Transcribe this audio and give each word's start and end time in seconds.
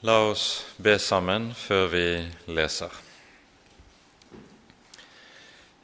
La 0.00 0.28
oss 0.30 0.76
be 0.78 0.92
sammen 1.02 1.48
før 1.58 1.88
vi 1.90 2.02
leser. 2.54 2.92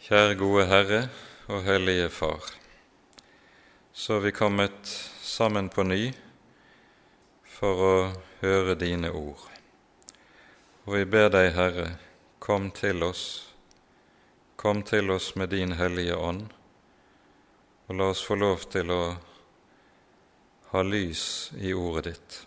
Kjære 0.04 0.36
gode 0.38 0.66
Herre 0.70 1.00
og 1.50 1.64
Hellige 1.66 2.12
Far. 2.14 2.46
Så 3.90 4.20
er 4.20 4.22
vi 4.28 4.34
kommet 4.38 4.86
sammen 5.18 5.66
på 5.66 5.82
ny 5.82 5.98
for 7.56 7.82
å 7.88 7.98
høre 8.44 8.78
dine 8.78 9.10
ord. 9.10 9.42
Og 10.86 10.94
vi 11.00 11.02
ber 11.10 11.34
deg, 11.34 11.50
Herre, 11.58 11.90
kom 12.38 12.70
til 12.70 13.02
oss, 13.02 13.26
kom 14.54 14.86
til 14.86 15.10
oss 15.10 15.32
med 15.34 15.56
din 15.58 15.74
Hellige 15.74 16.14
Ånd, 16.14 16.46
og 17.90 17.98
la 17.98 18.12
oss 18.14 18.22
få 18.22 18.38
lov 18.38 18.70
til 18.70 18.94
å 18.94 19.04
ha 20.70 20.86
lys 20.86 21.50
i 21.58 21.74
ordet 21.74 22.12
ditt 22.12 22.42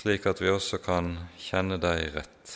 slik 0.00 0.26
at 0.26 0.40
vi 0.40 0.48
også 0.48 0.78
kan 0.80 1.12
kjenne 1.36 1.76
deg 1.76 2.14
rett. 2.14 2.52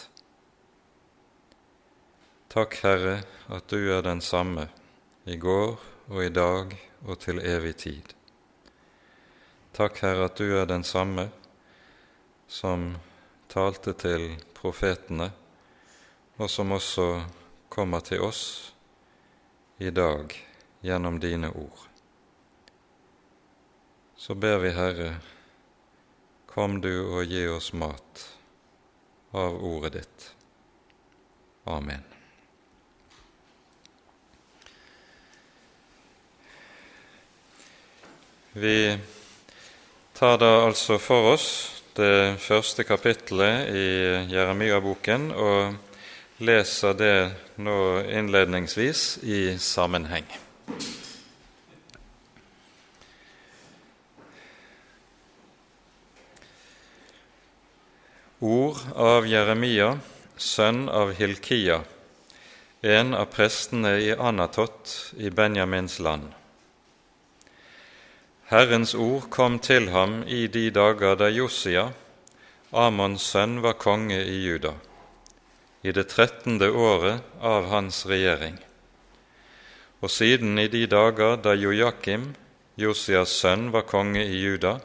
Takk, 2.49 2.79
Herre, 2.81 3.19
at 3.53 3.67
du 3.69 3.91
er 3.93 4.01
den 4.07 4.23
samme 4.25 4.71
i 5.29 5.37
går 5.37 5.75
og 6.09 6.21
i 6.25 6.31
dag 6.33 6.73
og 7.05 7.19
til 7.21 7.43
evig 7.45 7.75
tid. 7.83 8.15
Takk, 9.77 10.01
Herre, 10.07 10.31
at 10.31 10.41
du 10.41 10.55
er 10.57 10.65
den 10.71 10.87
samme 10.89 11.27
som 12.49 12.95
talte 13.53 13.93
til 13.93 14.31
profetene, 14.57 15.29
og 16.41 16.49
som 16.49 16.73
også 16.73 17.09
kommer 17.69 18.01
til 18.09 18.25
oss 18.25 18.73
i 19.85 19.93
dag 19.93 20.33
gjennom 20.81 21.21
dine 21.21 21.53
ord. 21.53 21.89
Så 24.17 24.33
ber 24.33 24.63
vi, 24.65 24.73
Herre, 24.73 25.13
Kom 26.55 26.77
du 26.81 26.93
og 27.03 27.27
gi 27.27 27.49
oss 27.51 27.73
mat 27.75 28.21
av 29.35 29.57
ordet 29.59 29.97
ditt. 29.97 30.27
Amen. 31.67 32.05
Vi 38.53 38.99
tar 40.15 40.39
da 40.39 40.53
altså 40.69 41.01
for 41.03 41.33
oss 41.33 41.49
det 41.99 42.39
første 42.39 42.87
kapittelet 42.87 43.75
i 43.75 43.89
Jeremia-boken 44.31 45.33
og 45.35 46.39
leser 46.39 46.95
det 46.95 47.17
nå 47.59 47.81
innledningsvis 48.07 49.09
i 49.27 49.43
sammenheng. 49.59 50.31
Ord 58.45 58.77
av 59.01 59.25
Jeremia, 59.25 59.95
sønn 60.37 60.83
av 60.93 61.15
Hilkia, 61.17 61.79
en 62.85 63.15
av 63.17 63.31
prestene 63.33 63.95
i 64.05 64.11
Anatot 64.13 64.93
i 65.17 65.31
Benjamins 65.33 65.97
land. 66.05 66.27
Herrens 68.53 68.93
ord 69.01 69.31
kom 69.33 69.57
til 69.65 69.89
ham 69.97 70.19
i 70.29 70.45
de 70.53 70.67
dager 70.77 71.17
da 71.17 71.31
Josia, 71.33 71.87
Amons 72.85 73.25
sønn, 73.33 73.63
var 73.65 73.81
konge 73.81 74.21
i 74.21 74.37
Juda, 74.45 74.75
i 75.81 75.97
det 75.97 76.11
trettende 76.13 76.69
året 76.69 77.25
av 77.41 77.73
hans 77.73 78.05
regjering, 78.05 78.61
og 80.05 80.13
siden 80.13 80.61
i 80.61 80.69
de 80.69 80.85
dager 80.85 81.41
da 81.41 81.57
Jojakim, 81.57 82.35
Josias 82.77 83.41
sønn, 83.41 83.71
var 83.73 83.89
konge 83.89 84.21
i 84.21 84.45
Juda, 84.45 84.83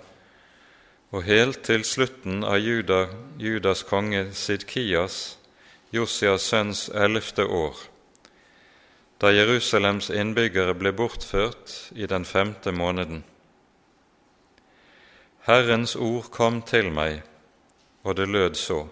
og 1.11 1.23
helt 1.25 1.63
til 1.65 1.83
slutten 1.85 2.43
av 2.45 2.59
Juda, 2.61 3.07
Judas 3.41 3.81
konge 3.87 4.27
Sidkias, 4.37 5.39
Josias 5.89 6.45
sønns 6.45 6.83
ellevte 6.93 7.47
år, 7.49 7.79
da 9.17 9.31
Jerusalems 9.33 10.11
innbyggere 10.13 10.75
ble 10.77 10.93
bortført 10.93 11.73
i 11.97 12.05
den 12.05 12.27
femte 12.29 12.71
måneden. 12.71 13.23
Herrens 15.49 15.95
ord 15.95 16.29
kom 16.29 16.61
til 16.61 16.91
meg, 16.93 17.23
og 18.05 18.15
det 18.19 18.29
lød 18.29 18.53
så. 18.55 18.83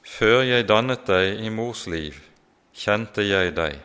Før 0.00 0.40
jeg 0.48 0.68
dannet 0.68 1.04
deg 1.06 1.44
i 1.44 1.52
mors 1.52 1.84
liv, 1.86 2.16
kjente 2.72 3.26
jeg 3.26 3.52
deg, 3.58 3.76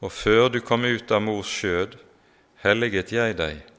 og 0.00 0.08
før 0.12 0.48
du 0.48 0.62
kom 0.64 0.88
ut 0.88 1.12
av 1.12 1.20
mors 1.28 1.52
skjød, 1.52 2.00
helliget 2.64 3.12
jeg 3.12 3.36
deg. 3.36 3.73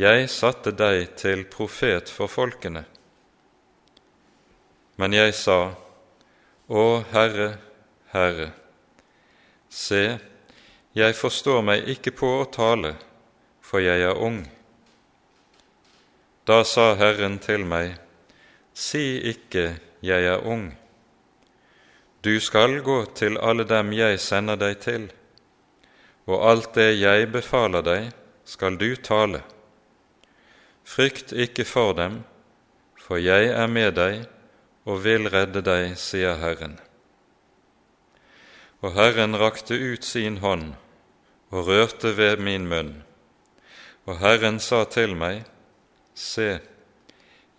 Jeg 0.00 0.30
satte 0.32 0.70
deg 0.72 1.10
til 1.20 1.42
profet 1.52 2.08
for 2.08 2.30
folkene. 2.32 2.86
Men 4.96 5.12
jeg 5.12 5.34
sa, 5.36 5.74
Å 6.72 6.84
Herre, 7.12 7.58
Herre, 8.14 8.48
se, 9.68 10.16
jeg 10.96 11.18
forstår 11.18 11.60
meg 11.68 11.92
ikke 11.92 12.14
på 12.16 12.32
å 12.40 12.48
tale, 12.48 12.94
for 13.60 13.84
jeg 13.84 14.00
er 14.08 14.16
ung. 14.16 14.40
Da 16.48 16.62
sa 16.64 16.94
Herren 16.96 17.36
til 17.38 17.68
meg, 17.68 17.98
Si 18.72 19.20
ikke, 19.28 19.76
jeg 20.00 20.24
er 20.24 20.40
ung. 20.48 20.70
Du 22.24 22.38
skal 22.40 22.80
gå 22.80 23.02
til 23.12 23.36
alle 23.36 23.68
dem 23.68 23.92
jeg 23.92 24.16
sender 24.24 24.56
deg 24.56 24.80
til, 24.80 25.10
og 26.24 26.46
alt 26.48 26.76
det 26.80 26.94
jeg 26.96 27.28
befaler 27.28 27.84
deg, 27.84 28.14
skal 28.48 28.80
du 28.80 28.94
tale. 28.96 29.42
Frykt 30.84 31.32
ikke 31.32 31.64
for 31.64 31.94
dem, 31.96 32.22
for 32.98 33.20
jeg 33.20 33.50
er 33.54 33.68
med 33.70 33.94
deg 33.98 34.24
og 34.84 35.02
vil 35.04 35.28
redde 35.30 35.62
deg, 35.64 35.94
sier 35.98 36.38
Herren. 36.42 36.78
Og 38.82 38.96
Herren 38.96 39.38
rakte 39.38 39.78
ut 39.78 40.04
sin 40.04 40.40
hånd 40.42 40.72
og 41.52 41.68
rørte 41.68 42.16
ved 42.18 42.42
min 42.42 42.66
munn. 42.66 42.92
Og 44.06 44.18
Herren 44.18 44.58
sa 44.58 44.82
til 44.90 45.14
meg, 45.14 45.44
Se, 46.14 46.58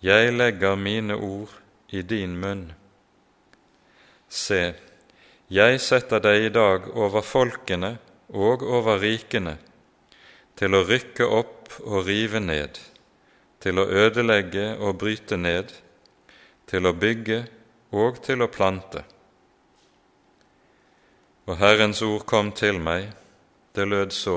jeg 0.04 0.32
legger 0.32 0.76
mine 0.76 1.16
ord 1.16 1.50
i 1.88 2.02
din 2.02 2.36
munn. 2.38 2.68
Se, 4.28 4.74
jeg 5.50 5.80
setter 5.80 6.20
deg 6.22 6.48
i 6.48 6.52
dag 6.54 6.86
over 6.92 7.24
folkene 7.24 7.96
og 8.28 8.62
over 8.62 9.00
rikene, 9.02 9.56
til 10.54 10.76
å 10.76 10.84
rykke 10.86 11.26
opp 11.26 11.80
og 11.82 12.04
rive 12.06 12.40
ned 12.42 12.78
til 13.64 13.80
å 13.80 13.86
ødelegge 13.88 14.74
og 14.76 14.98
bryte 15.00 15.38
ned, 15.40 15.70
til 16.68 16.84
å 16.84 16.92
bygge 16.92 17.38
og 17.96 18.18
til 18.24 18.44
å 18.44 18.50
plante. 18.52 19.00
Og 21.48 21.56
Herrens 21.60 22.02
ord 22.04 22.26
kom 22.28 22.50
til 22.52 22.76
meg, 22.80 23.08
det 23.72 23.88
lød 23.88 24.12
så, 24.12 24.36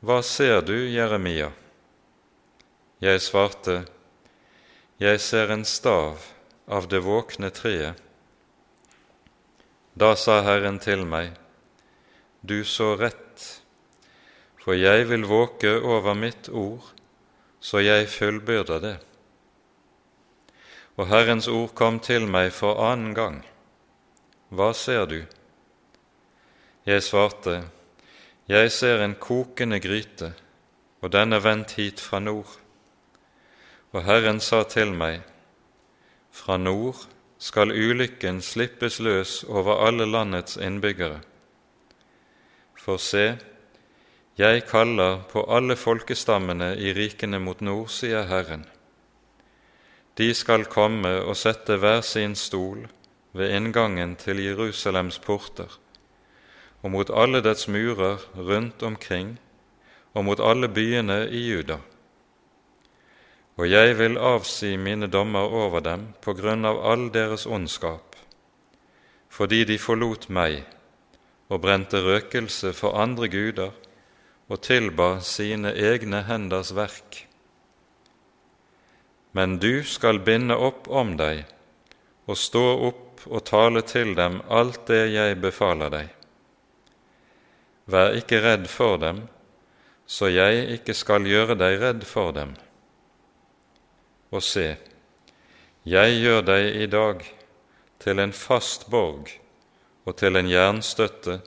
Hva 0.00 0.22
ser 0.24 0.62
du, 0.64 0.76
Jeremia? 0.88 1.50
Jeg 3.00 3.20
svarte, 3.20 3.84
Jeg 4.98 5.20
ser 5.20 5.52
en 5.52 5.64
stav 5.64 6.24
av 6.66 6.88
det 6.88 7.02
våkne 7.04 7.50
treet. 7.52 8.00
Da 9.92 10.14
sa 10.16 10.40
Herren 10.40 10.78
til 10.78 11.04
meg, 11.04 11.36
Du 12.40 12.64
så 12.64 12.94
rett, 12.96 13.62
for 14.64 14.72
jeg 14.72 15.08
vil 15.08 15.24
våke 15.28 15.80
over 15.80 16.14
mitt 16.14 16.48
ord 16.48 16.96
så 17.66 17.80
jeg 17.82 18.06
fullbyrder 18.08 18.78
det. 18.78 18.96
Og 20.96 21.08
Herrens 21.10 21.48
ord 21.50 21.72
kom 21.74 21.98
til 22.00 22.28
meg 22.30 22.52
for 22.54 22.78
annen 22.78 23.14
gang. 23.16 23.40
Hva 24.54 24.70
ser 24.76 25.08
du? 25.10 25.18
Jeg 26.86 27.02
svarte, 27.02 27.64
Jeg 28.48 28.70
ser 28.70 29.02
en 29.02 29.16
kokende 29.18 29.80
gryte, 29.82 30.28
og 31.02 31.10
den 31.12 31.32
er 31.32 31.42
vendt 31.42 31.72
hit 31.74 32.00
fra 32.00 32.20
nord. 32.22 32.52
Og 33.92 34.04
Herren 34.04 34.40
sa 34.40 34.62
til 34.62 34.92
meg, 34.94 35.22
Fra 36.30 36.56
nord 36.56 37.08
skal 37.38 37.74
ulykken 37.74 38.42
slippes 38.42 39.00
løs 39.00 39.44
over 39.48 39.86
alle 39.86 40.06
landets 40.06 40.56
innbyggere. 40.56 41.20
For 42.78 42.96
se, 42.96 43.38
jeg 44.36 44.66
kaller 44.68 45.22
på 45.30 45.46
alle 45.48 45.78
folkestammene 45.80 46.74
i 46.76 46.90
rikene 46.92 47.38
mot 47.40 47.62
nord, 47.64 47.88
sier 47.88 48.26
Herren. 48.28 48.66
De 50.20 50.28
skal 50.36 50.66
komme 50.68 51.14
og 51.22 51.38
sette 51.40 51.78
hver 51.80 52.02
sin 52.04 52.34
stol 52.36 52.82
ved 53.32 53.54
inngangen 53.56 54.12
til 54.20 54.42
Jerusalems 54.44 55.16
porter, 55.24 55.70
og 56.84 56.92
mot 56.92 57.08
alle 57.08 57.40
dets 57.40 57.64
murer 57.68 58.20
rundt 58.36 58.84
omkring, 58.84 59.38
og 60.12 60.28
mot 60.28 60.40
alle 60.40 60.68
byene 60.68 61.22
i 61.32 61.40
Juda. 61.48 61.80
Og 63.56 63.70
jeg 63.70 63.96
vil 63.98 64.18
avsi 64.20 64.76
mine 64.76 65.08
dommer 65.08 65.48
over 65.48 65.80
dem 65.80 66.10
på 66.20 66.36
grunn 66.36 66.68
av 66.68 66.82
all 66.84 67.08
deres 67.12 67.46
ondskap, 67.48 68.20
fordi 69.32 69.64
de 69.64 69.80
forlot 69.80 70.28
meg 70.28 70.60
og 71.48 71.64
brente 71.64 72.04
røkelse 72.04 72.76
for 72.76 73.00
andre 73.00 73.32
guder 73.32 73.72
og 74.48 74.60
tilba 74.62 75.16
sine 75.20 75.72
egne 75.74 76.22
henders 76.26 76.74
verk. 76.74 77.26
men 79.36 79.58
du 79.58 79.84
skal 79.84 80.18
binde 80.24 80.56
opp 80.56 80.86
om 80.88 81.10
deg 81.20 81.42
og 82.24 82.38
stå 82.40 82.62
opp 82.88 83.26
og 83.26 83.42
tale 83.44 83.82
til 83.84 84.14
dem 84.16 84.38
alt 84.48 84.86
det 84.88 85.02
jeg 85.12 85.36
befaler 85.42 85.90
deg. 85.92 86.06
Vær 87.84 88.16
ikke 88.16 88.40
redd 88.40 88.64
for 88.72 88.96
dem, 89.02 89.26
så 90.06 90.30
jeg 90.32 90.62
ikke 90.78 90.96
skal 90.96 91.28
gjøre 91.28 91.58
deg 91.60 91.76
redd 91.82 92.06
for 92.08 92.32
dem. 92.32 92.54
Og 94.32 94.40
se, 94.42 94.78
jeg 95.84 96.16
gjør 96.22 96.40
deg 96.48 96.80
i 96.86 96.88
dag 96.96 97.20
til 98.02 98.22
en 98.24 98.32
fast 98.32 98.88
borg 98.88 99.28
og 100.06 100.16
til 100.16 100.40
en 100.40 100.48
jernstøtte 100.48 101.42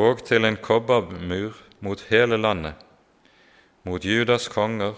og 0.00 0.24
til 0.24 0.48
en 0.48 0.56
kobbermur 0.56 1.60
mot 1.82 2.00
hele 2.10 2.38
landet, 2.38 2.74
mot 3.82 4.04
Judas 4.04 4.48
konger, 4.48 4.94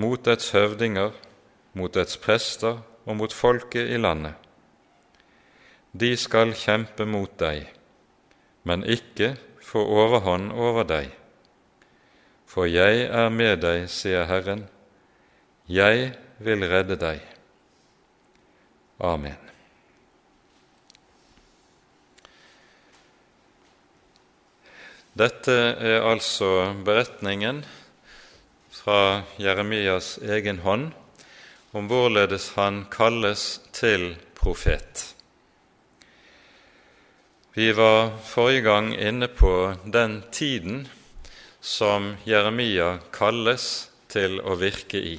mot 0.00 0.24
dets 0.24 0.50
høvdinger, 0.56 1.12
mot 1.76 1.92
dets 1.94 2.16
prester 2.16 2.80
og 3.04 3.18
mot 3.20 3.32
folket 3.32 3.92
i 3.92 4.00
landet. 4.00 4.34
De 5.92 6.14
skal 6.16 6.54
kjempe 6.56 7.04
mot 7.08 7.32
deg, 7.40 7.68
men 8.64 8.84
ikke 8.84 9.34
få 9.64 9.84
overhånd 9.84 10.52
over 10.52 10.88
deg. 10.88 11.12
For 12.48 12.68
jeg 12.68 13.04
er 13.08 13.28
med 13.32 13.60
deg, 13.64 13.88
sier 13.92 14.24
Herren, 14.28 14.64
jeg 15.68 16.14
vil 16.40 16.64
redde 16.68 16.96
deg. 17.00 17.20
Amen. 19.04 19.47
Dette 25.18 25.54
er 25.82 26.04
altså 26.06 26.76
beretningen 26.86 27.64
fra 28.70 29.24
Jeremias 29.42 30.12
egen 30.22 30.60
hånd 30.62 30.92
om 31.74 31.88
hvorledes 31.90 32.52
han 32.54 32.84
kalles 32.92 33.56
til 33.74 34.12
profet. 34.38 35.02
Vi 37.56 37.66
var 37.74 38.12
forrige 38.28 38.62
gang 38.68 38.92
inne 38.94 39.26
på 39.26 39.50
den 39.82 40.20
tiden 40.30 40.84
som 41.58 42.12
Jeremia 42.22 43.00
kalles 43.10 43.88
til 44.06 44.38
å 44.38 44.54
virke 44.60 45.02
i. 45.02 45.16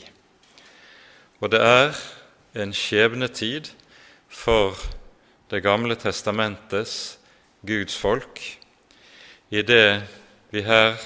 Og 1.44 1.52
det 1.52 1.60
er 1.60 2.00
en 2.56 2.72
skjebnetid 2.72 3.74
for 4.30 4.80
Det 5.50 5.64
gamle 5.66 5.96
testamentets 5.98 7.18
Guds 7.66 7.96
folk 7.98 8.59
i 9.50 9.62
det 9.62 10.02
vi 10.50 10.62
her 10.62 10.98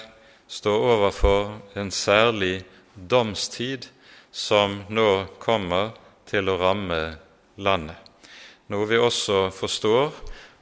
står 0.48 0.86
overfor 0.96 1.56
en 1.80 1.92
særlig 1.92 2.64
domstid 2.94 3.88
som 4.32 4.82
nå 4.90 5.26
kommer 5.40 5.94
til 6.28 6.50
å 6.50 6.58
ramme 6.60 7.02
landet, 7.56 7.98
noe 8.68 8.88
vi 8.90 9.00
også 9.00 9.48
forstår 9.54 10.12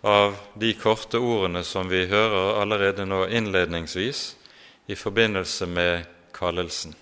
av 0.07 0.37
de 0.59 0.73
korte 0.77 1.19
ordene 1.21 1.63
som 1.65 1.89
vi 1.89 2.05
hører 2.09 2.61
allerede 2.61 3.05
nå 3.05 3.25
innledningsvis 3.29 4.23
i 4.89 4.97
forbindelse 4.97 5.67
med 5.69 6.07
kallelsen. 6.35 6.95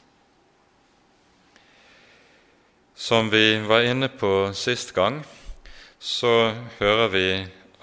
Som 2.99 3.29
vi 3.31 3.61
var 3.63 3.87
inne 3.87 4.09
på 4.11 4.51
sist 4.53 4.91
gang, 4.93 5.21
så 5.99 6.51
hører 6.79 7.07
vi 7.13 7.27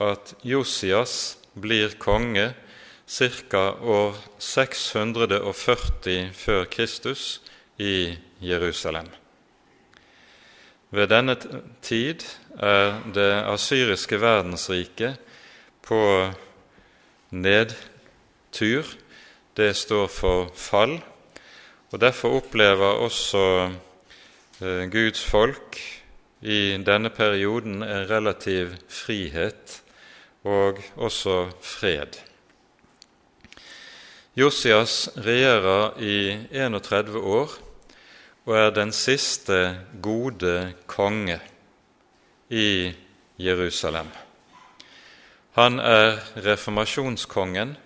at 0.05 0.35
Josias 0.45 1.39
blir 1.57 1.97
konge 2.01 2.51
ca. 3.07 3.71
år 3.81 4.17
640 4.39 6.31
før 6.35 6.65
Kristus 6.65 7.43
i 7.79 8.17
Jerusalem. 8.43 9.07
Ved 10.91 11.09
denne 11.11 11.37
tid 11.83 12.25
er 12.59 12.99
det 13.15 13.31
asyriske 13.47 14.19
verdensriket 14.21 15.17
på 15.87 16.01
nedtur. 17.31 18.85
Det 19.57 19.71
står 19.77 20.07
for 20.07 20.51
fall, 20.55 20.99
og 21.93 22.01
derfor 22.01 22.41
opplever 22.41 22.99
også 23.07 23.71
eh, 24.61 24.91
Guds 24.91 25.25
folk 25.25 25.79
i 26.43 26.77
denne 26.87 27.11
perioden 27.11 27.83
en 27.83 28.11
relativ 28.11 28.75
frihet 28.89 29.83
og 30.45 30.83
også 30.97 31.51
fred. 31.63 32.19
Josias 34.37 35.09
regjerer 35.17 35.95
i 35.97 36.17
31 36.53 37.17
år 37.17 37.55
og 38.45 38.53
er 38.53 38.75
den 38.77 38.93
siste 38.93 39.79
gode 40.05 40.75
konge 40.85 41.39
i 42.53 42.93
Jerusalem. 43.41 44.11
Han 45.57 45.81
er 45.81 46.21
reformasjonskongen 46.45 47.79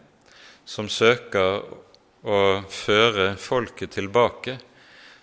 som 0.67 0.91
søker 0.91 1.63
å 2.27 2.43
føre 2.67 3.37
folket 3.39 3.95
tilbake 4.01 4.59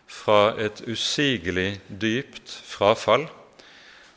fra 0.08 0.56
et 0.56 0.80
usigelig 0.88 1.82
dypt 1.92 2.56
frafall, 2.72 3.28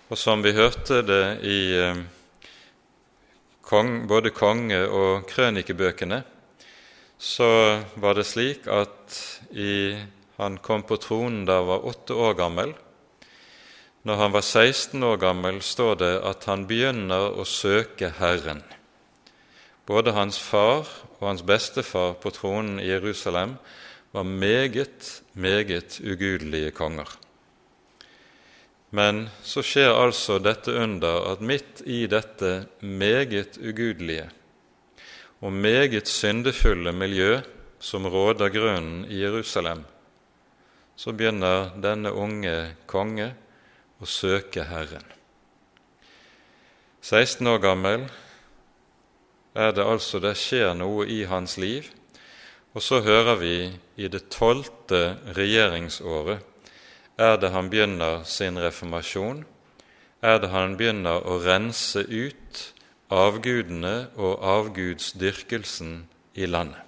og 0.06 0.18
som 0.18 0.46
vi 0.46 0.54
hørte 0.54 1.02
det 1.02 1.24
i 1.42 1.62
eh, 1.74 2.04
både 4.06 4.30
konge- 4.30 4.86
og 4.86 5.26
krønikebøkene, 5.26 6.22
så 7.20 7.82
var 8.00 8.16
det 8.16 8.24
slik 8.24 8.64
at 8.72 9.16
i, 9.52 9.92
han 10.40 10.56
kom 10.64 10.86
på 10.88 10.96
tronen 10.96 11.42
da 11.44 11.58
han 11.60 11.68
var 11.68 11.84
åtte 11.90 12.16
år 12.16 12.38
gammel. 12.38 12.72
Når 14.08 14.16
han 14.16 14.32
var 14.32 14.40
16 14.40 15.02
år 15.04 15.18
gammel, 15.20 15.60
står 15.60 15.98
det 16.00 16.14
at 16.24 16.46
han 16.48 16.64
begynner 16.64 17.36
å 17.36 17.44
søke 17.44 18.08
Herren. 18.16 18.62
Både 19.84 20.16
hans 20.16 20.40
far 20.40 20.88
og 21.18 21.26
hans 21.26 21.44
bestefar 21.44 22.16
på 22.22 22.32
tronen 22.32 22.80
i 22.80 22.88
Jerusalem 22.88 23.58
var 24.16 24.24
meget, 24.24 25.20
meget 25.36 26.00
ugudelige 26.00 26.72
konger. 26.72 27.12
Men 28.96 29.26
så 29.44 29.60
skjer 29.60 29.92
altså 29.92 30.40
dette 30.40 30.72
under 30.72 31.28
at 31.34 31.44
midt 31.44 31.84
i 31.84 32.06
dette 32.10 32.64
meget 32.80 33.60
ugudelige 33.60 34.30
og 35.40 35.52
meget 35.52 36.08
syndefulle 36.08 36.92
miljø 36.92 37.40
som 37.80 38.06
råder 38.06 38.52
grunnen 38.52 39.04
i 39.08 39.22
Jerusalem, 39.22 39.84
så 40.96 41.12
begynner 41.12 41.72
denne 41.80 42.12
unge 42.12 42.74
konge 42.86 43.30
å 44.00 44.08
søke 44.08 44.66
Herren. 44.68 45.06
16 47.00 47.46
år 47.48 47.62
gammel 47.64 48.04
er 49.56 49.72
det 49.72 49.86
altså 49.86 50.20
det 50.20 50.36
skjer 50.36 50.74
noe 50.76 51.08
i 51.08 51.22
hans 51.24 51.56
liv, 51.56 51.88
og 52.76 52.84
så 52.84 53.00
hører 53.02 53.40
vi 53.40 53.54
i 53.96 54.08
det 54.12 54.28
tolvte 54.30 55.16
regjeringsåret 55.34 56.44
er 57.20 57.36
det 57.36 57.50
han 57.52 57.68
begynner 57.68 58.22
sin 58.24 58.58
reformasjon, 58.60 59.44
er 60.22 60.38
det 60.40 60.50
han 60.52 60.76
begynner 60.80 61.24
å 61.28 61.36
rense 61.44 62.00
ut 62.08 62.60
avgudene 63.10 64.06
og 64.16 64.38
avgudsdyrkelsen 64.46 66.08
i 66.34 66.46
landet. 66.46 66.80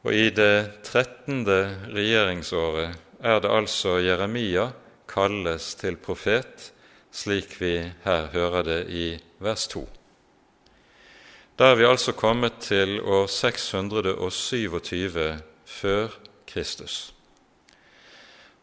Og 0.00 0.14
i 0.16 0.30
det 0.32 0.80
trettende 0.86 1.76
regjeringsåret 1.92 2.96
er 3.20 3.40
det 3.44 3.50
altså 3.52 3.98
Jeremia 4.00 4.70
kalles 5.10 5.74
til 5.76 5.98
profet, 6.00 6.72
slik 7.12 7.60
vi 7.60 7.92
her 8.06 8.30
hører 8.32 8.62
det 8.64 8.86
i 8.88 9.20
vers 9.44 9.66
2. 9.68 9.84
Da 11.60 11.72
er 11.72 11.76
vi 11.76 11.84
altså 11.84 12.12
kommet 12.16 12.52
til 12.64 13.00
år 13.04 13.26
627 13.28 15.42
før 15.66 16.08
Kristus. 16.48 17.12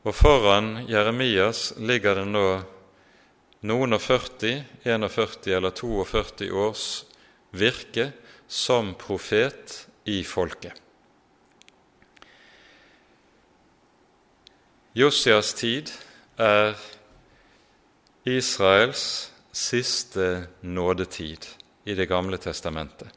Og 0.04 0.16
foran 0.16 0.90
Jeremias 0.90 1.74
ligger 1.78 2.16
det 2.18 2.28
nå 2.28 2.62
noen 3.68 3.96
og 3.98 4.02
40, 4.02 4.64
41 4.86 5.54
eller 5.58 5.76
42 5.76 6.50
års 6.56 6.88
virke 7.58 8.12
som 8.48 8.94
profet 9.00 9.84
i 10.08 10.22
folket. 10.24 10.74
Josias 14.98 15.52
tid 15.54 15.92
er 16.42 16.78
Israels 18.26 19.04
siste 19.54 20.48
nådetid 20.62 21.46
i 21.86 21.94
Det 21.96 22.08
gamle 22.10 22.38
testamentet. 22.38 23.08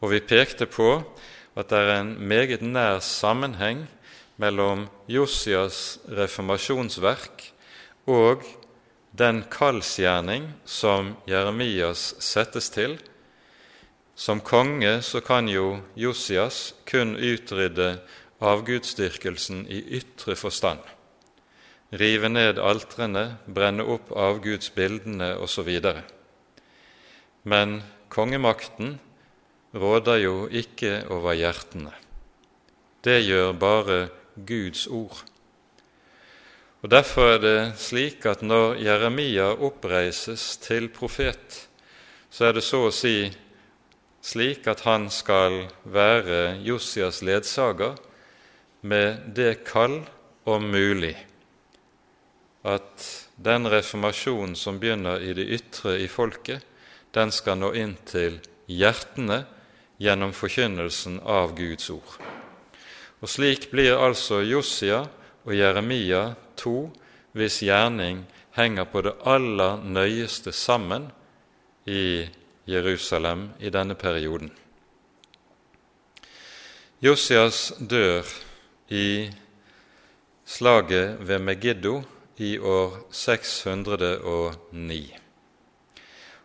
Og 0.00 0.10
vi 0.10 0.20
pekte 0.20 0.66
på 0.66 1.02
at 1.56 1.70
det 1.70 1.78
er 1.78 2.00
en 2.00 2.16
meget 2.28 2.62
nær 2.62 2.98
sammenheng 2.98 3.86
mellom 4.36 4.88
Josias 5.08 5.98
reformasjonsverk 6.08 7.52
og 8.06 8.42
den 9.12 9.44
kallsgjerning 9.52 10.48
som 10.64 11.16
Jeremias 11.28 12.14
settes 12.18 12.70
til. 12.72 12.96
Som 14.14 14.40
konge 14.40 15.00
så 15.04 15.20
kan 15.24 15.48
jo 15.48 15.82
Josias 15.96 16.74
kun 16.88 17.16
utrydde 17.16 17.98
avgudsdyrkelsen 18.42 19.66
i 19.68 19.82
ytre 20.00 20.36
forstand. 20.36 20.80
Rive 21.92 22.28
ned 22.32 22.58
altrene, 22.58 23.36
brenne 23.46 23.84
opp 23.84 24.12
avgudsbildene 24.16 25.34
osv. 25.44 25.68
Men 27.44 27.82
kongemakten 28.08 28.96
råder 29.74 30.22
jo 30.24 30.46
ikke 30.48 31.02
over 31.12 31.36
hjertene. 31.36 31.92
Det 33.04 33.20
gjør 33.26 33.52
bare 33.52 33.98
Guds 34.46 34.86
ord. 34.86 35.20
Og 36.82 36.90
Derfor 36.90 37.36
er 37.36 37.38
det 37.38 37.58
slik 37.78 38.24
at 38.26 38.40
når 38.42 38.80
Jeremia 38.82 39.52
oppreises 39.54 40.56
til 40.58 40.88
profet, 40.90 41.68
så 42.30 42.48
er 42.48 42.56
det 42.56 42.64
så 42.66 42.88
å 42.88 42.94
si 42.94 43.30
slik 44.22 44.66
at 44.66 44.82
han 44.86 45.06
skal 45.10 45.68
være 45.84 46.58
Josias 46.66 47.22
ledsager 47.22 47.94
med 48.82 49.30
det 49.36 49.62
kall 49.68 50.00
om 50.42 50.66
mulig 50.74 51.14
at 52.66 53.06
den 53.42 53.66
reformasjonen 53.66 54.54
som 54.58 54.78
begynner 54.82 55.22
i 55.22 55.32
det 55.34 55.46
ytre 55.54 55.96
i 56.02 56.08
folket, 56.10 56.62
den 57.14 57.30
skal 57.34 57.58
nå 57.58 57.72
inn 57.78 57.96
til 58.06 58.38
hjertene 58.70 59.42
gjennom 60.02 60.34
forkynnelsen 60.34 61.20
av 61.26 61.56
Guds 61.58 61.90
ord. 61.90 62.14
Og 63.22 63.30
Slik 63.30 63.68
blir 63.70 63.98
altså 63.98 64.40
Josia 64.42 65.04
og 65.44 65.58
Jeremia 65.58 66.34
2, 66.56 66.90
hvis 67.32 67.60
gjerning 67.64 68.26
henger 68.56 68.84
på 68.84 69.02
det 69.02 69.12
aller 69.26 69.82
nøyeste 69.84 70.52
sammen 70.52 71.10
i 71.86 72.28
Jerusalem 72.68 73.48
i 73.60 73.70
denne 73.70 73.94
perioden. 73.94 74.52
Josias 77.02 77.72
dør 77.90 78.22
i 78.88 79.30
slaget 80.44 81.28
ved 81.28 81.38
Megiddo 81.38 82.02
i 82.36 82.58
år 82.58 83.06
609. 83.10 85.16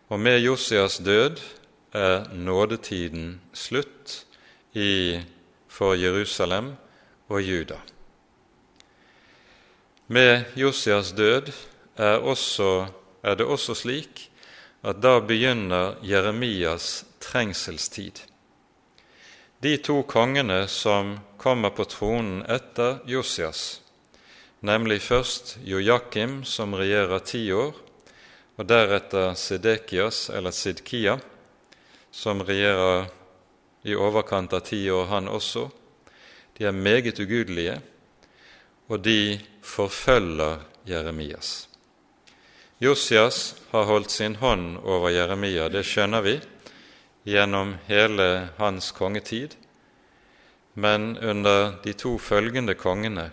Og 0.08 0.20
med 0.20 0.38
Josias 0.38 0.98
død 0.98 1.36
er 1.92 2.34
nådetiden 2.34 3.40
slutt 3.52 4.26
i, 4.74 5.20
for 5.68 5.94
Jerusalem 5.94 6.72
og 7.28 7.42
Juda. 7.42 7.76
Med 10.10 10.44
Josias 10.54 11.10
død 11.12 11.50
er, 11.96 12.16
også, 12.24 12.86
er 13.22 13.34
det 13.36 13.44
også 13.44 13.74
slik 13.76 14.22
at 14.80 15.02
da 15.04 15.18
begynner 15.20 15.98
Jeremias 16.00 17.04
trengselstid. 17.20 18.22
De 19.60 19.74
to 19.76 19.98
kongene 20.08 20.62
som 20.72 21.18
kommer 21.36 21.74
på 21.76 21.84
tronen 21.84 22.40
etter 22.48 23.02
Josias, 23.04 23.82
nemlig 24.64 25.02
først 25.04 25.58
Jojakim, 25.60 26.40
som 26.44 26.72
regjerer 26.72 27.20
ti 27.28 27.42
år, 27.52 27.76
og 28.56 28.64
deretter 28.64 29.36
Sedekias, 29.36 30.30
eller 30.32 30.56
Sidkia, 30.56 31.18
som 32.10 32.40
regjerer 32.48 33.10
i 33.84 33.92
overkant 33.92 34.56
av 34.56 34.64
ti 34.72 34.86
år, 34.88 35.04
han 35.12 35.28
også. 35.28 35.68
De 36.56 36.64
er 36.64 36.72
meget 36.72 37.20
ugudelige, 37.20 37.76
og 38.88 39.04
de 39.04 39.36
forfølger 39.68 40.62
Jeremias. 40.88 41.68
Josias 42.80 43.56
har 43.70 43.84
holdt 43.84 44.10
sin 44.10 44.36
hånd 44.38 44.78
over 44.78 45.10
Jeremia, 45.10 45.68
det 45.68 45.82
skjønner 45.86 46.22
vi, 46.24 46.36
gjennom 47.28 47.74
hele 47.88 48.48
hans 48.56 48.92
kongetid. 48.96 49.56
Men 50.78 51.16
under 51.18 51.74
de 51.82 51.92
to 51.92 52.14
følgende 52.22 52.76
kongene 52.78 53.30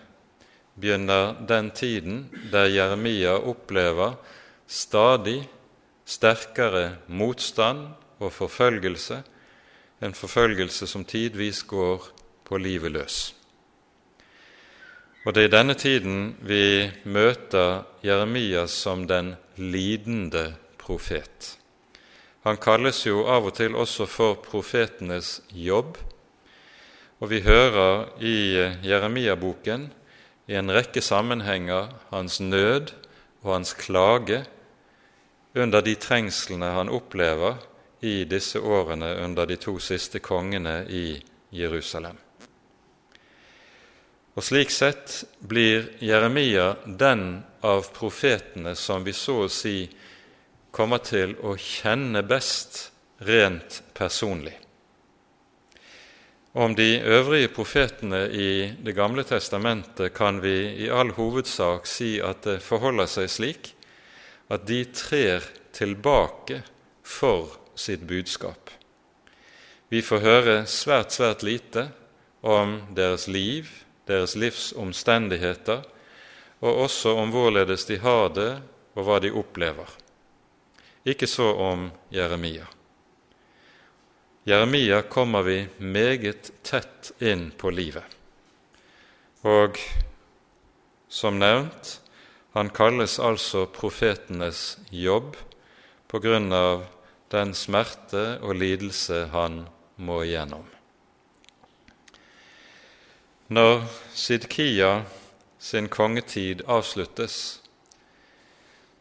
begynner 0.74 1.36
den 1.48 1.70
tiden 1.70 2.26
der 2.52 2.66
Jeremia 2.74 3.36
opplever 3.38 4.18
stadig 4.66 5.46
sterkere 6.06 6.96
motstand 7.06 7.86
og 8.18 8.32
forfølgelse, 8.32 9.22
en 10.02 10.14
forfølgelse 10.14 10.86
som 10.86 11.04
tidvis 11.04 11.62
går 11.62 12.10
på 12.44 12.58
livet 12.58 12.92
løs. 12.92 13.35
Og 15.26 15.34
det 15.34 15.42
er 15.42 15.48
i 15.48 15.56
denne 15.56 15.74
tiden 15.74 16.18
vi 16.46 16.86
møter 17.02 17.80
Jeremias 18.06 18.70
som 18.70 19.08
den 19.10 19.32
lidende 19.58 20.52
profet. 20.78 21.56
Han 22.46 22.60
kalles 22.62 23.00
jo 23.08 23.24
av 23.26 23.48
og 23.48 23.56
til 23.58 23.74
også 23.74 24.06
for 24.06 24.36
profetenes 24.38 25.40
jobb, 25.50 25.96
og 27.18 27.32
vi 27.32 27.40
hører 27.42 28.04
i 28.22 28.36
Jeremia-boken 28.86 29.88
i 30.46 30.54
en 30.60 30.70
rekke 30.70 31.02
sammenhenger 31.02 31.88
hans 32.12 32.38
nød 32.38 32.92
og 33.42 33.56
hans 33.56 33.74
klage 33.74 34.44
under 35.58 35.82
de 35.82 35.96
trengslene 35.98 36.70
han 36.76 36.92
opplever 36.92 37.58
i 38.06 38.22
disse 38.30 38.62
årene 38.62 39.10
under 39.24 39.50
de 39.50 39.58
to 39.58 39.74
siste 39.82 40.22
kongene 40.22 40.84
i 40.86 41.18
Jerusalem. 41.50 42.20
Og 44.36 44.44
Slik 44.44 44.68
sett 44.70 45.22
blir 45.40 45.86
Jeremia 46.04 46.74
den 46.84 47.40
av 47.64 47.86
profetene 47.96 48.74
som 48.76 49.04
vi 49.04 49.14
så 49.16 49.46
å 49.46 49.48
si 49.48 49.86
kommer 50.76 51.00
til 51.00 51.32
å 51.40 51.54
kjenne 51.56 52.20
best 52.20 52.90
rent 53.24 53.80
personlig. 53.96 54.52
Om 56.56 56.74
de 56.76 57.00
øvrige 57.00 57.48
profetene 57.52 58.26
i 58.28 58.74
Det 58.84 58.92
gamle 58.96 59.24
testamentet 59.24 60.12
kan 60.12 60.40
vi 60.40 60.84
i 60.84 60.90
all 60.92 61.14
hovedsak 61.16 61.88
si 61.88 62.16
at 62.20 62.44
det 62.44 62.60
forholder 62.64 63.08
seg 63.08 63.32
slik 63.32 63.72
at 64.52 64.68
de 64.68 64.84
trer 64.92 65.44
tilbake 65.72 66.60
for 67.02 67.56
sitt 67.74 68.04
budskap. 68.08 68.70
Vi 69.88 70.00
får 70.02 70.20
høre 70.20 70.56
svært, 70.66 71.12
svært 71.12 71.44
lite 71.44 71.88
om 72.40 72.80
deres 72.96 73.28
liv, 73.28 73.68
deres 74.06 74.36
livs 74.38 74.72
omstendigheter, 74.76 75.84
og 76.64 76.82
også 76.86 77.16
om 77.18 77.32
hvorledes 77.34 77.84
de 77.88 77.98
har 78.00 78.30
det, 78.34 78.50
og 78.96 79.04
hva 79.04 79.18
de 79.20 79.32
opplever. 79.34 79.90
Ikke 81.06 81.28
så 81.30 81.50
om 81.62 81.90
Jeremia. 82.10 82.66
Jeremia 84.46 85.02
kommer 85.02 85.42
vi 85.42 85.58
meget 85.78 86.52
tett 86.62 87.12
inn 87.18 87.50
på 87.58 87.70
livet. 87.74 88.06
Og 89.46 89.78
som 91.08 91.38
nevnt, 91.38 91.96
han 92.54 92.70
kalles 92.70 93.18
altså 93.18 93.66
profetenes 93.70 94.78
jobb 94.90 95.36
på 96.08 96.22
grunn 96.22 96.48
av 96.54 96.86
den 97.34 97.52
smerte 97.58 98.38
og 98.40 98.56
lidelse 98.62 99.26
han 99.34 99.64
må 99.98 100.22
igjennom. 100.24 100.75
Når 103.46 103.84
Sidkia 104.10 105.04
sin 105.62 105.86
kongetid 105.86 106.64
avsluttes, 106.66 107.60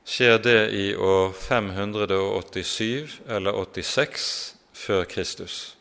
skjer 0.06 0.38
det 0.38 0.60
i 0.78 0.84
år 0.94 1.32
587 1.34 3.16
eller 3.26 3.58
86 3.58 4.28
før 4.70 5.10
Kristus. 5.10 5.74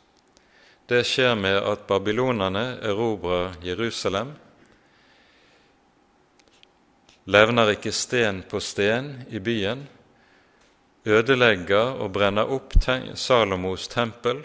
Det 0.88 1.02
skjer 1.04 1.36
med 1.36 1.58
at 1.60 1.84
babylonerne 1.84 2.64
erobrer 2.80 3.52
Jerusalem, 3.60 4.32
levner 7.28 7.76
ikke 7.76 7.92
sten 7.92 8.42
på 8.48 8.64
sten 8.64 9.12
i 9.28 9.44
byen, 9.44 9.84
ødelegger 11.04 12.00
og 12.00 12.14
brenner 12.16 12.48
opp 12.48 12.80
Salomos 13.12 13.88
tempel 13.92 14.40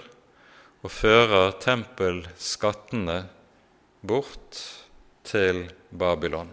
og 0.84 0.92
fører 0.92 1.56
tempelskattene 1.64 3.22
bort 4.02 4.60
til 5.24 5.68
Babylon, 5.90 6.50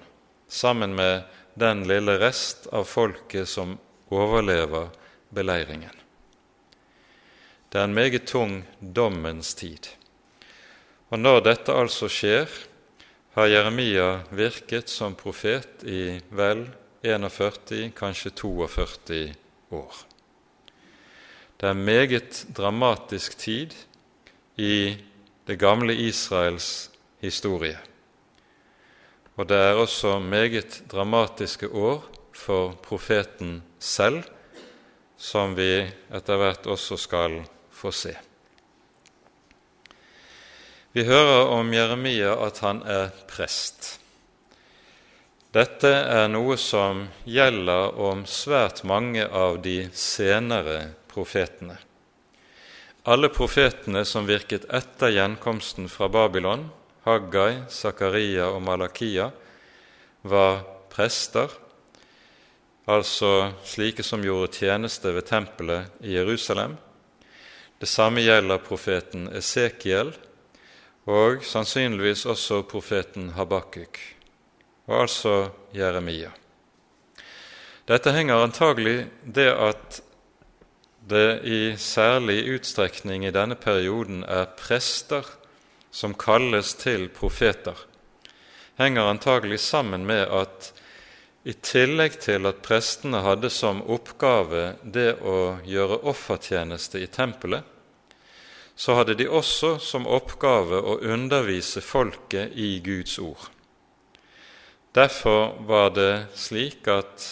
sammen 0.48 0.94
med 0.94 1.22
den 1.54 1.84
lille 1.88 2.18
rest 2.20 2.66
av 2.72 2.84
folket 2.84 3.48
som 3.48 3.76
overlever 4.12 4.90
beleiringen. 5.34 5.94
Det 7.68 7.80
er 7.80 7.88
en 7.88 7.96
meget 7.96 8.26
tung 8.28 8.60
dommens 8.80 9.54
tid. 9.54 9.88
Og 11.10 11.20
når 11.20 11.42
dette 11.46 11.74
altså 11.74 12.08
skjer, 12.10 12.50
har 13.36 13.50
Jeremia 13.52 14.22
virket 14.32 14.88
som 14.88 15.14
profet 15.14 15.84
i 15.84 16.16
vel 16.32 16.64
41, 17.04 17.90
kanskje 17.96 18.32
42 18.32 19.20
år. 19.76 19.98
Det 21.56 21.68
er 21.68 21.76
en 21.76 21.84
meget 21.84 22.44
dramatisk 22.56 23.36
tid 23.38 23.74
i 24.56 24.96
det 25.46 25.58
gamle 25.60 25.94
Israels 25.94 26.90
historie. 27.26 27.76
Og 29.36 29.48
det 29.50 29.58
er 29.58 29.76
også 29.76 30.16
meget 30.22 30.82
dramatiske 30.88 31.68
år 31.68 32.06
for 32.36 32.76
profeten 32.84 33.60
selv, 33.78 34.22
som 35.16 35.56
vi 35.56 35.84
etter 36.14 36.40
hvert 36.40 36.66
også 36.68 36.96
skal 37.00 37.42
få 37.72 37.92
se. 37.92 38.14
Vi 40.96 41.04
hører 41.04 41.50
om 41.52 41.72
Jeremia 41.74 42.32
at 42.46 42.62
han 42.64 42.80
er 42.88 43.10
prest. 43.28 43.98
Dette 45.52 45.88
er 45.88 46.28
noe 46.32 46.56
som 46.60 47.02
gjelder 47.28 47.98
om 48.00 48.24
svært 48.28 48.82
mange 48.88 49.24
av 49.24 49.58
de 49.64 49.90
senere 49.96 50.94
profetene. 51.12 51.76
Alle 53.08 53.28
profetene 53.32 54.02
som 54.08 54.26
virket 54.28 54.64
etter 54.72 55.12
gjenkomsten 55.14 55.88
fra 55.92 56.08
Babylon, 56.12 56.66
Haggai, 57.06 57.62
Zakaria 57.70 58.48
og 58.50 58.64
Malakia, 58.66 59.28
var 60.26 60.64
prester, 60.90 61.52
altså 62.90 63.52
slike 63.62 64.02
som 64.02 64.24
gjorde 64.26 64.50
tjeneste 64.58 65.12
ved 65.14 65.28
tempelet 65.28 66.02
i 66.02 66.16
Jerusalem. 66.16 66.74
Det 67.78 67.86
samme 67.86 68.24
gjelder 68.24 68.58
profeten 68.64 69.28
Esekiel 69.38 70.10
og 71.06 71.46
sannsynligvis 71.46 72.26
også 72.26 72.64
profeten 72.66 73.30
Habakuk, 73.36 74.00
og 74.90 75.00
altså 75.04 75.36
Jeremia. 75.76 76.32
Dette 77.86 78.10
henger 78.10 78.42
antagelig 78.42 78.98
det 79.22 79.52
at 79.52 80.02
det 81.06 81.42
i 81.46 81.60
særlig 81.78 82.40
utstrekning 82.56 83.28
i 83.28 83.34
denne 83.34 83.54
perioden 83.54 84.24
er 84.26 84.48
prester 84.58 85.22
som 85.96 86.12
kalles 86.14 86.74
til 86.76 87.08
profeter, 87.08 87.76
henger 88.76 89.08
antagelig 89.08 89.62
sammen 89.64 90.04
med 90.04 90.26
at 90.28 90.72
i 91.46 91.54
tillegg 91.64 92.18
til 92.20 92.48
at 92.50 92.58
prestene 92.66 93.22
hadde 93.24 93.48
som 93.54 93.80
oppgave 93.94 94.74
det 94.82 95.14
å 95.22 95.56
gjøre 95.64 96.02
offertjeneste 96.10 97.00
i 97.00 97.08
tempelet, 97.08 97.62
så 98.76 98.98
hadde 98.98 99.14
de 99.16 99.28
også 99.30 99.76
som 99.80 100.08
oppgave 100.10 100.82
å 100.82 100.98
undervise 101.00 101.80
folket 101.80 102.52
i 102.52 102.74
Guds 102.84 103.16
ord. 103.22 103.46
Derfor 104.92 105.54
var 105.68 105.94
det 105.96 106.26
slik 106.36 106.90
at 106.92 107.24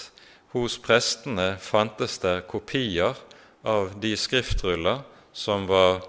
hos 0.55 0.79
prestene 0.81 1.57
fantes 1.61 2.17
det 2.23 2.47
kopier 2.49 3.19
av 3.67 3.93
de 4.01 4.15
skriftruller 4.17 5.03
som 5.37 5.69
var 5.69 6.07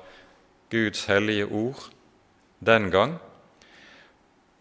Guds 0.71 1.07
hellige 1.09 1.49
ord 1.49 1.89
den 2.65 2.89
gang, 2.91 3.17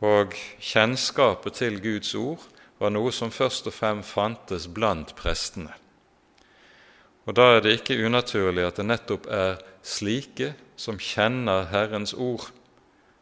og 0.05 0.35
kjennskapet 0.61 1.61
til 1.61 1.81
Guds 1.81 2.15
ord 2.15 2.43
var 2.81 2.93
noe 2.93 3.13
som 3.15 3.33
først 3.33 3.71
og 3.71 3.77
fremst 3.77 4.13
fantes 4.13 4.67
blant 4.69 5.15
prestene. 5.17 5.73
Og 7.25 7.35
Da 7.35 7.57
er 7.57 7.61
det 7.65 7.79
ikke 7.79 8.05
unaturlig 8.05 8.67
at 8.67 8.77
det 8.77 8.85
nettopp 8.85 9.27
er 9.33 9.63
slike 9.83 10.53
som 10.77 10.99
kjenner 11.01 11.71
Herrens 11.71 12.13
ord, 12.13 12.51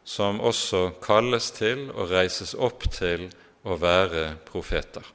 som 0.03 0.41
også 0.43 0.91
kalles 1.01 1.51
til 1.55 1.89
og 1.91 2.11
reises 2.11 2.53
opp 2.53 2.83
til 2.91 3.29
å 3.63 3.77
være 3.79 4.35
profeter. 4.45 5.05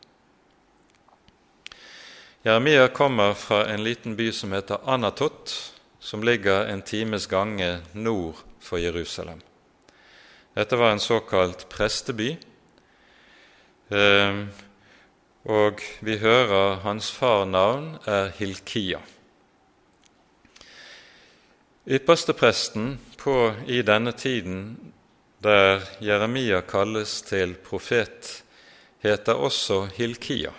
Jeremia 2.44 2.86
kommer 2.88 3.34
fra 3.34 3.66
en 3.68 3.82
liten 3.84 4.16
by 4.16 4.30
som 4.32 4.54
heter 4.56 4.80
Anatot, 4.88 5.52
som 6.00 6.22
ligger 6.22 6.70
en 6.70 6.82
times 6.82 7.26
gange 7.26 7.82
nord 7.92 8.40
for 8.60 8.78
Jerusalem. 8.78 9.42
Dette 10.58 10.76
var 10.76 10.90
en 10.90 11.00
såkalt 11.00 11.68
presteby, 11.70 12.32
eh, 13.94 14.40
og 15.46 15.84
vi 16.02 16.16
hører 16.18 16.80
hans 16.82 17.12
far 17.14 17.44
navn 17.46 17.92
er 18.10 18.32
Hilkia. 18.40 18.98
Ypperstepresten 21.86 22.98
i 23.70 23.82
denne 23.86 24.12
tiden, 24.12 24.92
der 25.38 25.86
Jeremia 26.02 26.60
kalles 26.66 27.22
til 27.22 27.54
profet, 27.54 28.42
heter 28.98 29.38
også 29.38 29.84
Hilkia. 29.94 30.50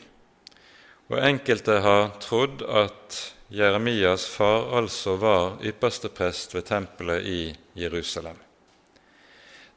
Og 1.09 1.19
enkelte 1.27 1.81
har 1.83 2.13
trodd 2.23 2.61
at 2.63 3.23
Jeremias 3.51 4.29
far 4.31 4.77
altså 4.79 5.17
var 5.19 5.57
yppersteprest 5.59 6.55
ved 6.55 6.69
tempelet 6.71 7.25
i 7.25 7.41
Jerusalem. 7.75 8.39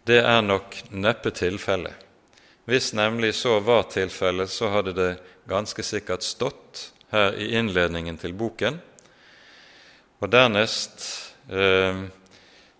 Det 0.06 0.20
er 0.20 0.42
nok 0.42 0.78
neppe 0.90 1.30
tilfellet. 1.30 1.94
Hvis 2.64 2.92
nemlig 2.94 3.34
så 3.34 3.58
var 3.60 3.88
tilfellet, 3.90 4.50
så 4.50 4.70
hadde 4.70 4.94
det 4.94 5.10
ganske 5.50 5.82
sikkert 5.82 6.22
stått 6.22 6.88
her 7.10 7.34
i 7.38 7.52
innledningen 7.58 8.18
til 8.18 8.34
boken. 8.34 8.78
Og 10.22 10.30
dernest 10.30 11.32
Eh, 11.50 12.02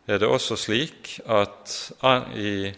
er 0.07 0.19
det 0.19 0.29
også 0.29 0.57
slik 0.59 1.17
at 1.27 1.73
i 2.39 2.71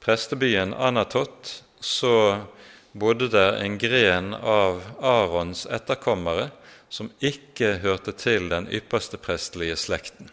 prestebyen 0.00 0.72
Anatot 0.74 1.52
så 1.80 2.44
bodde 2.92 3.28
det 3.32 3.48
en 3.60 3.76
gren 3.80 4.32
av 4.34 4.82
Arons 5.04 5.66
etterkommere 5.66 6.48
som 6.88 7.10
ikke 7.20 7.78
hørte 7.84 8.12
til 8.16 8.48
den 8.48 8.68
ypperste 8.72 9.20
prestelige 9.20 9.76
slekten. 9.76 10.32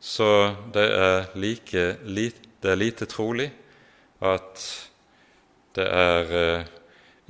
Så 0.00 0.54
det 0.74 0.86
er, 0.94 1.30
like, 1.34 1.86
det 2.02 2.70
er 2.70 2.78
lite 2.78 3.06
trolig 3.10 3.50
at 4.22 4.62
det 5.78 5.86
er 5.86 6.36
eh, 6.38 6.68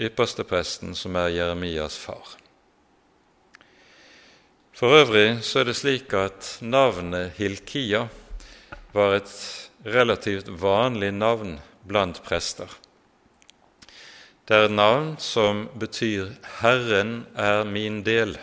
ypperstepresten 0.08 0.94
som 0.96 1.16
er 1.20 1.32
Jeremias 1.34 1.96
far. 2.00 2.36
For 4.78 5.00
øvrig 5.00 5.40
så 5.42 5.60
er 5.62 5.68
det 5.68 5.76
slik 5.80 6.12
at 6.14 6.58
navnet 6.62 7.34
Hilkia 7.40 8.04
var 8.94 9.16
et 9.16 9.32
relativt 9.84 10.48
vanlig 10.60 11.10
navn 11.16 11.56
blant 11.88 12.20
prester. 12.22 12.68
Det 14.48 14.56
er 14.56 14.68
et 14.68 14.76
navn 14.76 15.16
som 15.20 15.66
betyr 15.76 16.30
'Herren 16.60 17.26
er 17.36 17.64
min 17.64 18.04
del'. 18.06 18.38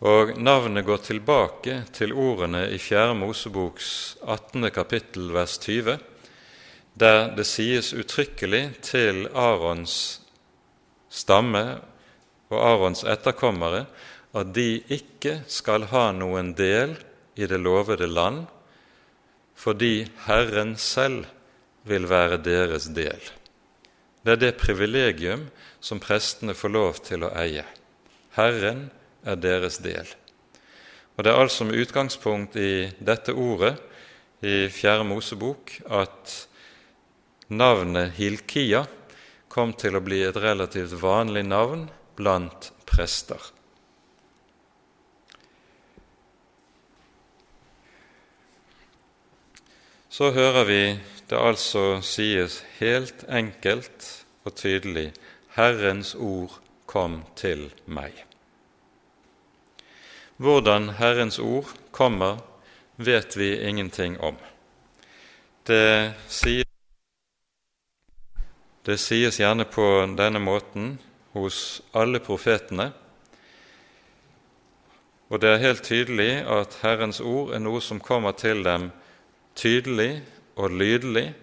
Og 0.00 0.30
Navnet 0.40 0.86
går 0.86 1.02
tilbake 1.04 1.74
til 1.92 2.14
ordene 2.16 2.62
i 2.72 2.78
4. 2.80 3.12
Moseboks 3.20 4.16
18. 4.24 4.70
kapittel 4.72 5.26
vers 5.34 5.58
20, 5.60 5.98
der 6.96 7.26
det 7.36 7.44
sies 7.44 7.90
uttrykkelig 7.92 8.62
til 8.80 9.26
Arons 9.36 10.22
stamme 11.12 11.82
og 12.48 12.62
Arons 12.64 13.04
etterkommere 13.04 13.82
at 14.32 14.54
de 14.56 14.80
ikke 14.88 15.42
skal 15.52 15.84
ha 15.90 16.06
noen 16.16 16.54
del 16.56 16.94
i 17.36 17.44
det 17.50 17.58
lovede 17.60 18.08
land, 18.08 18.46
fordi 19.52 20.06
Herren 20.24 20.78
selv 20.80 21.26
vil 21.84 22.08
være 22.08 22.38
deres 22.40 22.88
del. 22.96 23.20
Det 24.24 24.32
er 24.32 24.40
det 24.46 24.56
privilegium 24.64 25.44
som 25.76 26.00
prestene 26.00 26.56
får 26.56 26.72
lov 26.72 27.02
til 27.04 27.28
å 27.28 27.34
eie. 27.36 27.66
Herren 28.38 28.88
er 29.24 29.36
deres 29.40 29.78
del. 29.82 30.06
Og 31.16 31.24
Det 31.24 31.32
er 31.32 31.40
altså 31.40 31.64
med 31.68 31.80
utgangspunkt 31.82 32.56
i 32.56 32.88
dette 32.98 33.34
ordet 33.34 33.76
i 34.40 34.68
Fjerde 34.72 35.04
Mosebok 35.04 35.74
at 35.84 36.36
navnet 37.48 38.16
Hilkia 38.16 38.86
kom 39.48 39.74
til 39.74 39.98
å 39.98 40.04
bli 40.04 40.22
et 40.24 40.36
relativt 40.36 40.96
vanlig 41.02 41.44
navn 41.44 41.88
blant 42.16 42.72
prester. 42.86 43.40
så 50.20 50.30
hører 50.30 50.64
vi 50.68 50.82
det 51.30 51.38
altså 51.38 51.82
sies 52.04 52.58
helt 52.76 53.22
enkelt 53.24 54.08
og 54.44 54.52
tydelig 54.58 55.06
Herrens 55.54 56.12
ord 56.14 56.58
kom 56.90 57.22
til 57.40 57.70
meg. 57.86 58.29
Hvordan 60.40 60.88
Herrens 60.96 61.38
ord 61.38 61.68
kommer, 61.92 62.38
vet 62.96 63.36
vi 63.36 63.60
ingenting 63.68 64.20
om. 64.20 64.36
Det 65.68 66.12
sies, 66.28 66.64
det 68.82 68.96
sies 68.96 69.36
gjerne 69.36 69.66
på 69.68 69.84
denne 70.16 70.40
måten 70.40 70.94
hos 71.36 71.82
alle 71.92 72.22
profetene, 72.24 72.86
og 75.28 75.42
det 75.42 75.50
er 75.50 75.62
helt 75.62 75.84
tydelig 75.86 76.30
at 76.48 76.78
Herrens 76.82 77.20
ord 77.20 77.52
er 77.54 77.60
noe 77.60 77.82
som 77.84 78.00
kommer 78.00 78.32
til 78.32 78.64
dem 78.64 78.88
tydelig 79.54 80.22
og 80.56 80.72
lydelig, 80.72 81.34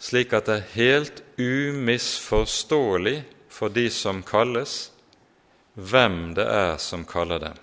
slik 0.00 0.32
at 0.32 0.48
det 0.48 0.56
er 0.56 0.72
helt 0.72 1.20
umisforståelig 1.36 3.18
for 3.52 3.68
de 3.68 3.86
som 3.92 4.24
kalles, 4.26 4.88
hvem 5.74 6.32
det 6.34 6.48
er 6.48 6.80
som 6.82 7.04
kaller 7.04 7.44
dem. 7.44 7.60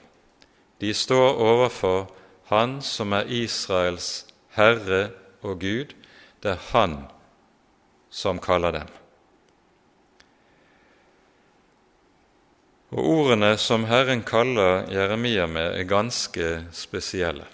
De 0.79 0.93
står 0.93 1.35
overfor 1.35 2.07
Han 2.49 2.79
som 2.81 3.13
er 3.13 3.27
Israels 3.27 4.25
Herre 4.55 5.09
og 5.41 5.59
Gud. 5.59 5.93
Det 6.43 6.55
er 6.55 6.63
Han 6.71 7.03
som 8.09 8.39
kaller 8.39 8.71
dem. 8.71 8.87
Og 12.89 13.05
Ordene 13.05 13.53
som 13.61 13.85
Herren 13.85 14.23
kaller 14.25 14.87
Jeremia 14.89 15.45
med, 15.45 15.75
er 15.77 15.83
ganske 15.85 16.47
spesielle. 16.73 17.45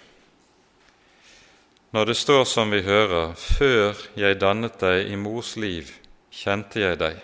Når 1.92 2.04
det 2.04 2.16
står 2.16 2.44
som 2.44 2.72
vi 2.72 2.80
hører, 2.82 3.34
før 3.36 4.00
jeg 4.16 4.40
dannet 4.40 4.80
deg 4.80 5.10
i 5.12 5.16
mors 5.20 5.54
liv, 5.60 5.92
kjente 6.32 6.80
jeg 6.80 6.98
deg, 7.00 7.20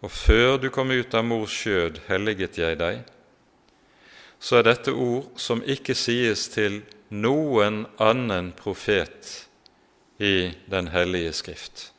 og 0.00 0.10
før 0.12 0.56
du 0.60 0.70
kom 0.72 0.90
ut 0.92 1.14
av 1.14 1.24
mors 1.24 1.52
skjød, 1.52 2.00
helliget 2.08 2.58
jeg 2.58 2.80
deg, 2.80 3.04
så 4.38 4.58
er 4.58 4.68
dette 4.68 4.92
ord 4.92 5.32
som 5.40 5.62
ikke 5.64 5.94
sies 5.96 6.46
til 6.52 6.82
noen 7.10 7.84
annen 8.02 8.52
profet 8.56 9.48
i 10.18 10.52
Den 10.66 10.88
hellige 10.88 11.32
skrift. 11.32 11.92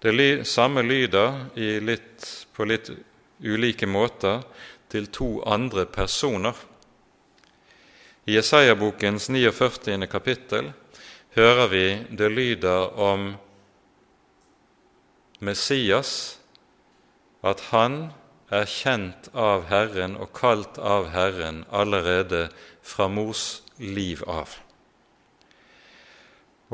Det 0.00 0.46
samme 0.48 0.82
lyder 0.82 1.50
litt, 1.80 2.46
på 2.52 2.64
litt 2.64 2.90
ulike 3.40 3.86
måter 3.86 4.42
til 4.88 5.06
to 5.12 5.42
andre 5.44 5.86
personer. 5.86 6.54
I 8.26 8.36
Jesaja-bokens 8.36 9.28
49. 9.28 10.06
kapittel 10.08 10.72
hører 11.36 11.68
vi 11.68 11.84
det 12.16 12.30
lyder 12.32 12.96
om 13.00 13.34
Messias, 15.40 16.38
at 17.42 17.60
han 17.72 18.10
er 18.50 18.66
kjent 18.66 19.30
av 19.34 19.68
Herren 19.70 20.16
og 20.18 20.32
kalt 20.34 20.78
av 20.78 21.10
Herren 21.14 21.62
allerede 21.70 22.48
fra 22.82 23.06
mors 23.08 23.62
liv 23.78 24.24
av. 24.26 24.56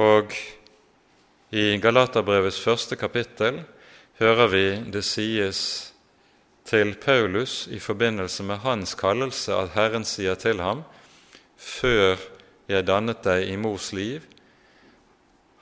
Og 0.00 0.32
i 1.56 1.66
Galaterbrevets 1.80 2.58
første 2.60 2.96
kapittel 3.00 3.62
hører 4.20 4.52
vi 4.52 4.66
det 4.92 5.04
sies 5.04 5.60
til 6.66 6.96
Paulus 7.00 7.66
i 7.70 7.78
forbindelse 7.78 8.44
med 8.44 8.64
hans 8.64 8.96
kallelse 8.98 9.54
at 9.54 9.76
Herren 9.76 10.04
sier 10.04 10.34
til 10.34 10.60
ham:" 10.64 10.84
Før 11.56 12.20
jeg 12.68 12.84
dannet 12.84 13.22
deg 13.24 13.48
i 13.48 13.56
mors 13.56 13.92
liv, 13.96 14.20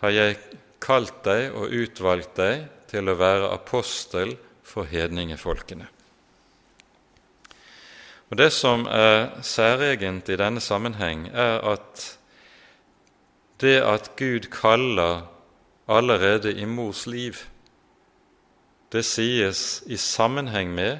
har 0.02 0.10
jeg 0.10 0.38
kalt 0.82 1.22
deg 1.22 1.54
og 1.54 1.70
utvalgt 1.70 2.34
deg 2.36 2.66
til 2.90 3.08
å 3.08 3.14
være 3.14 3.52
apostel 3.54 4.34
for 4.62 4.90
hedningefolkene. 4.90 5.93
Og 8.34 8.38
Det 8.38 8.50
som 8.50 8.82
er 8.90 9.28
særegent 9.46 10.26
i 10.28 10.34
denne 10.34 10.58
sammenheng, 10.60 11.28
er 11.30 11.60
at 11.70 12.18
det 13.62 13.76
at 13.78 14.08
Gud 14.18 14.48
kaller 14.50 15.20
allerede 15.86 16.50
i 16.50 16.64
mors 16.64 17.06
liv, 17.06 17.34
det 18.90 19.04
sies 19.04 19.84
i 19.86 19.96
sammenheng 19.96 20.72
med 20.74 20.98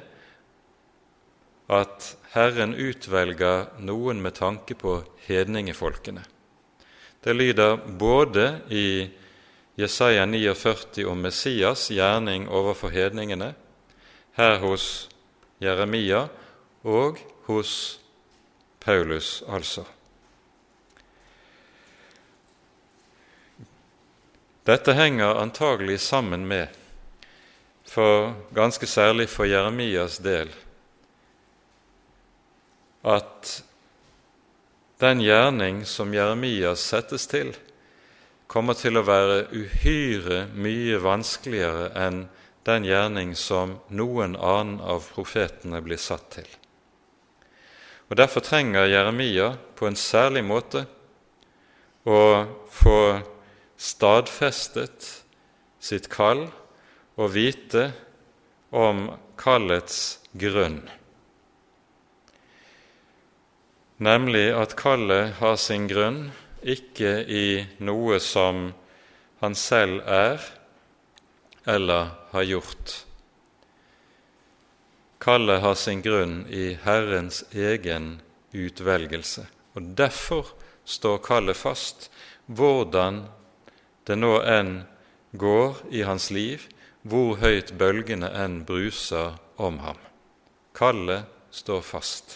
at 1.67 2.15
Herren 2.31 2.71
utvelger 2.71 3.67
noen 3.83 4.23
med 4.23 4.31
tanke 4.39 4.79
på 4.79 5.01
hedningefolkene. 5.27 6.23
Det 7.19 7.35
lyder 7.35 7.75
både 7.99 8.61
i 8.71 9.09
Jesaja 9.75 10.23
49 10.25 11.03
om 11.03 11.25
Messias' 11.25 11.91
gjerning 11.91 12.47
overfor 12.47 12.95
hedningene, 12.95 13.53
her 14.39 14.57
hos 14.63 15.09
Jeremia 15.59 16.27
og 16.85 17.17
hos 17.49 17.99
Paulus, 18.79 19.43
altså. 19.49 19.83
Dette 24.65 24.93
henger 24.97 25.41
antagelig 25.41 25.99
sammen 25.99 26.45
med, 26.49 26.67
for 27.85 28.33
ganske 28.53 28.87
særlig 28.89 29.27
for 29.29 29.45
Jeremias 29.49 30.17
del, 30.21 30.49
at 33.05 33.63
den 35.01 35.21
gjerning 35.21 35.83
som 35.85 36.13
Jeremias 36.13 36.81
settes 36.81 37.27
til, 37.29 37.53
kommer 38.47 38.77
til 38.77 38.97
å 38.97 39.05
være 39.05 39.47
uhyre 39.53 40.45
mye 40.53 41.01
vanskeligere 41.01 41.89
enn 42.05 42.25
den 42.65 42.85
gjerning 42.85 43.33
som 43.37 43.79
noen 43.89 44.37
annen 44.37 44.79
av 44.81 45.09
profetene 45.13 45.81
blir 45.85 46.01
satt 46.01 46.29
til. 46.39 46.47
Og 48.09 48.17
Derfor 48.17 48.39
trenger 48.45 48.85
Jeremia 48.85 49.55
på 49.75 49.87
en 49.87 49.97
særlig 49.97 50.43
måte 50.45 50.85
å 52.05 52.19
få 52.69 52.99
stadfestet 53.81 55.07
sitt 55.81 56.09
kall 56.13 56.45
og 57.17 57.33
vite 57.33 57.89
om 58.75 59.07
kallets 59.39 60.19
grunn, 60.37 60.83
nemlig 63.97 64.47
at 64.53 64.77
kallet 64.79 65.37
har 65.39 65.57
sin 65.59 65.89
grunn 65.89 66.27
ikke 66.61 67.17
i 67.25 67.47
noe 67.79 68.19
som 68.23 68.69
han 69.41 69.57
selv 69.57 70.05
er 70.05 70.45
eller 71.65 72.13
har 72.31 72.47
gjort. 72.47 72.95
Kallet 75.25 75.61
har 75.61 75.75
sin 75.75 76.03
grunn 76.05 76.43
i 76.53 76.75
Herrens 76.83 77.39
egen 77.49 78.19
utvelgelse, 78.53 79.47
og 79.73 79.87
derfor 79.97 80.51
står 80.85 81.15
kallet 81.25 81.57
fast, 81.57 82.11
hvordan 82.45 83.23
det 84.05 84.19
nå 84.19 84.35
enn 84.45 84.75
går 85.33 85.79
i 85.89 86.03
hans 86.05 86.27
liv, 86.29 86.67
hvor 87.01 87.39
høyt 87.41 87.73
bølgene 87.79 88.29
enn 88.37 88.59
bruser 88.69 89.39
om 89.57 89.79
ham. 89.81 89.97
Kallet 90.77 91.25
står 91.49 91.81
fast. 91.81 92.35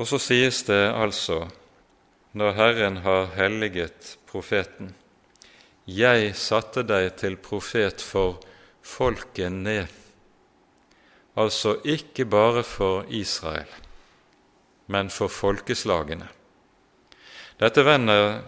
Og 0.00 0.08
så 0.08 0.16
sies 0.30 0.62
det 0.70 0.86
altså, 0.88 1.42
når 2.32 2.56
Herren 2.56 2.96
har 3.04 3.28
helliget 3.36 4.14
profeten, 4.32 4.94
jeg 5.84 6.32
satte 6.40 6.86
deg 6.88 7.10
til 7.20 7.36
profet 7.36 8.00
for 8.00 8.40
folket 8.82 9.52
ned, 9.52 9.86
altså 11.36 11.76
ikke 11.84 12.26
bare 12.28 12.62
for 12.66 13.06
Israel, 13.08 13.70
men 14.86 15.10
for 15.10 15.32
folkeslagene. 15.32 16.28
Dette, 17.60 17.84
venner, 17.86 18.40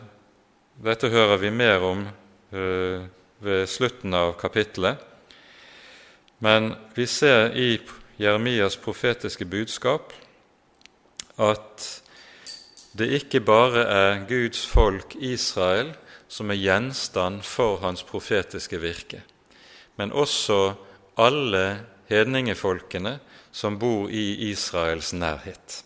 dette 0.85 1.09
hører 1.09 1.38
vi 1.38 1.51
mer 1.55 1.85
om 1.87 2.07
uh, 2.07 3.05
ved 3.44 3.66
slutten 3.70 4.14
av 4.16 4.35
kapittelet, 4.40 4.99
men 6.44 6.75
vi 6.97 7.07
ser 7.07 7.55
i 7.57 7.79
Jeremias 8.20 8.77
profetiske 8.77 9.47
budskap 9.49 10.12
at 11.40 11.87
det 12.94 13.11
ikke 13.18 13.40
bare 13.42 13.85
er 13.90 14.25
Guds 14.29 14.66
folk 14.70 15.16
Israel 15.18 15.94
som 16.31 16.51
er 16.51 16.61
gjenstand 16.61 17.42
for 17.47 17.81
hans 17.83 18.05
profetiske 18.07 18.79
virke, 18.83 19.23
men 19.96 20.12
også 20.12 20.74
alle 21.20 21.64
hedningefolkene 22.11 23.18
som 23.54 23.78
bor 23.78 24.11
i 24.11 24.50
Israels 24.50 25.12
nærhet. 25.14 25.83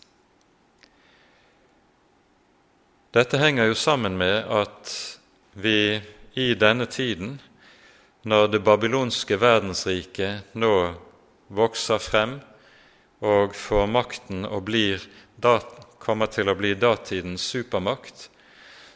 Dette 3.13 3.39
henger 3.41 3.69
jo 3.69 3.77
sammen 3.77 4.17
med 4.17 4.45
at 4.53 4.91
vi 5.57 5.99
i 6.37 6.53
denne 6.53 6.85
tiden, 6.85 7.39
når 8.23 8.47
det 8.53 8.63
babylonske 8.65 9.39
verdensriket 9.41 10.53
nå 10.59 10.73
vokser 11.49 12.01
frem 12.03 12.35
og 13.25 13.55
får 13.57 13.87
makten 13.89 14.45
og 14.45 14.67
blir, 14.67 15.01
kommer 15.99 16.29
til 16.31 16.51
å 16.51 16.57
bli 16.57 16.75
datidens 16.77 17.47
supermakt, 17.49 18.29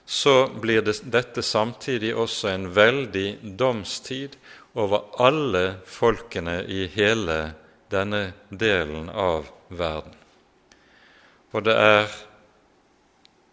så 0.06 0.47
blir 0.62 0.84
det, 0.84 0.99
dette 1.08 1.41
samtidig 1.41 2.13
også 2.15 2.52
en 2.52 2.67
veldig 2.76 3.28
domstid 3.58 4.36
over 4.74 5.04
alle 5.22 5.76
folkene 5.86 6.64
i 6.64 6.88
hele 6.88 7.54
denne 7.94 8.34
delen 8.50 9.10
av 9.10 9.50
verden. 9.68 10.16
Og 11.54 11.66
det 11.68 11.76
er 11.78 12.08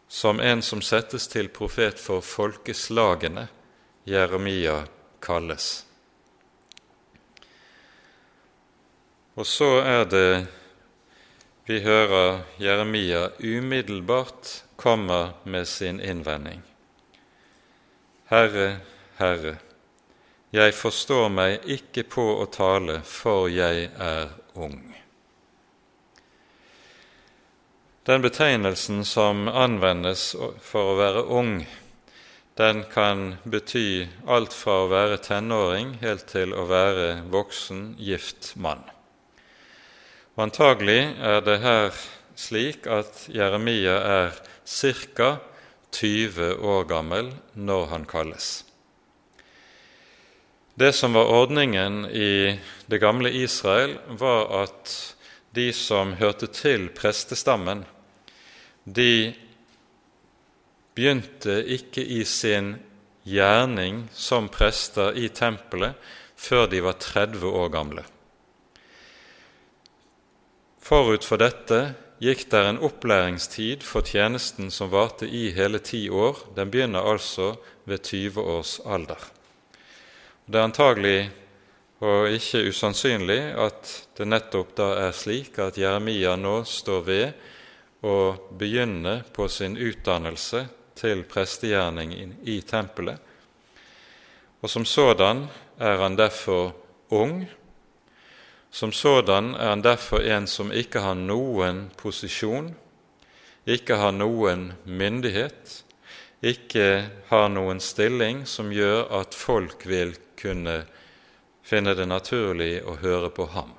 som 0.09 0.41
en 0.41 0.63
som 0.65 0.81
settes 0.83 1.29
til 1.31 1.51
profet 1.53 2.01
for 2.01 2.25
folkeslagene, 2.25 3.47
Jeremia 4.09 4.81
kalles. 5.23 5.85
Og 9.37 9.47
så 9.47 9.69
er 9.85 10.09
det 10.11 10.33
vi 11.69 11.79
hører 11.85 12.41
Jeremia 12.59 13.29
umiddelbart 13.39 14.65
kommer 14.77 15.37
med 15.45 15.69
sin 15.69 16.01
innvending. 16.01 16.63
Herre, 18.27 18.81
Herre, 19.17 19.59
jeg 20.51 20.75
forstår 20.75 21.29
meg 21.31 21.67
ikke 21.71 22.05
på 22.11 22.25
å 22.43 22.47
tale, 22.51 23.01
for 23.07 23.47
jeg 23.53 23.91
er 23.95 24.33
ung. 24.59 24.81
Den 28.09 28.25
betegnelsen 28.25 29.05
som 29.07 29.45
anvendes 29.47 30.33
for 30.65 30.95
å 30.95 30.97
være 30.99 31.23
ung, 31.31 31.53
den 32.59 32.83
kan 32.91 33.37
bety 33.47 34.09
alt 34.27 34.57
fra 34.57 34.81
å 34.83 34.89
være 34.91 35.21
tenåring 35.23 35.95
helt 36.01 36.27
til 36.33 36.51
å 36.57 36.65
være 36.69 37.21
voksen, 37.31 37.95
gift 38.01 38.57
mann. 38.57 38.83
Og 40.35 40.49
Antagelig 40.49 41.15
er 41.21 41.45
det 41.47 41.61
her 41.63 41.95
slik 42.35 42.89
at 42.91 43.29
Jeremia 43.31 44.01
er 44.01 44.43
ca. 44.67 45.31
20 45.91 46.61
år 46.63 46.85
gammel 46.91 47.33
når 47.55 47.87
han 47.91 48.05
kalles. 48.09 48.70
Det 50.81 50.93
som 50.93 51.13
var 51.13 51.29
ordningen 51.29 52.07
i 52.07 52.59
det 52.87 52.99
gamle 52.99 53.29
Israel, 53.31 53.99
var 54.09 54.63
at 54.63 54.93
de 55.53 55.67
som 55.77 56.15
hørte 56.17 56.47
til 56.57 56.87
prestestammen, 56.97 57.83
de 58.89 59.35
begynte 60.97 61.59
ikke 61.77 62.01
i 62.01 62.23
sin 62.25 62.79
gjerning 63.29 64.07
som 64.17 64.49
prester 64.49 65.19
i 65.21 65.29
tempelet 65.29 65.99
før 66.41 66.65
de 66.73 66.81
var 66.87 66.97
30 66.97 67.45
år 67.45 67.69
gamle. 67.75 68.05
Forut 70.81 71.29
for 71.29 71.43
dette 71.45 71.83
gikk 72.25 72.47
der 72.55 72.71
en 72.71 72.81
opplæringstid 72.89 73.85
for 73.85 74.01
tjenesten 74.01 74.73
som 74.73 74.89
varte 74.97 75.29
i 75.29 75.51
hele 75.53 75.83
ti 75.85 76.07
år. 76.09 76.41
Den 76.57 76.73
begynner 76.73 77.05
altså 77.05 77.51
ved 77.85 78.01
20 78.09 78.41
års 78.41 78.79
alder. 78.81 79.29
Det 80.51 80.59
er 80.59 80.67
antagelig 80.67 81.19
og 82.03 82.33
ikke 82.35 82.65
usannsynlig 82.73 83.39
at 83.55 83.91
det 84.19 84.25
nettopp 84.27 84.73
da 84.81 84.87
er 84.99 85.13
slik 85.15 85.61
at 85.63 85.77
Jeremia 85.79 86.33
nå 86.35 86.65
står 86.67 87.05
ved 87.07 87.45
å 88.03 88.15
begynne 88.59 89.13
på 89.31 89.47
sin 89.47 89.77
utdannelse 89.79 90.65
til 90.99 91.23
prestegjerning 91.31 92.17
i 92.51 92.57
tempelet. 92.67 93.21
Og 94.59 94.73
som 94.73 94.83
sådan 94.83 95.45
er 95.79 96.03
han 96.03 96.19
derfor 96.19 96.73
ung. 97.15 97.45
Som 98.75 98.91
sådan 98.91 99.53
er 99.55 99.71
han 99.71 99.85
derfor 99.87 100.25
en 100.27 100.49
som 100.51 100.73
ikke 100.75 101.05
har 101.05 101.15
noen 101.15 101.93
posisjon, 102.01 102.73
ikke 103.71 104.01
har 104.03 104.19
noen 104.19 104.73
myndighet, 104.83 105.77
ikke 106.43 106.89
har 107.31 107.47
noen 107.55 107.79
stilling 107.79 108.43
som 108.51 108.75
gjør 108.75 109.07
at 109.21 109.39
folk 109.39 109.87
vil 109.87 110.17
kunne 110.41 110.83
finne 111.63 111.95
det 111.95 112.09
naturlig 112.09 112.81
å 112.83 112.97
høre 113.03 113.31
på 113.35 113.47
ham. 113.55 113.75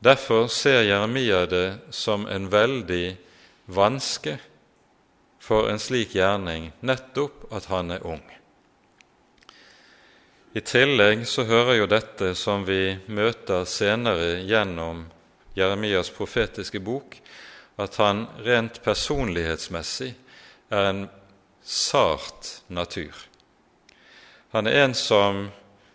Derfor 0.00 0.46
ser 0.48 0.86
Jeremia 0.88 1.44
det 1.46 1.92
som 1.92 2.24
en 2.26 2.48
veldig 2.48 3.16
vanske 3.68 4.38
for 5.40 5.68
en 5.68 5.80
slik 5.82 6.14
gjerning 6.16 6.70
nettopp 6.80 7.50
at 7.52 7.68
han 7.68 7.92
er 7.92 8.06
ung. 8.06 8.24
I 10.56 10.60
tillegg 10.66 11.26
så 11.28 11.44
hører 11.46 11.82
jo 11.82 11.90
dette 11.90 12.32
som 12.34 12.64
vi 12.66 12.96
møter 13.12 13.68
senere 13.68 14.40
gjennom 14.48 15.04
Jeremias 15.54 16.10
profetiske 16.10 16.80
bok, 16.82 17.18
at 17.76 17.96
han 18.00 18.24
rent 18.44 18.80
personlighetsmessig 18.84 20.10
er 20.72 20.88
en 20.88 21.04
sart 21.62 22.56
natur. 22.68 23.14
Han 24.50 24.66
er 24.66 24.84
en 24.84 24.94
som 24.98 25.44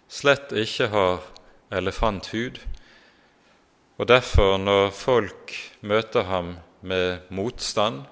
slett 0.08 0.54
ikke 0.56 0.88
har 0.94 1.24
elefanthud, 1.76 2.62
og 3.96 4.08
derfor, 4.08 4.58
når 4.60 4.92
folk 4.96 5.52
møter 5.84 6.28
ham 6.28 6.56
med 6.80 7.26
motstand, 7.36 8.04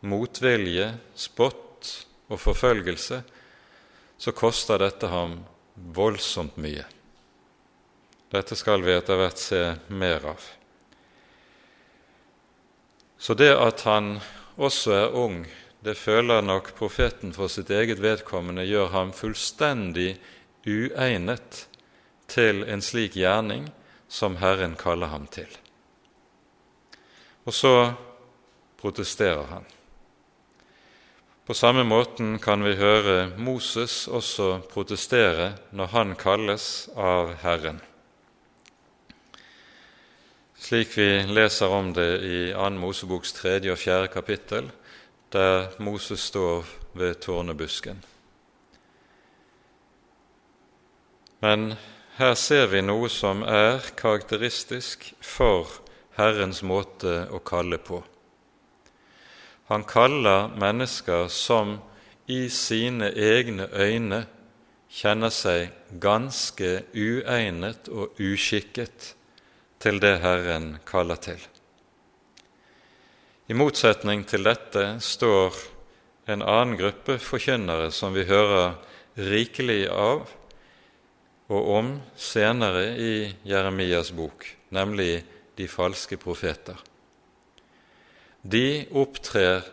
motvilje, 0.00 0.88
spott 1.14 1.90
og 2.30 2.40
forfølgelse, 2.40 3.20
så 4.20 4.32
koster 4.36 4.82
dette 4.82 5.10
ham 5.10 5.40
voldsomt 5.74 6.58
mye. 6.60 6.84
Dette 8.30 8.58
skal 8.58 8.82
vi 8.86 8.94
etter 8.94 9.18
hvert 9.18 9.38
se 9.42 9.62
mer 9.90 10.26
av. 10.32 10.50
Så 13.20 13.34
det 13.38 13.50
at 13.54 13.82
han 13.86 14.16
også 14.60 14.94
er 14.96 15.16
ung, 15.18 15.42
det 15.80 15.96
føler 15.96 16.42
nok 16.44 16.74
profeten 16.76 17.32
for 17.32 17.48
sitt 17.48 17.70
eget 17.72 18.02
vedkommende 18.02 18.66
gjør 18.68 18.92
ham 18.92 19.12
fullstendig 19.16 20.12
uegnet 20.68 21.64
til 22.28 22.64
en 22.68 22.84
slik 22.84 23.16
gjerning 23.16 23.70
som 24.08 24.36
Herren 24.42 24.76
kaller 24.76 25.08
ham 25.12 25.26
til. 25.32 25.48
Og 27.48 27.54
så 27.56 27.74
protesterer 28.80 29.46
han. 29.48 29.64
På 31.46 31.54
samme 31.54 31.82
måten 31.84 32.38
kan 32.38 32.62
vi 32.62 32.76
høre 32.78 33.32
Moses 33.40 34.04
også 34.08 34.60
protestere 34.70 35.54
når 35.72 35.94
han 35.94 36.12
kalles 36.14 36.90
av 36.94 37.32
Herren. 37.42 37.80
Slik 40.60 40.92
vi 40.94 41.08
leser 41.26 41.72
om 41.72 41.88
det 41.96 42.10
i 42.22 42.38
2. 42.52 42.68
Moseboks 42.78 43.32
3. 43.40 43.56
og 43.72 43.78
4. 43.80 44.10
kapittel, 44.12 44.68
der 45.32 45.70
Moses 45.78 46.20
står 46.20 46.64
ved 46.94 47.14
tårnebusken. 47.22 48.02
Men 51.40 51.74
her 52.18 52.34
ser 52.34 52.66
vi 52.68 52.82
noe 52.84 53.08
som 53.08 53.42
er 53.42 53.80
karakteristisk 53.96 55.12
for 55.24 55.70
Herrens 56.18 56.60
måte 56.66 57.22
å 57.32 57.38
kalle 57.40 57.78
på. 57.80 58.02
Han 59.70 59.86
kaller 59.88 60.50
mennesker 60.58 61.30
som 61.32 61.78
i 62.26 62.48
sine 62.52 63.12
egne 63.14 63.70
øyne 63.72 64.24
kjenner 64.90 65.30
seg 65.30 65.70
ganske 66.02 66.82
uegnet 66.92 67.88
og 67.88 68.18
uskikket 68.18 69.14
til 69.80 70.02
det 70.02 70.16
Herren 70.24 70.74
kaller 70.86 71.22
til. 71.22 71.40
I 73.50 73.54
motsetning 73.58 74.20
til 74.30 74.44
dette 74.46 74.82
står 75.02 75.56
en 76.30 76.42
annen 76.46 76.76
gruppe 76.78 77.16
forkynnere 77.18 77.88
som 77.90 78.12
vi 78.14 78.22
hører 78.28 78.76
rikelig 79.18 79.88
av 79.90 80.28
og 81.50 81.70
om 81.74 81.88
senere 82.14 82.84
i 82.94 83.14
Jeremias 83.50 84.12
bok, 84.14 84.46
nemlig 84.70 85.24
de 85.58 85.66
falske 85.66 86.14
profeter. 86.22 86.78
De 88.46 88.86
opptrer 88.94 89.66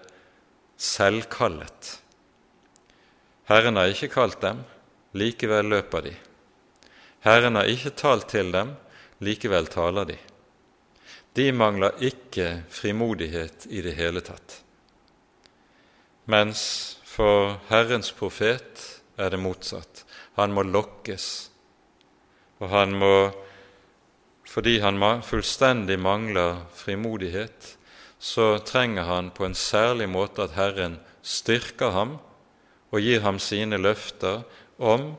selvkallet. 0.73 1.91
Herren 3.51 3.77
har 3.77 3.93
ikke 3.93 4.09
kalt 4.15 4.39
dem, 4.41 4.63
likevel 5.13 5.69
løper 5.75 6.07
de. 6.07 6.15
Herren 7.29 7.61
har 7.61 7.69
ikke 7.69 7.93
talt 7.93 8.25
til 8.33 8.49
dem, 8.57 8.73
likevel 9.21 9.69
taler 9.69 10.09
de. 10.09 10.17
De 11.37 11.51
mangler 11.53 11.93
ikke 12.01 12.63
frimodighet 12.73 13.67
i 13.69 13.83
det 13.85 13.93
hele 13.93 14.23
tatt. 14.25 14.61
Mens 16.25 16.61
for 17.05 17.59
Herrens 17.69 18.09
profet 18.11 18.81
er 19.21 19.29
det 19.29 19.39
motsatt. 19.39 20.01
Han 20.37 20.53
må 20.53 20.65
lokkes, 20.65 21.27
og 22.57 22.73
han 22.73 22.97
må, 22.97 23.13
fordi 24.49 24.79
han 24.81 24.99
fullstendig 25.21 25.99
mangler 26.01 26.65
frimodighet, 26.73 27.77
så 28.19 28.57
trenger 28.65 29.05
han 29.05 29.29
på 29.29 29.45
en 29.45 29.55
særlig 29.55 30.09
måte 30.09 30.47
at 30.47 30.57
Herren 30.57 30.97
styrker 31.21 31.93
ham 31.93 32.17
og 32.91 33.01
gir 33.01 33.21
ham 33.21 33.37
sine 33.39 33.77
løfter 33.77 34.41
om 34.77 35.11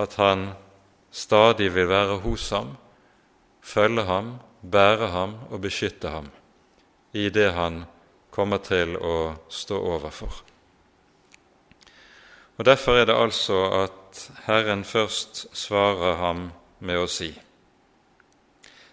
at 0.00 0.14
han 0.16 0.52
stadig 1.12 1.74
vil 1.74 1.88
være 1.90 2.20
hos 2.24 2.48
ham, 2.50 2.76
følge 3.60 4.04
ham, 4.08 4.38
bære 4.62 5.08
ham 5.14 5.34
og 5.50 5.60
beskytte 5.60 6.08
ham 6.08 6.30
i 7.12 7.28
det 7.28 7.52
han 7.52 7.84
kommer 8.30 8.60
til 8.62 8.96
å 8.96 9.34
stå 9.50 9.78
overfor. 9.78 10.42
Og 12.60 12.64
Derfor 12.64 13.00
er 13.00 13.06
det 13.08 13.16
altså 13.16 13.58
at 13.72 14.30
Herren 14.44 14.84
først 14.84 15.46
svarer 15.56 16.18
ham 16.20 16.50
med 16.78 16.98
å 16.98 17.06
si:" 17.06 17.32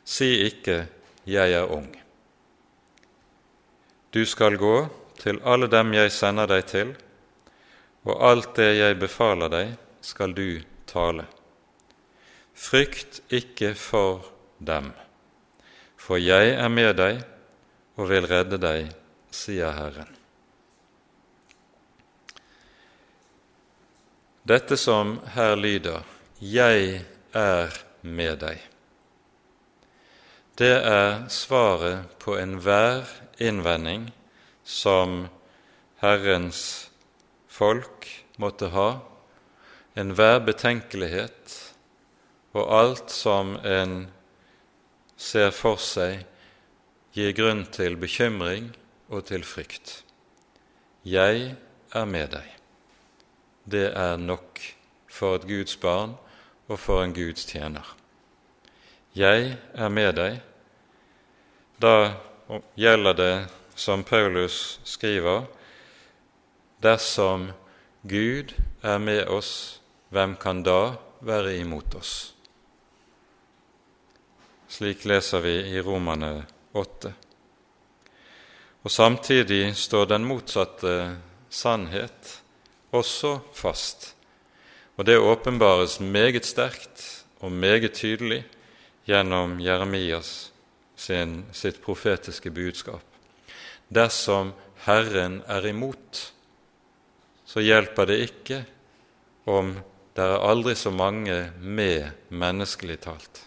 Si 0.05 0.29
ikke 0.47 0.87
'Jeg 1.25 1.51
er 1.51 1.67
ung'. 1.67 1.97
Du 4.13 4.25
skal 4.25 4.57
gå 4.57 4.87
til 5.19 5.41
alle 5.43 5.67
dem 5.67 5.93
jeg 5.93 6.11
sender 6.11 6.45
deg 6.45 6.65
til, 6.65 6.95
og 8.05 8.29
alt 8.29 8.55
det 8.55 8.77
jeg 8.77 8.99
befaler 8.99 9.49
deg, 9.49 9.73
skal 10.01 10.33
du 10.33 10.61
tale. 10.87 11.25
Frykt 12.53 13.19
ikke 13.29 13.75
for 13.75 14.25
dem, 14.59 14.93
for 16.07 16.21
jeg 16.23 16.53
er 16.55 16.69
med 16.71 16.93
deg 16.95 17.19
og 17.99 18.07
vil 18.07 18.27
redde 18.29 18.55
deg, 18.63 18.93
sier 19.33 19.73
Herren. 19.75 20.13
Dette 24.47 24.77
som 24.79 25.17
her 25.35 25.57
lyder 25.59 26.05
'Jeg 26.39 27.03
er 27.33 27.73
med 28.01 28.39
deg', 28.39 28.63
det 30.55 30.77
er 30.79 31.27
svaret 31.27 32.07
på 32.19 32.37
enhver 32.37 33.03
innvending 33.37 34.07
som 34.63 35.27
Herrens 35.99 36.89
folk 37.47 38.07
måtte 38.37 38.69
ha, 38.69 38.99
enhver 39.95 40.39
betenkelighet 40.39 41.73
og 42.53 42.73
alt 42.79 43.11
som 43.11 43.57
en 43.65 44.07
ser 45.17 45.51
for 45.51 45.81
seg, 45.81 46.25
gir 47.13 47.33
grunn 47.33 47.65
til 47.73 47.97
bekymring 47.97 48.69
og 49.09 49.25
til 49.31 49.43
frykt. 49.43 50.03
Jeg 51.03 51.55
er 51.95 52.05
med 52.05 52.31
deg. 52.35 52.47
Det 53.65 53.89
er 53.97 54.17
nok 54.21 54.61
for 55.09 55.39
et 55.39 55.47
Guds 55.49 55.75
barn 55.81 56.15
og 56.67 56.79
for 56.79 57.03
en 57.03 57.15
Guds 57.15 57.45
tjener. 57.49 57.95
Jeg 59.17 59.57
er 59.73 59.89
med 59.89 60.13
deg. 60.19 60.39
Da 61.81 62.13
gjelder 62.77 63.13
det, 63.17 63.35
som 63.75 64.03
Paulus 64.03 64.79
skriver, 64.85 65.45
dersom 66.81 67.51
Gud 68.07 68.53
er 68.83 68.97
med 68.97 69.27
oss, 69.27 69.81
hvem 70.09 70.35
kan 70.35 70.63
da 70.63 70.97
være 71.21 71.57
imot 71.57 71.95
oss? 71.95 72.36
Slik 74.67 75.05
leser 75.05 75.39
vi 75.39 75.55
i 75.71 75.81
Romane 75.81 76.43
8. 76.75 77.13
Og 78.83 78.91
Samtidig 78.91 79.75
står 79.79 80.09
den 80.11 80.27
motsatte 80.27 80.91
sannhet 81.49 82.33
også 82.91 83.37
fast, 83.55 84.11
og 84.97 85.07
det 85.07 85.17
åpenbares 85.19 85.99
meget 86.03 86.45
sterkt 86.45 87.05
og 87.39 87.51
meget 87.51 87.93
tydelig 87.95 88.43
gjennom 89.07 89.59
Jeremias 89.63 90.51
sin, 90.97 91.45
sitt 91.53 91.79
profetiske 91.81 92.51
budskap. 92.51 93.03
Dersom 93.87 94.51
Herren 94.83 95.41
er 95.47 95.67
imot, 95.69 96.31
så 97.47 97.63
hjelper 97.63 98.11
det 98.11 98.23
ikke 98.27 98.63
om 99.47 99.77
det 100.17 100.25
er 100.25 100.43
aldri 100.43 100.75
så 100.75 100.91
mange 100.91 101.45
med 101.61 102.09
menneskelig 102.29 102.99
talt. 103.05 103.46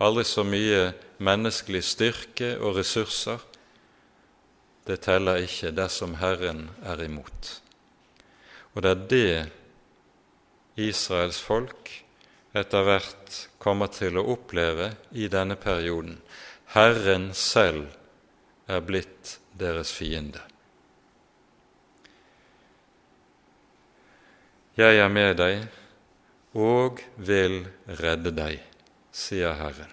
Aldri 0.00 0.24
så 0.24 0.44
mye 0.46 0.92
menneskelig 1.22 1.82
styrke 1.84 2.54
og 2.58 2.78
ressurser. 2.78 3.42
Det 4.86 5.00
teller 5.04 5.42
ikke 5.44 5.74
dersom 5.74 6.16
Herren 6.22 6.68
er 6.82 7.02
imot. 7.04 7.58
Og 8.74 8.82
det 8.82 8.90
er 8.90 9.02
det 9.12 9.50
Israels 10.80 11.40
folk 11.44 11.90
etter 12.56 12.84
hvert 12.84 13.36
kommer 13.62 13.92
til 13.92 14.18
å 14.20 14.26
oppleve 14.34 14.92
i 15.12 15.28
denne 15.32 15.56
perioden. 15.60 16.18
Herren 16.72 17.30
selv 17.36 17.92
er 18.68 18.80
blitt 18.84 19.36
deres 19.58 19.92
fiende. 19.92 20.40
Jeg 24.72 24.96
er 24.96 25.10
med 25.12 25.36
deg 25.36 25.66
og 26.56 27.02
vil 27.20 27.58
redde 28.00 28.32
deg, 28.32 28.56
sier 29.12 29.52
Herren. 29.58 29.92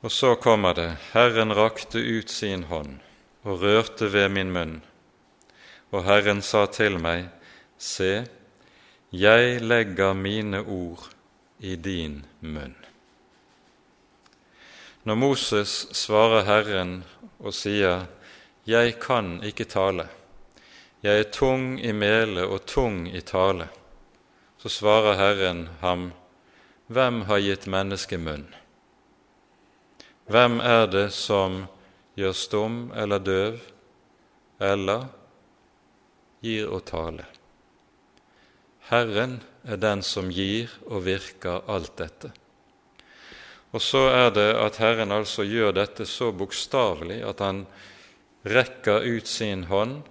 Og 0.00 0.12
så 0.12 0.34
kommer 0.38 0.74
det, 0.74 0.90
Herren 1.12 1.54
rakte 1.56 1.98
ut 1.98 2.30
sin 2.30 2.68
hånd 2.70 3.00
og 3.42 3.62
rørte 3.64 4.10
ved 4.12 4.28
min 4.30 4.52
munn, 4.54 4.76
og 5.90 6.04
Herren 6.06 6.42
sa 6.44 6.66
til 6.70 7.00
meg, 7.02 7.30
Se, 7.78 8.26
jeg 9.14 9.60
legger 9.62 10.14
mine 10.14 10.60
ord 10.60 11.08
i 11.58 11.76
din 11.76 12.20
munn. 12.40 12.74
Når 15.02 15.16
Moses 15.16 15.74
svarer 15.96 16.44
Herren 16.44 17.02
og 17.38 17.54
sier, 17.54 18.06
Jeg 18.66 18.98
kan 19.00 19.38
ikke 19.42 19.64
tale, 19.64 20.08
jeg 21.02 21.20
er 21.22 21.28
tung 21.30 21.78
i 21.78 21.92
mele 21.94 22.42
og 22.50 22.64
tung 22.66 23.04
i 23.06 23.20
tale. 23.22 23.68
Så 24.58 24.68
svarer 24.68 25.14
Herren 25.14 25.68
ham, 25.80 26.10
Hvem 26.88 27.26
har 27.28 27.42
gitt 27.44 27.66
mennesket 27.68 28.20
munn? 28.24 28.46
Hvem 30.32 30.54
er 30.64 30.86
det 30.88 31.10
som 31.12 31.66
gjør 32.16 32.32
stum 32.32 32.78
eller 32.96 33.20
døv, 33.20 33.58
eller 34.56 35.04
gir 36.40 36.72
å 36.72 36.80
tale? 36.80 37.28
Herren 38.88 39.36
er 39.68 39.76
den 39.84 40.00
som 40.00 40.32
gir 40.32 40.72
og 40.88 41.04
virker 41.04 41.68
alt 41.68 41.92
dette. 42.00 42.32
Og 43.76 43.84
så 43.84 44.06
er 44.08 44.32
det 44.32 44.48
at 44.56 44.80
Herren 44.80 45.12
altså 45.12 45.44
gjør 45.44 45.76
dette 45.82 46.08
så 46.08 46.32
bokstavelig 46.32 47.20
at 47.20 47.44
han 47.44 47.66
rekker 48.48 49.04
ut 49.04 49.28
sin 49.28 49.68
hånd 49.68 50.06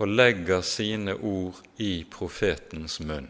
og 0.00 0.08
legger 0.08 0.64
sine 0.64 1.20
ord 1.20 1.60
i 1.76 1.98
profetens 2.08 3.02
munn. 3.04 3.28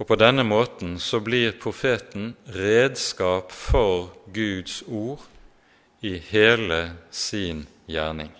Og 0.00 0.06
På 0.08 0.16
denne 0.16 0.42
måten 0.48 0.94
så 0.98 1.20
blir 1.20 1.58
profeten 1.60 2.32
redskap 2.56 3.52
for 3.52 4.08
Guds 4.32 4.80
ord 4.88 5.20
i 6.00 6.14
hele 6.16 6.94
sin 7.12 7.66
gjerning. 7.84 8.30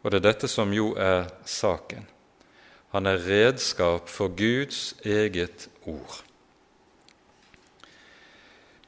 Og 0.00 0.10
det 0.10 0.22
er 0.22 0.28
dette 0.30 0.48
som 0.48 0.72
jo 0.72 0.94
er 0.96 1.28
saken. 1.44 2.06
Han 2.96 3.06
er 3.06 3.20
redskap 3.20 4.08
for 4.08 4.32
Guds 4.32 4.94
eget 5.04 5.68
ord. 5.84 6.22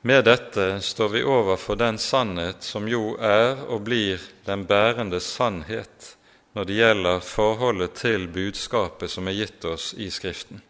Med 0.03 0.25
dette 0.25 0.81
står 0.81 1.13
vi 1.13 1.23
overfor 1.29 1.77
den 1.77 2.01
sannhet 2.01 2.65
som 2.65 2.89
jo 2.89 3.19
er 3.21 3.69
og 3.69 3.85
blir 3.85 4.25
den 4.49 4.65
bærende 4.65 5.21
sannhet 5.21 6.17
når 6.57 6.65
det 6.65 6.81
gjelder 6.81 7.21
forholdet 7.21 8.01
til 8.01 8.27
budskapet 8.33 9.13
som 9.13 9.29
er 9.29 9.43
gitt 9.45 9.65
oss 9.69 9.93
i 9.95 10.09
Skriften. 10.11 10.65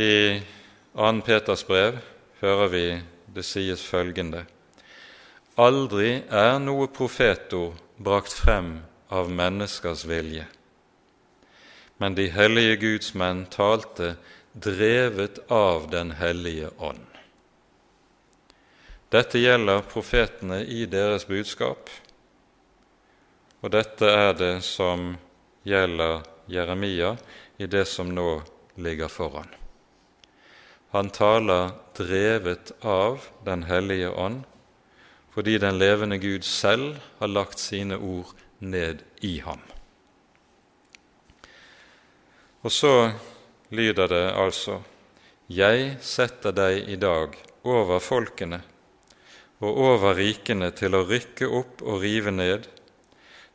I 0.00 0.42
2. 0.94 1.22
Peters 1.26 1.64
brev 1.66 1.96
hører 2.38 2.68
vi 2.70 2.82
det 3.34 3.42
sies 3.42 3.80
følgende.: 3.82 4.44
Aldri 5.58 6.20
er 6.30 6.60
noe 6.62 6.86
profetord 6.86 7.80
brakt 7.98 8.36
frem 8.44 8.68
av 9.10 9.32
menneskers 9.40 10.06
vilje, 10.06 10.46
men 11.98 12.14
de 12.14 12.28
hellige 12.30 12.78
Guds 12.84 13.10
menn 13.18 13.42
talte 13.50 14.14
drevet 14.54 15.42
av 15.50 15.90
Den 15.90 16.14
hellige 16.22 16.70
ånd. 16.78 17.06
Dette 19.10 19.42
gjelder 19.42 19.82
profetene 19.82 20.62
i 20.62 20.84
deres 20.86 21.26
budskap, 21.26 21.90
og 23.66 23.70
dette 23.74 24.16
er 24.24 24.34
det 24.46 24.56
som 24.62 25.16
gjelder 25.66 26.20
Jeremia 26.46 27.16
i 27.58 27.66
det 27.66 27.88
som 27.90 28.14
nå 28.14 28.44
ligger 28.78 29.10
foran. 29.10 29.58
Han 30.90 31.10
taler 31.10 31.74
drevet 31.96 32.72
av 32.80 33.26
Den 33.44 33.62
hellige 33.68 34.08
ånd, 34.10 34.44
fordi 35.34 35.58
den 35.58 35.78
levende 35.78 36.18
Gud 36.18 36.44
selv 36.44 36.96
har 37.18 37.28
lagt 37.28 37.60
sine 37.60 37.98
ord 37.98 38.32
ned 38.58 39.04
i 39.20 39.38
ham. 39.44 39.60
Og 42.64 42.72
så 42.72 43.12
lyder 43.70 44.08
det 44.08 44.24
altså:" 44.32 44.80
Jeg 45.48 45.96
setter 46.04 46.52
deg 46.52 46.88
i 46.92 46.96
dag 47.00 47.36
over 47.64 48.02
folkene 48.04 48.58
og 49.64 49.78
over 49.80 50.18
rikene 50.18 50.68
til 50.76 50.92
å 50.94 51.06
rykke 51.08 51.48
opp 51.48 51.80
og 51.82 52.02
rive 52.02 52.30
ned, 52.30 52.68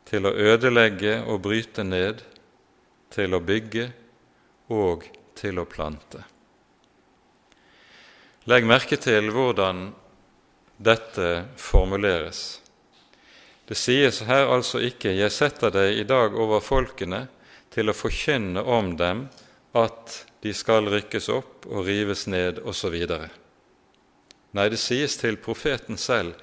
til 0.04 0.26
å 0.26 0.34
ødelegge 0.34 1.20
og 1.22 1.42
bryte 1.46 1.84
ned, 1.86 2.24
til 3.14 3.34
å 3.34 3.40
bygge 3.40 3.92
og 4.74 5.06
til 5.38 5.62
å 5.62 5.68
plante. 5.70 6.24
Legg 8.44 8.66
merke 8.68 8.98
til 9.00 9.30
hvordan 9.32 9.86
dette 10.76 11.28
formuleres. 11.56 12.60
Det 13.64 13.76
sies 13.80 14.18
her 14.28 14.50
altså 14.52 14.82
ikke 14.84 15.14
'Jeg 15.16 15.32
setter 15.32 15.70
deg 15.72 15.98
i 15.98 16.04
dag 16.04 16.36
over 16.36 16.60
folkene 16.60 17.28
til 17.72 17.88
å 17.88 17.96
forkynne 17.96 18.60
om 18.60 18.96
dem 18.96 19.28
at 19.74 20.26
de 20.42 20.52
skal 20.52 20.92
rykkes 20.92 21.28
opp 21.32 21.64
og 21.66 21.86
rives 21.86 22.26
ned', 22.26 22.60
osv. 22.68 22.92
Nei, 24.52 24.68
det 24.68 24.78
sies 24.78 25.16
til 25.16 25.36
profeten 25.36 25.96
selv 25.96 26.34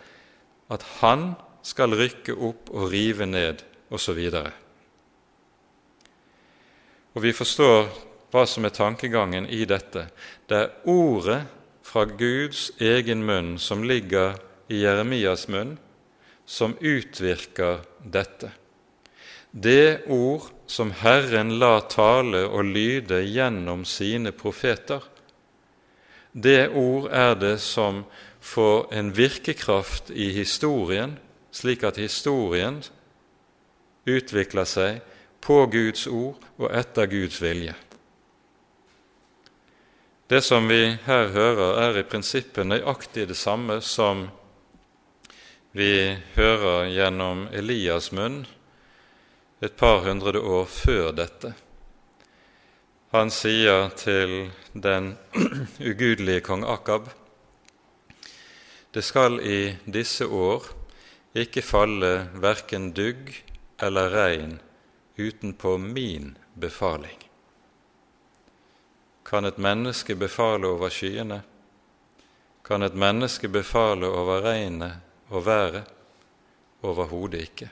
at 0.69 0.81
han 1.01 1.35
skal 1.61 1.93
rykke 1.93 2.33
opp 2.33 2.73
og 2.73 2.89
rive 2.91 3.25
ned, 3.25 3.61
osv. 3.91 4.17
Og, 4.33 4.51
og 7.13 7.21
vi 7.21 7.31
forstår 7.31 7.89
hva 8.31 8.47
som 8.47 8.65
er 8.65 8.73
tankegangen 8.73 9.45
i 9.45 9.65
dette. 9.65 10.07
Det 10.47 10.57
er 10.57 10.71
ordet 10.89 11.60
fra 11.91 12.05
Guds 12.07 12.69
egen 12.79 13.25
munn 13.27 13.57
som 13.59 13.83
ligger 13.83 14.37
i 14.71 14.79
Jeremias 14.85 15.49
munn, 15.51 15.75
som 16.47 16.77
utvirker 16.79 17.83
dette. 17.99 18.53
Det 19.51 20.07
ord 20.07 20.47
som 20.71 20.93
Herren 20.95 21.57
la 21.59 21.81
tale 21.91 22.45
og 22.47 22.69
lyde 22.71 23.19
gjennom 23.27 23.83
sine 23.83 24.31
profeter, 24.31 25.03
det 26.31 26.69
ord 26.79 27.09
er 27.11 27.35
det 27.35 27.57
som 27.59 28.05
får 28.39 28.87
en 28.95 29.11
virkekraft 29.11 30.13
i 30.15 30.31
historien 30.31 31.17
slik 31.51 31.83
at 31.83 31.99
historien 31.99 32.79
utvikler 34.07 34.63
seg 34.63 35.01
på 35.43 35.65
Guds 35.73 36.07
ord 36.07 36.39
og 36.55 36.69
etter 36.71 37.11
Guds 37.11 37.41
vilje. 37.43 37.75
Det 40.31 40.39
som 40.41 40.67
vi 40.67 40.97
her 41.03 41.25
hører, 41.27 41.73
er 41.83 41.97
i 41.99 42.05
prinsippet 42.07 42.63
nøyaktig 42.63 43.25
det 43.27 43.35
samme 43.35 43.81
som 43.83 44.29
vi 45.75 46.15
hører 46.37 46.85
gjennom 46.87 47.41
Elias' 47.51 48.13
munn 48.15 48.45
et 49.59 49.75
par 49.75 50.05
hundre 50.05 50.39
år 50.39 50.69
før 50.71 51.09
dette. 51.17 51.51
Han 53.11 53.27
sier 53.27 53.89
til 53.99 54.53
den 54.71 55.17
ugudelige 55.91 56.45
kong 56.47 56.63
Akab 56.63 57.09
det 58.95 59.03
skal 59.03 59.35
i 59.43 59.73
disse 59.83 60.29
år 60.31 60.69
ikke 61.43 61.63
falle 61.63 62.13
verken 62.39 62.93
dugg 62.95 63.35
eller 63.83 64.15
regn 64.15 64.55
utenpå 65.19 65.75
min 65.77 66.37
befaling. 66.55 67.19
Kan 69.31 69.47
et 69.47 69.57
menneske 69.57 70.15
befale 70.19 70.67
over 70.67 70.91
skyene? 70.91 71.37
Kan 72.67 72.83
et 72.83 72.95
menneske 72.99 73.47
befale 73.47 74.09
over 74.11 74.41
regnet 74.43 74.97
og 75.31 75.45
været? 75.45 75.87
Overhodet 76.83 77.45
ikke. 77.45 77.69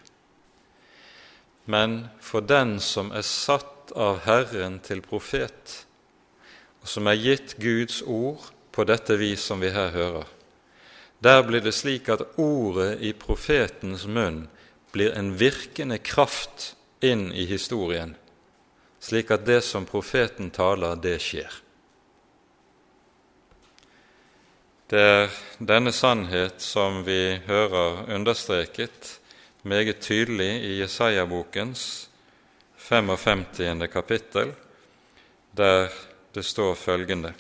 Men 1.66 2.08
for 2.22 2.40
den 2.40 2.78
som 2.80 3.12
er 3.12 3.26
satt 3.28 3.92
av 3.92 4.22
Herren 4.24 4.78
til 4.86 5.02
profet, 5.04 5.74
og 6.80 6.88
som 6.88 7.10
er 7.12 7.20
gitt 7.20 7.58
Guds 7.60 8.00
ord 8.08 8.48
på 8.72 8.86
dette 8.88 9.18
vis 9.20 9.44
som 9.50 9.60
vi 9.60 9.74
her 9.74 9.92
hører, 9.92 10.30
der 11.20 11.44
blir 11.44 11.66
det 11.66 11.76
slik 11.76 12.08
at 12.10 12.24
ordet 12.40 13.02
i 13.04 13.12
profetens 13.12 14.08
munn 14.08 14.46
blir 14.94 15.12
en 15.18 15.34
virkende 15.36 16.00
kraft 16.00 16.74
inn 17.04 17.34
i 17.36 17.50
historien, 17.50 18.16
slik 19.00 19.32
at 19.32 19.46
det 19.46 19.62
som 19.64 19.86
profeten 19.86 20.52
taler, 20.52 20.96
det 20.96 21.18
skjer. 21.24 21.50
Det 24.90 25.00
er 25.00 25.36
denne 25.62 25.94
sannhet 25.94 26.62
som 26.66 27.04
vi 27.06 27.40
hører 27.46 28.10
understreket 28.16 29.20
meget 29.62 30.02
tydelig 30.02 30.50
i 30.66 30.80
Jesaja-bokens 30.80 32.10
55. 32.78 33.88
kapittel, 33.94 34.56
der 35.52 35.90
det 36.34 36.46
står 36.46 36.76
følgende:" 36.76 37.34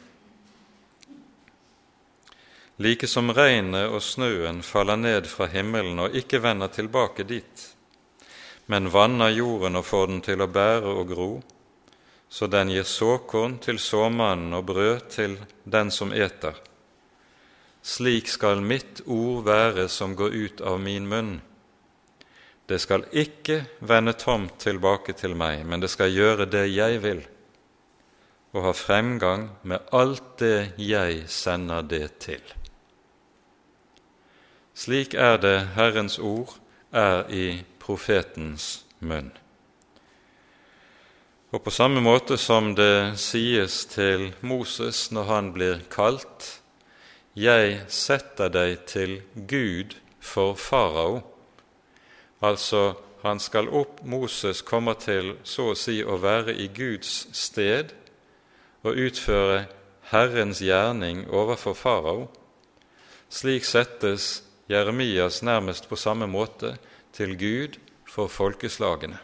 like 2.79 3.07
som 3.07 3.31
regnet 3.35 3.91
og 3.91 4.01
snøen 4.03 4.61
faller 4.63 4.95
ned 4.95 5.27
fra 5.27 5.49
himmelen 5.51 5.99
og 5.99 6.15
ikke 6.15 6.39
vender 6.43 6.71
tilbake 6.71 7.25
dit, 7.27 7.65
men 8.69 8.89
vanner 8.93 9.33
jorden 9.33 9.79
og 9.79 9.85
får 9.85 10.07
den 10.11 10.19
til 10.21 10.43
å 10.45 10.47
bære 10.53 10.91
og 10.93 11.07
gro, 11.09 11.29
så 12.29 12.45
den 12.45 12.69
gir 12.69 12.85
såkorn 12.85 13.57
til 13.63 13.79
såmannen 13.81 14.53
og 14.53 14.67
brød 14.69 15.07
til 15.09 15.37
den 15.65 15.89
som 15.89 16.13
eter. 16.13 16.53
Slik 17.81 18.29
skal 18.29 18.61
mitt 18.61 19.01
ord 19.07 19.47
være 19.47 19.87
som 19.89 20.13
går 20.15 20.35
ut 20.35 20.61
av 20.61 20.77
min 20.83 21.07
munn. 21.09 21.31
Det 22.69 22.77
skal 22.77 23.07
ikke 23.09 23.63
vende 23.81 24.13
tomt 24.13 24.59
tilbake 24.61 25.15
til 25.17 25.33
meg, 25.33 25.63
men 25.65 25.81
det 25.81 25.89
skal 25.89 26.13
gjøre 26.13 26.45
det 26.45 26.67
jeg 26.69 27.01
vil, 27.01 27.23
og 28.53 28.67
ha 28.67 28.75
fremgang 28.77 29.47
med 29.63 29.89
alt 29.89 30.37
det 30.43 30.75
jeg 30.77 31.23
sender 31.25 31.81
det 31.81 32.19
til. 32.21 32.45
Slik 34.77 35.17
er 35.17 35.41
det 35.41 35.57
Herrens 35.73 36.19
ord 36.21 36.53
er 36.93 37.25
i 37.33 37.63
profetens 37.89 38.85
munn. 39.01 39.31
Og 41.49 41.63
på 41.65 41.71
samme 41.73 42.01
måte 42.05 42.37
som 42.37 42.75
det 42.77 43.17
sies 43.17 43.81
til 43.89 44.27
Moses 44.45 45.07
når 45.09 45.29
han 45.33 45.53
blir 45.55 45.85
kalt, 45.89 46.55
Jeg 47.39 47.85
setter 47.87 48.49
deg 48.49 48.81
til 48.89 49.21
Gud 49.47 49.93
for 50.19 50.57
farao. 50.59 51.21
Altså, 52.41 52.97
han 53.23 53.39
skal 53.39 53.69
opp, 53.69 54.01
Moses 54.03 54.61
kommer 54.61 54.97
til 54.99 55.37
så 55.43 55.69
å 55.71 55.77
si 55.77 56.01
å 56.03 56.17
være 56.19 56.57
i 56.57 56.67
Guds 56.67 57.29
sted 57.31 57.93
og 58.83 58.97
utføre 58.97 59.67
Herrens 60.11 60.59
gjerning 60.59 61.29
overfor 61.29 61.77
farao. 61.77 62.27
Slik 63.29 63.63
settes 63.63 64.41
Jeremias 64.67 65.39
nærmest 65.41 65.87
på 65.89 65.95
samme 65.95 66.27
måte 66.27 66.75
til 67.19 67.35
Gud 67.35 67.75
for 68.07 68.31
folkeslagene, 68.31 69.17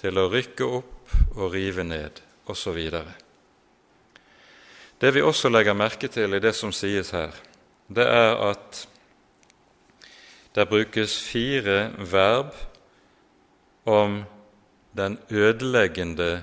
til 0.00 0.18
å 0.18 0.26
rykke 0.32 0.66
opp 0.66 1.12
og 1.36 1.52
rive 1.54 1.84
ned, 1.86 2.18
osv. 2.50 2.78
Det 4.98 5.12
vi 5.14 5.22
også 5.22 5.52
legger 5.52 5.78
merke 5.78 6.10
til 6.10 6.34
i 6.34 6.42
det 6.42 6.54
som 6.58 6.74
sies 6.74 7.12
her, 7.14 7.30
det 7.86 8.08
er 8.08 8.34
at 8.48 8.82
det 10.58 10.66
brukes 10.68 11.14
fire 11.22 11.92
verb 12.10 12.50
om 13.86 14.24
den 14.98 15.20
ødeleggende 15.30 16.42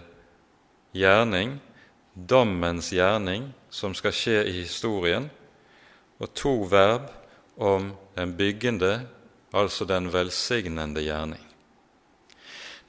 gjerning, 0.96 1.60
dommens 2.16 2.94
gjerning, 2.96 3.52
som 3.70 3.92
skal 3.92 4.16
skje 4.16 4.40
i 4.48 4.56
historien, 4.62 5.28
og 6.20 6.32
to 6.32 6.58
verb 6.72 7.12
om 7.60 7.92
den 8.16 8.38
byggende, 8.40 9.02
altså 9.52 9.86
den 9.86 10.12
velsignende 10.14 11.02
gjerning. 11.04 11.46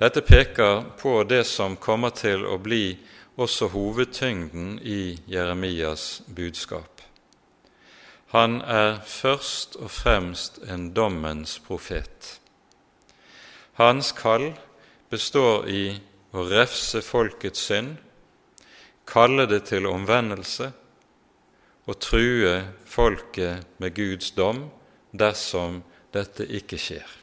Dette 0.00 0.22
peker 0.24 0.84
på 1.00 1.22
det 1.28 1.44
som 1.44 1.76
kommer 1.76 2.14
til 2.16 2.46
å 2.48 2.56
bli 2.58 2.96
også 3.40 3.68
hovedtyngden 3.72 4.78
i 4.82 5.18
Jeremias 5.28 6.22
budskap. 6.28 7.00
Han 8.32 8.60
er 8.62 9.00
først 9.04 9.76
og 9.76 9.90
fremst 9.90 10.60
en 10.70 10.92
dommens 10.94 11.58
profet. 11.58 12.38
Hans 13.80 14.12
kall 14.12 14.52
består 15.10 15.66
i 15.68 15.84
å 16.32 16.44
refse 16.46 17.02
folkets 17.02 17.64
synd, 17.68 17.96
kalle 19.10 19.48
det 19.50 19.64
til 19.72 19.88
omvendelse 19.90 20.70
og 21.90 21.98
true 21.98 22.60
folket 22.86 23.66
med 23.82 23.96
Guds 23.96 24.30
dom 24.36 24.68
dersom 25.10 25.80
dette 26.14 26.46
ikke 26.46 26.78
skjer. 26.80 27.16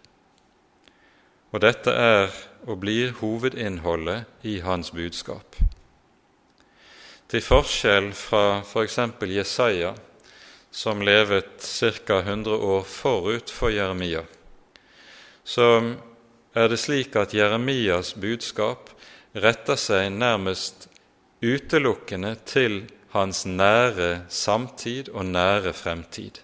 Og 1.56 1.64
dette 1.64 1.92
er 1.92 2.32
og 2.68 2.82
blir 2.82 3.14
hovedinnholdet 3.22 4.48
i 4.48 4.60
hans 4.66 4.92
budskap. 4.92 5.56
Til 7.28 7.44
forskjell 7.44 8.12
fra 8.16 8.62
f.eks. 8.64 9.00
For 9.20 9.32
Jesaja, 9.32 9.94
som 10.72 11.02
levet 11.02 11.64
ca. 11.64 12.20
100 12.20 12.56
år 12.56 12.84
forut 12.84 13.52
for 13.52 13.72
Jeremia, 13.72 14.24
så 15.44 15.96
er 16.56 16.68
det 16.68 16.80
slik 16.80 17.16
at 17.16 17.36
Jeremias 17.36 18.14
budskap 18.20 18.92
retter 19.36 19.80
seg 19.80 20.12
nærmest 20.12 20.90
utelukkende 21.44 22.36
til 22.48 22.86
hans 23.14 23.46
nære 23.46 24.28
samtid 24.30 25.12
og 25.14 25.26
nære 25.32 25.74
fremtid. 25.74 26.42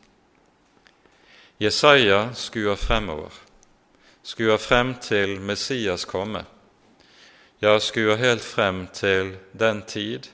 Jesaja 1.60 2.34
skuer 2.34 2.76
fremover, 2.76 3.34
skuer 4.24 4.58
frem 4.58 4.96
til 5.02 5.40
Messias 5.42 6.06
komme, 6.06 6.46
ja, 7.62 7.78
skuer 7.80 8.16
helt 8.16 8.44
frem 8.44 8.88
til 8.94 9.36
den 9.54 9.84
tid 9.88 10.28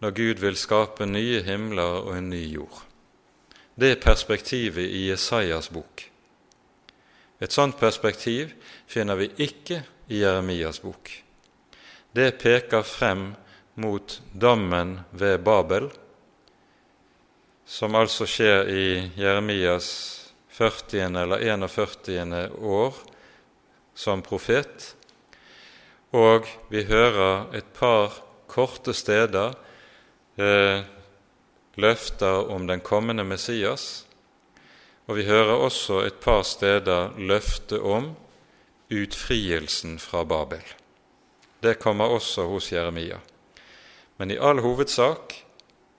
når 0.00 0.10
Gud 0.10 0.42
vil 0.44 0.56
skape 0.56 1.06
nye 1.06 1.40
himler 1.42 2.02
og 2.04 2.18
en 2.18 2.28
ny 2.30 2.42
jord. 2.52 2.82
Det 3.80 3.90
er 3.90 4.02
perspektivet 4.04 4.84
i 4.84 5.08
Jesajas 5.10 5.68
bok. 5.68 6.04
Et 7.40 7.52
sånt 7.52 7.76
perspektiv 7.80 8.52
finner 8.86 9.16
vi 9.16 9.30
ikke 9.36 9.82
i 10.08 10.20
Jeremias 10.22 10.80
bok. 10.80 11.10
Det 12.16 12.38
peker 12.40 12.82
frem 12.82 13.34
mot 13.74 14.20
dommen 14.32 15.00
ved 15.12 15.38
Babel, 15.38 15.90
som 17.66 17.94
altså 17.94 18.26
skjer 18.26 18.68
i 18.70 18.86
Jeremias 19.18 20.15
40. 20.56 21.16
eller 21.16 21.38
41. 21.38 22.50
år 22.58 22.94
som 23.94 24.22
profet. 24.22 24.94
Og 26.16 26.48
vi 26.72 26.86
hører 26.88 27.52
et 27.58 27.68
par 27.76 28.16
korte 28.48 28.94
steder 28.96 29.52
eh, 30.40 30.80
løfter 31.76 32.48
om 32.48 32.64
den 32.66 32.80
kommende 32.80 33.24
Messias, 33.24 34.06
og 35.06 35.20
vi 35.20 35.28
hører 35.28 35.60
også 35.60 36.00
et 36.06 36.24
par 36.24 36.40
steder 36.42 37.12
løfte 37.20 37.76
om 37.80 38.14
utfrielsen 38.88 39.98
fra 40.00 40.24
Babel. 40.24 40.64
Det 41.60 41.78
kommer 41.78 42.08
også 42.16 42.48
hos 42.48 42.72
Jeremia. 42.72 43.20
Men 44.16 44.30
i 44.30 44.40
all 44.40 44.64
hovedsak 44.64 45.36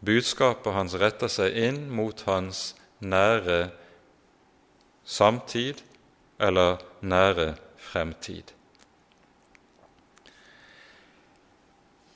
budskapet 0.01 0.73
hans 0.73 0.97
retter 0.97 1.29
seg 1.29 1.53
inn 1.53 1.83
mot 1.93 2.25
hans 2.25 2.71
nære 2.99 3.67
samtid 5.07 5.79
eller 6.39 6.81
nære 6.99 7.55
fremtid. 7.79 8.51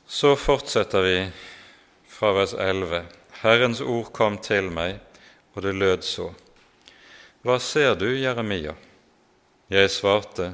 Så 0.06 0.36
fortsetter 0.36 1.06
vi 1.06 1.18
fra 2.04 2.34
vers 2.36 2.54
11. 2.54 3.06
Herrens 3.42 3.80
ord 3.82 4.12
kom 4.12 4.36
til 4.44 4.68
meg, 4.76 5.00
og 5.56 5.64
det 5.64 5.72
lød 5.80 6.04
så. 6.04 6.28
Hva 7.48 7.56
ser 7.64 7.96
du, 7.96 8.10
Jeremia? 8.12 8.76
Jeg 9.72 9.90
svarte, 9.90 10.54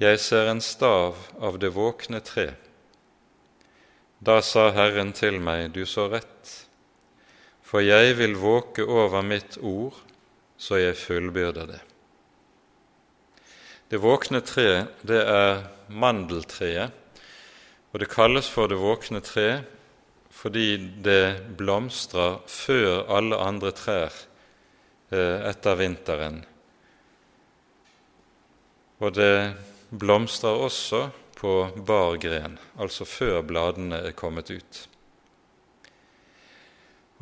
Jeg 0.00 0.18
ser 0.18 0.48
en 0.50 0.60
stav 0.60 1.14
av 1.38 1.58
det 1.62 1.70
våkne 1.76 2.18
tre. 2.20 2.54
Da 4.18 4.40
sa 4.42 4.70
Herren 4.72 5.12
til 5.12 5.38
meg, 5.40 5.70
Du 5.72 5.84
så 5.86 6.08
rett, 6.08 6.66
for 7.62 7.80
jeg 7.80 8.16
vil 8.18 8.34
våke 8.34 8.82
over 8.82 9.22
mitt 9.22 9.58
ord, 9.60 10.03
så 10.64 10.80
jeg 10.80 10.96
fullbyrder 10.96 11.68
det. 11.68 11.80
Det 13.92 14.00
våkne 14.00 14.40
tre, 14.40 14.86
det 15.04 15.20
er 15.28 15.66
mandeltreet, 15.92 16.94
og 17.92 18.00
det 18.00 18.10
kalles 18.10 18.48
for 18.50 18.70
det 18.70 18.80
våkne 18.80 19.20
tre 19.24 19.48
fordi 20.34 20.76
det 21.04 21.54
blomstrer 21.56 22.40
før 22.50 23.04
alle 23.16 23.38
andre 23.38 23.70
trær 23.76 24.16
eh, 25.14 25.44
etter 25.46 25.78
vinteren. 25.78 26.40
Og 28.98 29.14
det 29.14 29.54
blomstrer 29.94 30.58
også 30.66 31.04
på 31.38 31.54
bar 31.86 32.18
gren, 32.18 32.58
altså 32.74 33.06
før 33.06 33.44
bladene 33.46 34.02
er 34.10 34.18
kommet 34.18 34.50
ut. 34.50 34.82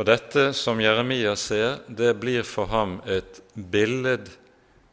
Og 0.03 0.09
dette 0.09 0.49
som 0.51 0.81
Jeremia 0.83 1.37
ser, 1.39 1.77
det 1.87 2.17
blir 2.19 2.43
for 2.43 2.67
ham 2.73 2.97
et 3.07 3.37
billed, 3.55 4.33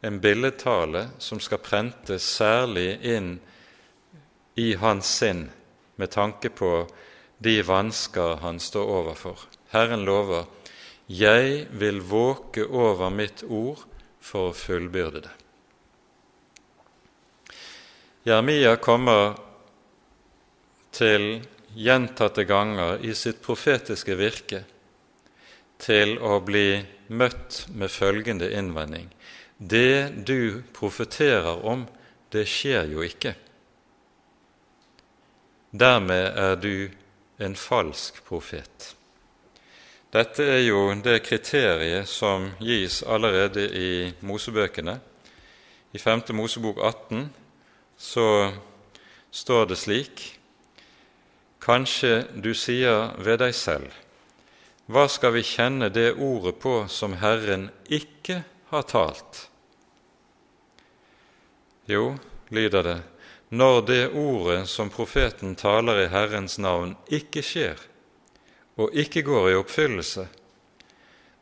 en 0.06 0.20
billedtale 0.22 1.08
som 1.18 1.40
skal 1.42 1.58
prentes 1.58 2.28
særlig 2.38 2.92
inn 3.02 3.32
i 4.54 4.68
hans 4.78 5.10
sinn 5.18 5.48
med 5.98 6.14
tanke 6.14 6.54
på 6.54 6.86
de 7.42 7.56
vansker 7.66 8.38
han 8.44 8.62
står 8.62 8.94
overfor. 9.00 9.42
Herren 9.74 10.06
lover, 10.06 10.46
'Jeg 11.08 11.66
vil 11.74 12.00
våke 12.06 12.70
over 12.70 13.10
mitt 13.10 13.42
ord 13.42 13.82
for 14.20 14.50
å 14.50 14.54
fullbyrde 14.54 15.26
det'. 15.26 15.38
Jeremia 18.24 18.76
kommer 18.76 19.34
til 20.92 21.48
gjentatte 21.74 22.44
ganger 22.44 23.02
i 23.02 23.10
sitt 23.14 23.42
profetiske 23.42 24.14
virke 24.14 24.64
til 25.80 26.18
å 26.20 26.38
bli 26.44 26.82
møtt 27.08 27.66
med 27.74 27.90
følgende 27.90 28.50
innvending.: 28.52 29.10
Det 29.58 30.24
du 30.26 30.62
profeterer 30.72 31.64
om, 31.64 31.86
det 32.32 32.46
skjer 32.48 32.92
jo 32.92 33.02
ikke. 33.02 33.34
Dermed 35.70 36.38
er 36.38 36.56
du 36.56 36.90
en 37.38 37.56
falsk 37.56 38.24
profet. 38.26 38.94
Dette 40.10 40.42
er 40.42 40.64
jo 40.66 40.88
det 41.04 41.20
kriteriet 41.22 42.08
som 42.10 42.48
gis 42.58 43.02
allerede 43.06 43.68
i 43.70 44.10
Mosebøkene. 44.26 44.96
I 45.92 45.98
5. 45.98 46.22
Mosebok 46.34 46.78
18 46.82 47.28
så 47.98 48.50
står 49.30 49.70
det 49.70 49.78
slik 49.78 50.24
Kanskje 51.62 52.24
du 52.34 52.54
sier 52.56 53.12
ved 53.22 53.38
deg 53.42 53.54
selv, 53.54 53.90
hva 54.90 55.06
skal 55.08 55.36
vi 55.36 55.42
kjenne 55.46 55.86
det 55.94 56.16
ordet 56.18 56.56
på 56.58 56.74
som 56.90 57.14
Herren 57.20 57.68
ikke 57.86 58.40
har 58.72 58.88
talt? 58.90 59.44
Jo, 61.86 62.16
lyder 62.50 62.82
det, 62.82 62.98
når 63.54 63.80
det 63.86 64.02
ordet 64.18 64.64
som 64.70 64.90
profeten 64.90 65.54
taler 65.54 66.02
i 66.04 66.10
Herrens 66.10 66.58
navn, 66.58 66.96
ikke 67.06 67.42
skjer 67.42 67.86
og 68.80 68.94
ikke 68.96 69.22
går 69.26 69.50
i 69.50 69.56
oppfyllelse, 69.60 70.26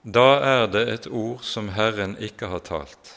da 0.03 0.29
er 0.45 0.69
det 0.73 0.85
et 0.93 1.09
ord 1.09 1.41
som 1.45 1.73
Herren 1.77 2.17
ikke 2.21 2.53
har 2.53 2.65
talt. 2.69 3.15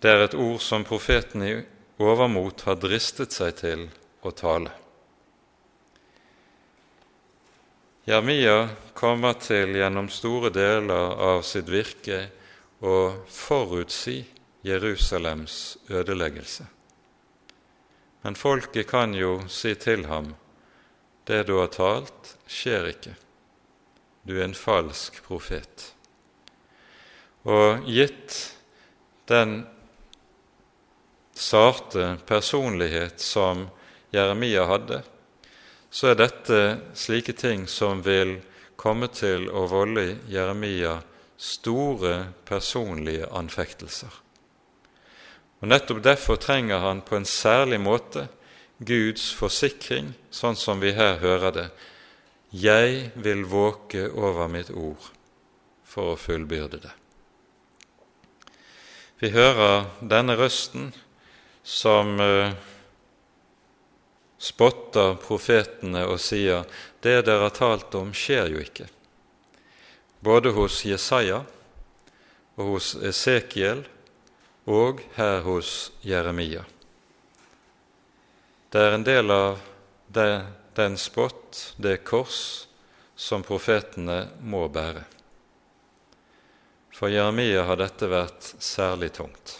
Det 0.00 0.08
er 0.08 0.24
et 0.24 0.36
ord 0.36 0.60
som 0.64 0.88
profeten 0.88 1.44
i 1.44 1.54
overmot 2.00 2.64
har 2.64 2.80
dristet 2.80 3.36
seg 3.36 3.56
til 3.60 3.90
å 4.24 4.32
tale. 4.32 4.79
Jeremia 8.08 8.68
kommer 8.96 9.36
til 9.36 9.74
gjennom 9.76 10.06
store 10.08 10.48
deler 10.54 11.16
av 11.20 11.42
sitt 11.44 11.68
virke 11.68 12.22
å 12.80 12.94
forutsi 13.28 14.22
Jerusalems 14.64 15.76
ødeleggelse. 15.92 16.64
Men 18.24 18.36
folket 18.40 18.88
kan 18.88 19.12
jo 19.16 19.42
si 19.52 19.74
til 19.76 20.06
ham, 20.08 20.32
det 21.28 21.42
du 21.48 21.58
har 21.58 21.68
talt, 21.72 22.34
skjer 22.48 22.88
ikke. 22.94 23.14
Du 24.24 24.34
er 24.38 24.46
en 24.48 24.56
falsk 24.56 25.20
profet. 25.24 25.90
Og 27.48 27.84
gitt 27.88 28.56
den 29.28 29.62
sarte 31.36 32.16
personlighet 32.28 33.20
som 33.20 33.68
Jeremia 34.12 34.66
hadde, 34.68 35.02
så 35.90 36.12
er 36.12 36.18
dette 36.20 36.60
slike 36.94 37.34
ting 37.34 37.66
som 37.68 38.02
vil 38.06 38.38
komme 38.80 39.10
til 39.12 39.48
å 39.50 39.66
volde 39.70 40.06
Jeremia 40.30 41.00
store 41.40 42.30
personlige 42.48 43.28
anfektelser. 43.32 44.12
Og 45.60 45.68
Nettopp 45.68 46.02
derfor 46.04 46.40
trenger 46.40 46.80
han 46.80 47.02
på 47.04 47.18
en 47.18 47.28
særlig 47.28 47.80
måte 47.82 48.28
Guds 48.78 49.28
forsikring, 49.36 50.14
sånn 50.32 50.56
som 50.56 50.80
vi 50.80 50.94
her 50.96 51.18
hører 51.20 51.52
det. 51.52 51.66
Jeg 52.50 53.10
vil 53.20 53.44
våke 53.44 54.06
over 54.08 54.48
mitt 54.48 54.70
ord 54.72 55.10
for 55.84 56.14
å 56.14 56.20
fullbyrde 56.20 56.80
det. 56.80 56.94
Vi 59.20 59.28
hører 59.34 59.90
denne 60.00 60.38
røsten 60.40 60.94
som 61.66 62.16
uh, 62.16 62.56
spotter 64.40 65.18
profetene 65.20 66.06
og 66.08 66.16
sier 66.22 66.64
det 67.04 67.18
dere 67.28 67.46
har 67.48 67.54
talt 67.56 67.94
om, 67.98 68.14
skjer 68.16 68.48
jo 68.54 68.62
ikke. 68.64 68.88
Både 70.24 70.52
hos 70.56 70.80
Jesaja 70.88 71.42
og 72.56 72.74
hos 72.74 72.94
Esekiel 72.96 73.84
og 74.70 75.04
her 75.16 75.40
hos 75.44 75.90
Jeremia. 76.04 76.64
Det 78.70 78.80
er 78.80 78.96
en 78.96 79.04
del 79.04 79.32
av 79.34 79.60
det, 80.08 80.44
den 80.78 80.96
spott, 81.00 81.74
det 81.76 82.00
kors, 82.06 82.68
som 83.16 83.42
profetene 83.44 84.22
må 84.40 84.62
bære. 84.72 85.02
For 86.94 87.12
Jeremia 87.12 87.64
har 87.68 87.80
dette 87.80 88.08
vært 88.08 88.54
særlig 88.62 89.10
tungt. 89.16 89.58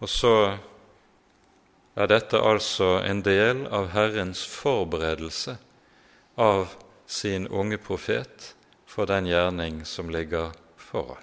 Og 0.00 0.08
så 0.12 0.32
er 1.96 2.10
dette 2.10 2.40
altså 2.40 2.98
en 3.00 3.22
del 3.24 3.64
av 3.72 3.88
Herrens 3.94 4.42
forberedelse 4.44 5.56
av 6.36 6.74
sin 7.06 7.46
unge 7.48 7.78
profet 7.80 8.52
for 8.86 9.08
den 9.08 9.28
gjerning 9.30 9.80
som 9.88 10.10
ligger 10.12 10.52
foran. 10.76 11.22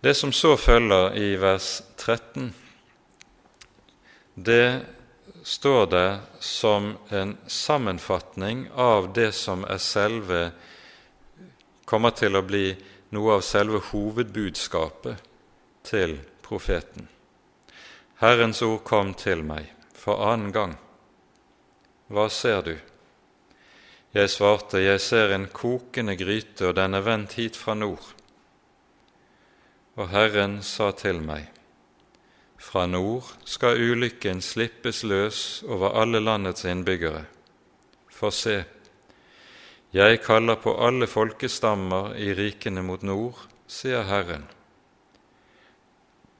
Det 0.00 0.14
som 0.14 0.32
så 0.32 0.56
følger 0.60 1.16
i 1.16 1.32
vers 1.40 1.82
13, 1.96 2.52
det 4.34 4.80
står 5.42 5.86
det 5.86 6.18
som 6.40 6.92
en 7.08 7.36
sammenfatning 7.46 8.68
av 8.74 9.12
det 9.16 9.32
som 9.32 9.64
er 9.64 9.80
selve 9.80 10.44
kommer 11.88 12.12
til 12.18 12.36
å 12.36 12.44
bli 12.44 12.68
noe 13.16 13.38
av 13.38 13.44
selve 13.46 13.80
hovedbudskapet 13.88 15.22
til 15.86 16.18
profeten. 16.44 17.15
Herrens 18.16 18.62
ord 18.64 18.80
kom 18.88 19.10
til 19.12 19.42
meg 19.44 19.66
for 19.92 20.22
annen 20.24 20.52
gang. 20.54 20.70
Hva 22.08 22.30
ser 22.32 22.62
du? 22.64 22.76
Jeg 24.16 24.30
svarte, 24.32 24.80
jeg 24.80 25.02
ser 25.04 25.34
en 25.34 25.44
kokende 25.52 26.14
gryte, 26.16 26.70
og 26.70 26.78
den 26.78 26.96
er 26.96 27.04
vendt 27.04 27.36
hit 27.36 27.58
fra 27.60 27.74
nord. 27.76 28.06
Og 30.00 30.08
Herren 30.14 30.62
sa 30.64 30.92
til 30.96 31.20
meg, 31.20 31.50
Fra 32.56 32.86
nord 32.88 33.28
skal 33.44 33.76
ulykken 33.76 34.40
slippes 34.40 35.02
løs 35.04 35.62
over 35.68 36.00
alle 36.00 36.20
landets 36.24 36.64
innbyggere. 36.64 37.26
For 38.08 38.32
se, 38.32 38.64
jeg 39.92 40.22
kaller 40.24 40.56
på 40.56 40.72
alle 40.80 41.06
folkestammer 41.06 42.16
i 42.16 42.32
rikene 42.32 42.80
mot 42.82 43.04
nord, 43.04 43.44
sier 43.68 44.08
Herren. 44.08 44.48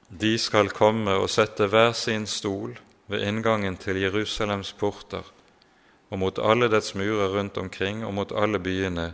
De 0.09 0.37
skal 0.39 0.69
komme 0.69 1.17
og 1.19 1.29
sette 1.29 1.67
hver 1.67 1.91
sin 1.97 2.25
stol 2.27 2.77
ved 3.07 3.25
inngangen 3.27 3.75
til 3.77 3.99
Jerusalems 4.01 4.73
porter, 4.73 5.23
og 6.09 6.19
mot 6.19 6.39
alle 6.39 6.71
dets 6.71 6.95
murer 6.95 7.35
rundt 7.35 7.57
omkring 7.57 8.05
og 8.05 8.13
mot 8.13 8.31
alle 8.31 8.59
byene 8.59 9.11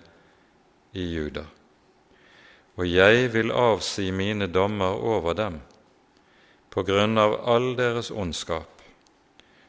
i 0.93 1.09
Juda 1.15 1.47
og 2.75 2.89
jeg 2.89 3.27
vil 3.33 3.51
avsi 3.53 4.09
mine 4.11 4.47
dommer 4.49 4.97
over 4.97 5.35
dem 5.37 5.59
på 6.73 6.81
grunn 6.87 7.19
av 7.21 7.35
all 7.45 7.75
deres 7.77 8.09
ondskap, 8.09 8.81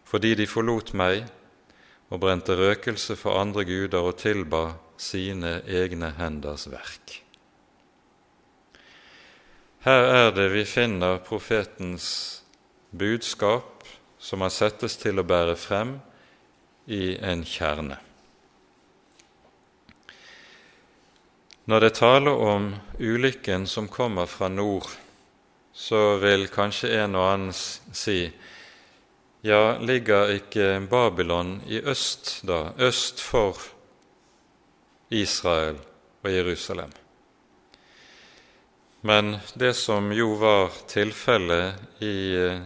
fordi 0.09 0.33
de 0.41 0.47
forlot 0.49 0.95
meg 0.97 1.27
og 2.09 2.22
brente 2.22 2.57
røkelse 2.57 3.16
for 3.20 3.37
andre 3.37 3.66
guder 3.68 4.09
og 4.09 4.16
tilba 4.22 4.79
sine 4.97 5.59
egne 5.68 6.14
henders 6.16 6.64
verk. 6.72 7.24
Her 9.85 10.07
er 10.09 10.30
det 10.32 10.47
vi 10.49 10.62
finner 10.64 11.18
profetens 11.20 12.07
budskap 12.89 13.85
som 14.16 14.41
han 14.41 14.53
settes 14.53 14.97
til 14.97 15.20
å 15.20 15.26
bære 15.28 15.59
frem 15.61 15.91
i 16.89 17.18
en 17.20 17.43
kjerne. 17.45 17.99
Når 21.68 21.85
det 21.85 21.93
taler 22.01 22.47
om 22.49 22.70
ulykken 22.97 23.68
som 23.68 23.93
kommer 23.93 24.24
fra 24.24 24.49
nord, 24.49 24.89
så 25.76 26.16
vil 26.24 26.49
kanskje 26.49 26.95
en 27.03 27.20
og 27.20 27.28
annen 27.35 27.53
si 27.53 28.18
ja, 29.45 29.76
ligger 29.85 30.32
ikke 30.39 30.80
Babylon 30.89 31.59
i 31.68 31.85
øst, 31.85 32.39
da, 32.49 32.70
øst 32.80 33.20
for 33.20 33.61
Israel 35.12 35.76
og 36.24 36.32
Jerusalem? 36.32 37.04
Men 39.07 39.37
det 39.55 39.75
som 39.75 40.13
jo 40.13 40.31
var 40.41 40.71
tilfellet 40.89 41.75
i 42.03 42.37
eh, 42.37 42.61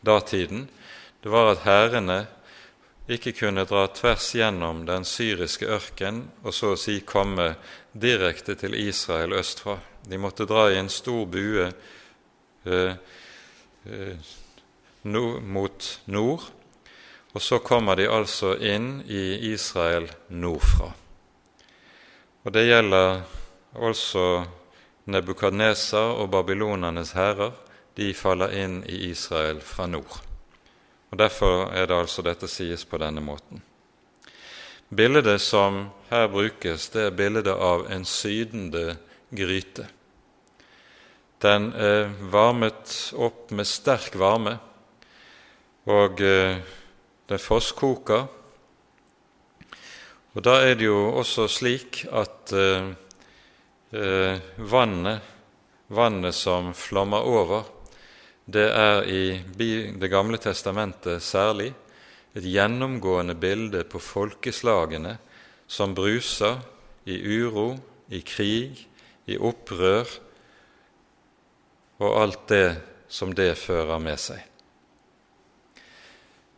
datiden, 0.00 0.64
det 1.22 1.28
var 1.30 1.52
at 1.52 1.62
hærene 1.62 2.16
ikke 3.06 3.32
kunne 3.38 3.62
dra 3.70 3.84
tvers 3.94 4.32
gjennom 4.34 4.82
den 4.90 5.06
syriske 5.06 5.70
ørken 5.70 6.24
og 6.42 6.50
så 6.50 6.72
å 6.74 6.80
si 6.82 6.96
komme 7.06 7.52
direkte 7.94 8.58
til 8.58 8.74
Israel 8.74 9.38
østfra. 9.38 9.78
De 10.02 10.18
måtte 10.18 10.48
dra 10.50 10.66
i 10.66 10.82
en 10.82 10.90
stor 10.90 11.30
bue 11.30 11.70
eh, 12.66 12.98
eh, 13.86 14.36
mot 15.06 15.90
nord, 16.10 16.50
og 17.38 17.42
så 17.42 17.62
kommer 17.62 18.02
de 18.02 18.10
altså 18.10 18.56
inn 18.58 18.96
i 19.06 19.52
Israel 19.54 20.10
nordfra. 20.26 20.90
Og 22.42 22.52
Det 22.52 22.66
gjelder 22.66 23.20
altså 23.78 24.24
Nebukadnesar 25.08 26.20
og 26.20 26.30
babylonernes 26.30 27.14
hærer. 27.16 27.54
De 27.96 28.12
faller 28.14 28.52
inn 28.54 28.82
i 28.86 29.08
Israel 29.08 29.60
fra 29.64 29.88
nord. 29.88 30.20
Og 31.10 31.18
Derfor 31.18 31.72
er 31.72 31.88
det 31.88 31.96
altså 31.96 32.22
dette 32.22 32.48
sies 32.48 32.84
på 32.84 33.00
denne 33.00 33.24
måten. 33.24 33.62
Bildet 34.88 35.40
som 35.40 35.88
her 36.10 36.28
brukes, 36.28 36.88
det 36.92 37.02
er 37.06 37.16
bildet 37.16 37.48
av 37.52 37.86
en 37.92 38.04
sydende 38.04 38.96
gryte. 39.30 39.88
Den 41.42 41.72
er 41.72 42.08
varmet 42.32 43.12
opp 43.14 43.52
med 43.52 43.68
sterk 43.68 44.16
varme, 44.18 44.58
og 45.88 46.18
den 46.18 46.62
det 47.28 47.40
fosskoker. 47.44 48.24
Og 50.32 50.44
da 50.44 50.54
er 50.64 50.78
det 50.78 50.86
jo 50.88 51.10
også 51.20 51.48
slik 51.50 52.06
at 52.08 52.52
eh, 53.92 54.38
vannet, 54.56 55.20
vannet 55.88 56.34
som 56.34 56.72
flommer 56.74 57.26
over, 57.26 57.64
det 58.48 58.68
er 58.72 59.04
i 59.04 59.22
Det 60.00 60.08
gamle 60.08 60.38
testamentet 60.40 61.22
særlig 61.22 61.72
et 62.36 62.44
gjennomgående 62.44 63.34
bilde 63.36 63.82
på 63.84 64.00
folkeslagene 64.00 65.18
som 65.68 65.94
bruser 65.94 66.60
i 67.04 67.18
uro, 67.18 67.76
i 68.08 68.22
krig, 68.24 68.86
i 69.28 69.36
opprør 69.36 70.08
og 72.00 72.20
alt 72.22 72.46
det 72.48 72.68
som 73.08 73.34
det 73.36 73.52
fører 73.58 74.00
med 74.00 74.20
seg. 74.20 74.40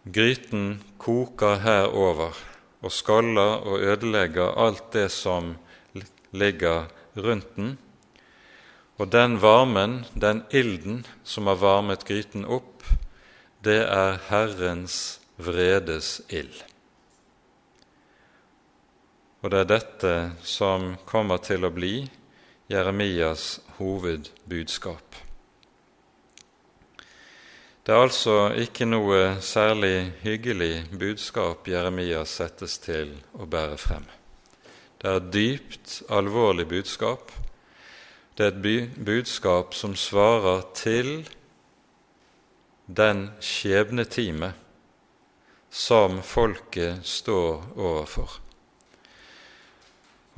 Gryten 0.04 0.78
koker 1.00 1.58
her 1.64 1.90
over 1.90 2.38
og 2.80 2.94
skaller 2.94 3.66
og 3.66 3.82
ødelegger 3.82 4.54
alt 4.62 4.92
det 4.94 5.08
som 5.12 5.56
ligger 6.32 6.86
rundt 7.14 7.56
den, 7.56 7.76
og 9.00 9.08
den 9.12 9.38
varmen, 9.40 10.04
den 10.12 10.42
ilden 10.50 11.06
som 11.24 11.48
har 11.48 11.56
varmet 11.60 12.04
gryten 12.04 12.44
opp, 12.44 12.84
det 13.64 13.80
er 13.86 14.20
Herrens 14.28 15.20
vredes 15.40 16.20
ild. 16.28 16.52
Og 19.40 19.52
det 19.52 19.62
er 19.62 19.70
dette 19.70 20.14
som 20.44 20.94
kommer 21.08 21.40
til 21.40 21.64
å 21.64 21.72
bli 21.72 21.94
Jeremias 22.68 23.58
hovedbudskap. 23.78 25.16
Det 27.80 27.96
er 27.96 28.04
altså 28.04 28.36
ikke 28.60 28.84
noe 28.84 29.40
særlig 29.40 30.12
hyggelig 30.20 30.84
budskap 30.92 31.66
Jeremias 31.72 32.36
settes 32.36 32.76
til 32.84 33.16
å 33.32 33.48
bære 33.48 33.80
frem. 33.80 34.04
Det 35.00 35.08
er 35.08 35.16
et 35.16 35.32
dypt 35.32 36.02
alvorlig 36.12 36.68
budskap 36.68 37.32
det 38.40 38.46
er 38.46 38.54
et 38.56 38.94
budskap 39.04 39.74
som 39.76 39.92
svarer 39.92 40.62
til 40.72 41.26
den 42.88 43.26
skjebnetime 43.44 44.54
som 45.68 46.22
folket 46.24 47.04
står 47.04 47.66
overfor. 47.76 48.38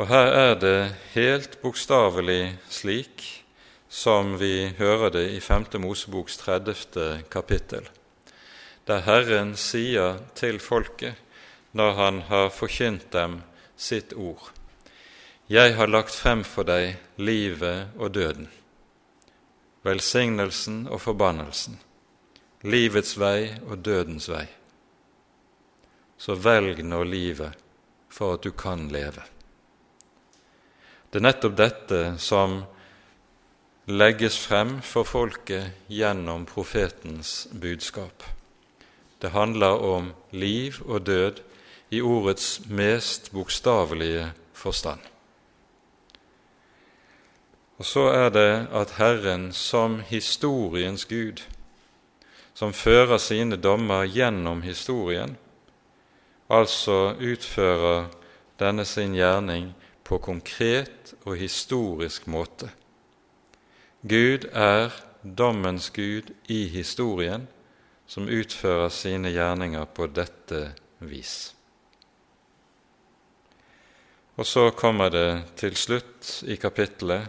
Og 0.03 0.11
her 0.11 0.33
er 0.41 0.59
det 0.59 0.81
helt 1.13 1.55
bokstavelig 1.63 2.57
slik 2.67 3.23
som 3.87 4.35
vi 4.41 4.73
hører 4.81 5.15
det 5.15 5.29
i 5.37 5.39
5. 5.39 5.69
Moseboks 5.79 6.43
30. 6.43 7.23
kapittel, 7.31 7.87
der 8.91 9.07
Herren 9.07 9.55
sier 9.55 10.19
til 10.35 10.59
folket 10.59 11.15
når 11.71 11.95
Han 12.03 12.21
har 12.33 12.51
forkynt 12.51 13.13
dem 13.13 13.45
sitt 13.83 14.15
ord 14.15 14.53
jeg 15.53 15.75
har 15.77 15.91
lagt 15.91 16.15
frem 16.15 16.45
for 16.49 16.65
deg 16.65 16.95
livet 17.21 17.91
og 17.99 18.15
døden, 18.15 18.47
velsignelsen 19.85 20.87
og 20.87 21.03
forbannelsen, 21.03 21.75
livets 22.63 23.19
vei 23.21 23.51
og 23.67 23.83
dødens 23.85 24.31
vei. 24.33 24.47
Så 26.17 26.39
velg 26.39 26.81
nå 26.87 27.03
livet 27.05 27.59
for 28.09 28.39
at 28.39 28.47
du 28.47 28.53
kan 28.57 28.87
leve. 28.95 29.27
Det 31.11 31.21
er 31.21 31.27
nettopp 31.27 31.59
dette 31.59 32.03
som 32.23 32.63
legges 33.91 34.39
frem 34.41 34.79
for 34.81 35.05
folket 35.05 35.85
gjennom 35.93 36.47
profetens 36.47 37.49
budskap. 37.53 38.23
Det 39.21 39.35
handler 39.37 39.85
om 39.85 40.13
liv 40.31 40.81
og 40.87 41.03
død 41.11 41.43
i 41.93 42.01
ordets 42.01 42.61
mest 42.73 43.33
bokstavelige 43.33 44.31
forstand. 44.57 45.01
Og 47.77 47.85
så 47.85 48.07
er 48.15 48.29
det 48.33 48.67
at 48.73 48.95
Herren 48.97 49.51
som 49.53 50.01
historiens 50.09 51.05
Gud, 51.05 51.43
som 52.55 52.73
fører 52.73 53.19
sine 53.19 53.57
dommer 53.57 54.07
gjennom 54.09 54.63
historien, 54.63 55.37
altså 56.49 57.15
utfører 57.21 58.09
denne 58.61 58.85
sin 58.89 59.17
gjerning 59.17 59.73
på 60.05 60.19
konkret 60.19 61.15
og 61.25 61.37
historisk 61.37 62.27
måte. 62.27 62.71
Gud 64.03 64.49
er 64.53 64.93
dommens 65.23 65.91
Gud 65.91 66.33
i 66.49 66.69
historien, 66.69 67.49
som 68.07 68.29
utfører 68.29 68.89
sine 68.89 69.33
gjerninger 69.33 69.85
på 69.85 70.07
dette 70.07 70.73
vis. 71.01 71.55
Og 74.41 74.47
så 74.49 74.71
kommer 74.71 75.11
det 75.13 75.29
til 75.61 75.77
slutt 75.77 76.39
i 76.49 76.57
kapittelet 76.57 77.29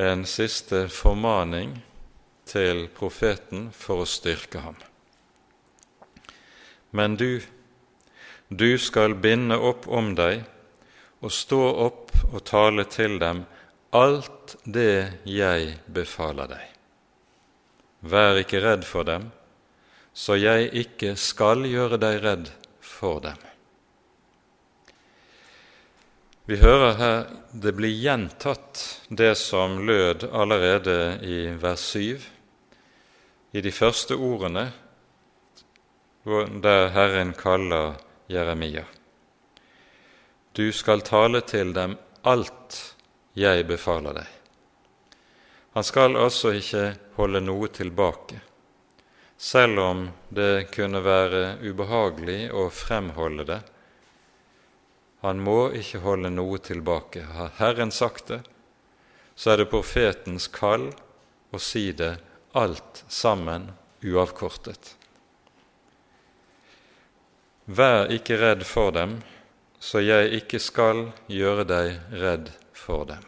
en 0.00 0.24
siste 0.24 0.86
formaning 0.88 1.74
til 2.48 2.86
profeten 2.96 3.68
for 3.76 4.02
å 4.02 4.08
styrke 4.08 4.62
ham. 4.64 4.78
Men 6.96 7.16
du, 7.20 7.42
du 8.48 8.78
skal 8.80 9.14
binde 9.20 9.56
opp 9.60 9.88
om 9.88 10.14
deg 10.16 10.46
og 11.20 11.32
stå 11.32 11.60
opp 11.86 12.16
og 12.32 12.40
tale 12.48 12.88
til 12.88 13.18
dem 13.20 13.44
alt 13.92 14.56
det 14.64 15.22
jeg 15.28 15.76
befaler 15.92 16.54
deg. 16.56 16.66
Vær 18.02 18.40
ikke 18.40 18.64
redd 18.64 18.88
for 18.88 19.06
dem, 19.06 19.28
så 20.12 20.40
jeg 20.40 20.72
ikke 20.72 21.14
skal 21.20 21.68
gjøre 21.68 22.00
deg 22.00 22.20
redd 22.24 22.52
for 22.80 23.20
dem. 23.24 23.51
Vi 26.52 26.58
hører 26.60 26.98
her 27.00 27.20
det 27.56 27.70
blir 27.72 27.94
gjentatt 27.96 28.80
det 29.08 29.38
som 29.40 29.78
lød 29.88 30.26
allerede 30.36 30.96
i 31.24 31.46
vers 31.56 31.80
7, 31.94 32.18
i 33.56 33.60
de 33.64 33.72
første 33.72 34.18
ordene 34.20 34.66
der 36.66 36.90
Herren 36.92 37.32
kaller 37.32 37.94
Jeremia. 38.28 38.84
Du 40.52 40.68
skal 40.76 41.00
tale 41.08 41.40
til 41.40 41.72
dem 41.72 41.96
alt 42.20 42.82
jeg 43.32 43.64
befaler 43.72 44.20
deg. 44.20 44.30
Han 45.72 45.88
skal 45.88 46.20
altså 46.20 46.52
ikke 46.60 46.86
holde 47.16 47.40
noe 47.48 47.72
tilbake. 47.72 48.42
selv 49.38 49.78
om 49.78 50.08
det 50.28 50.68
kunne 50.70 51.00
være 51.00 51.56
ubehagelig 51.64 52.52
å 52.52 52.68
fremholde 52.68 53.44
det. 53.44 53.62
Han 55.22 55.38
må 55.42 55.70
ikke 55.78 56.02
holde 56.02 56.32
noe 56.34 56.58
tilbake. 56.58 57.22
Har 57.22 57.52
Herren 57.60 57.94
sagt 57.94 58.32
det, 58.32 58.40
så 59.34 59.52
er 59.52 59.62
det 59.62 59.70
profetens 59.70 60.48
kall 60.50 60.88
å 61.54 61.60
si 61.62 61.92
det 61.94 62.16
alt 62.58 63.04
sammen 63.08 63.70
uavkortet. 64.02 64.96
Vær 67.70 68.10
ikke 68.10 68.40
redd 68.40 68.66
for 68.66 68.90
dem, 68.94 69.20
så 69.78 70.02
jeg 70.02 70.42
ikke 70.42 70.58
skal 70.62 71.04
gjøre 71.30 71.64
deg 71.70 72.18
redd 72.18 72.50
for 72.74 73.06
dem. 73.06 73.22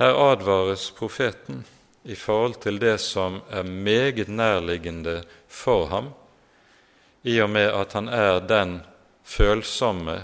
Her 0.00 0.16
advares 0.18 0.88
profeten 0.96 1.62
i 2.02 2.16
forhold 2.18 2.58
til 2.64 2.80
det 2.82 2.96
som 3.02 3.40
er 3.52 3.62
meget 3.62 4.28
nærliggende 4.28 5.20
for 5.46 5.86
ham, 5.92 6.12
i 7.22 7.36
og 7.44 7.50
med 7.52 7.68
at 7.68 7.92
han 7.92 8.08
er 8.08 8.40
den 8.40 8.78
følsomme 9.30 10.16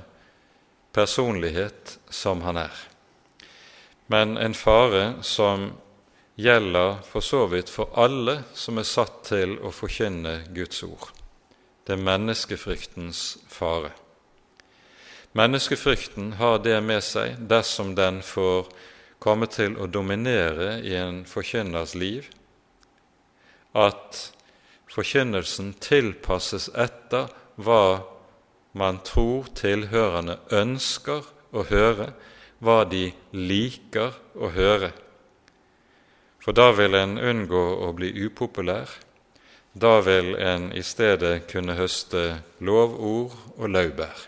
personlighet 0.96 1.98
som 2.10 2.42
han 2.42 2.58
er. 2.66 2.76
Men 4.06 4.36
en 4.38 4.54
fare 4.54 5.22
som 5.22 5.70
gjelder 6.36 7.02
for 7.06 7.24
så 7.24 7.46
vidt 7.50 7.70
for 7.72 7.92
alle 7.98 8.40
som 8.54 8.78
er 8.78 8.88
satt 8.88 9.22
til 9.30 9.56
å 9.64 9.72
forkynne 9.74 10.40
Guds 10.54 10.82
ord. 10.86 11.10
Det 11.86 11.94
er 11.96 12.02
menneskefryktens 12.02 13.22
fare. 13.50 13.92
Menneskefrykten 15.36 16.32
har 16.40 16.58
det 16.64 16.78
med 16.82 17.04
seg 17.04 17.36
dersom 17.50 17.94
den 17.96 18.22
får 18.24 18.70
komme 19.22 19.48
til 19.52 19.76
å 19.80 19.88
dominere 19.90 20.78
i 20.84 20.94
en 20.96 21.24
forkynners 21.28 21.94
liv, 21.98 22.28
at 23.76 24.22
forkynnelsen 24.92 25.74
tilpasses 25.82 26.70
etter 26.72 27.28
hva 27.60 28.15
man 28.76 29.00
tror 29.04 29.48
tilhørende 29.56 30.36
ønsker 30.52 31.24
å 31.56 31.64
høre, 31.70 32.12
hva 32.60 32.84
de 32.88 33.08
liker 33.32 34.14
å 34.36 34.50
høre. 34.52 34.92
For 36.44 36.56
da 36.56 36.70
vil 36.76 36.94
en 36.94 37.16
unngå 37.18 37.64
å 37.86 37.90
bli 37.96 38.12
upopulær. 38.28 38.92
Da 39.76 39.98
vil 40.04 40.34
en 40.40 40.70
i 40.76 40.82
stedet 40.84 41.48
kunne 41.50 41.76
høste 41.76 42.38
lovord 42.64 43.34
og 43.56 43.72
laurbær. 43.72 44.26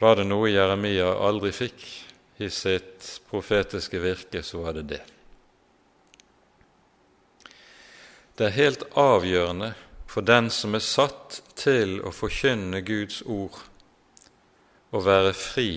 Var 0.00 0.18
det 0.18 0.26
noe 0.28 0.50
Jeremia 0.52 1.14
aldri 1.24 1.52
fikk, 1.56 1.84
i 2.36 2.50
sitt 2.52 3.06
profetiske 3.30 3.96
virke, 3.96 4.42
så 4.44 4.60
var 4.60 4.74
det 4.76 4.82
det. 4.90 5.00
Det 8.36 8.50
er 8.50 8.58
helt 8.58 8.82
avgjørende 8.92 9.70
for 10.04 10.26
den 10.26 10.50
som 10.52 10.76
er 10.76 10.84
satt 10.84 11.40
til 11.56 12.00
å 12.04 12.12
forkynne 12.14 12.82
Guds 12.86 13.22
ord, 13.26 13.58
og 14.92 15.04
være 15.04 15.32
fri 15.34 15.70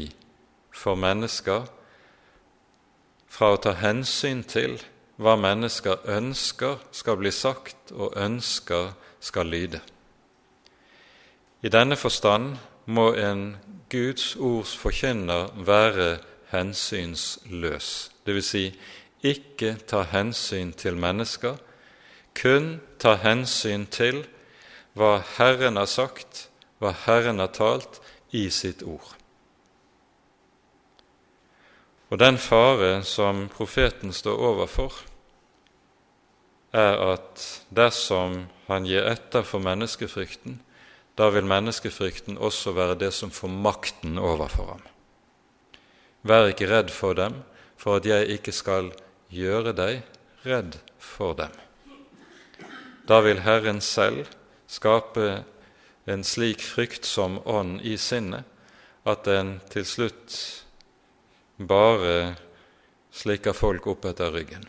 for 0.75 0.99
mennesker 0.99 1.67
fra 3.30 3.53
å 3.53 3.61
ta 3.61 3.73
hensyn 3.80 4.43
til 4.47 4.77
hva 5.19 5.36
mennesker 5.39 6.05
ønsker 6.07 6.80
skal 6.95 7.19
bli 7.19 7.32
sagt 7.36 7.91
og 7.91 8.15
ønsker 8.17 8.93
skal 9.19 9.49
lyde. 9.51 9.82
I 11.61 11.69
denne 11.69 11.97
forstand 11.99 12.55
må 12.88 13.11
en 13.19 13.57
Guds 13.91 14.36
ords 14.36 14.75
forkynner 14.77 15.49
være 15.65 16.19
hensynsløs, 16.53 17.89
dvs. 18.25 18.45
Si, 18.45 18.65
ikke 19.23 19.75
ta 19.89 20.05
hensyn 20.07 20.71
til 20.73 20.95
mennesker, 20.95 21.57
kun 22.39 22.77
ta 23.01 23.17
hensyn 23.19 23.86
til 23.91 24.23
hva 24.99 25.21
Herren 25.37 25.79
har 25.79 25.87
sagt, 25.87 26.49
hva 26.83 26.91
Herren 27.05 27.39
har 27.39 27.53
talt 27.55 28.01
i 28.35 28.49
sitt 28.51 28.83
ord. 28.83 29.15
Og 32.09 32.19
den 32.19 32.39
fare 32.41 32.99
som 33.07 33.45
profeten 33.53 34.11
står 34.15 34.41
overfor, 34.49 34.95
er 36.75 36.99
at 37.13 37.45
dersom 37.73 38.43
han 38.67 38.85
gir 38.85 39.07
etter 39.07 39.45
for 39.47 39.63
menneskefrykten, 39.63 40.59
da 41.17 41.29
vil 41.33 41.47
menneskefrykten 41.47 42.37
også 42.37 42.73
være 42.75 42.97
det 42.99 43.11
som 43.15 43.31
får 43.33 43.51
makten 43.51 44.19
overfor 44.19 44.73
ham. 44.73 44.83
Vær 46.27 46.51
ikke 46.51 46.69
redd 46.69 46.91
for 46.91 47.15
dem, 47.15 47.39
for 47.79 47.99
at 47.99 48.07
jeg 48.07 48.27
ikke 48.35 48.53
skal 48.55 48.91
gjøre 49.31 49.73
deg 49.75 50.03
redd 50.43 50.75
for 50.99 51.37
dem. 51.39 51.55
Da 53.07 53.21
vil 53.25 53.41
Herren 53.45 53.81
selv 53.81 54.27
skape 54.70 55.43
en 56.09 56.24
slik 56.24 56.61
fryktsom 56.61 57.39
ånd 57.45 57.82
i 57.82 57.97
sinnet 57.97 58.45
at 59.09 59.26
den 59.26 59.57
til 59.74 59.86
slutt 59.88 60.36
bare 61.57 62.36
slikker 63.11 63.55
folk 63.57 63.88
opp 63.89 64.05
etter 64.11 64.32
ryggen. 64.34 64.67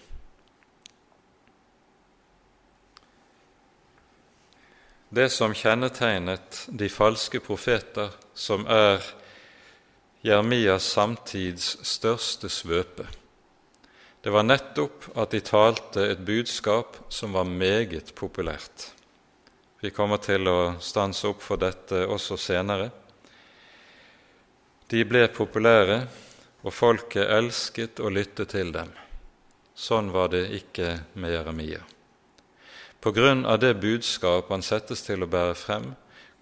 Det 5.11 5.27
som 5.35 5.55
kjennetegnet 5.55 6.65
de 6.71 6.87
falske 6.89 7.41
profeter, 7.43 8.13
som 8.35 8.63
er 8.71 9.03
Jeremias 10.23 10.87
samtids 10.87 11.73
største 11.87 12.51
svøpe. 12.53 13.09
Det 14.23 14.31
var 14.31 14.47
nettopp 14.47 15.09
at 15.19 15.33
de 15.35 15.41
talte 15.43 16.05
et 16.13 16.23
budskap 16.23 17.01
som 17.11 17.35
var 17.35 17.49
meget 17.49 18.15
populært. 18.15 18.93
Vi 19.81 19.91
kommer 19.91 20.21
til 20.21 20.45
å 20.49 20.75
stanse 20.81 21.25
opp 21.31 21.41
for 21.41 21.61
dette 21.61 22.03
også 22.05 22.37
senere. 22.37 22.91
De 24.93 25.01
ble 25.09 25.23
populære, 25.33 26.03
og 26.61 26.75
folket 26.77 27.31
elsket 27.33 28.03
å 28.05 28.11
lytte 28.13 28.45
til 28.45 28.75
dem. 28.75 28.91
Sånn 29.73 30.11
var 30.13 30.29
det 30.35 30.51
ikke 30.53 30.99
med 31.17 31.33
Jeremia. 31.33 31.81
På 33.01 33.15
grunn 33.17 33.47
av 33.49 33.63
det 33.63 33.79
budskap 33.81 34.51
han 34.53 34.61
settes 34.61 35.01
til 35.07 35.25
å 35.25 35.31
bære 35.33 35.57
frem, 35.57 35.95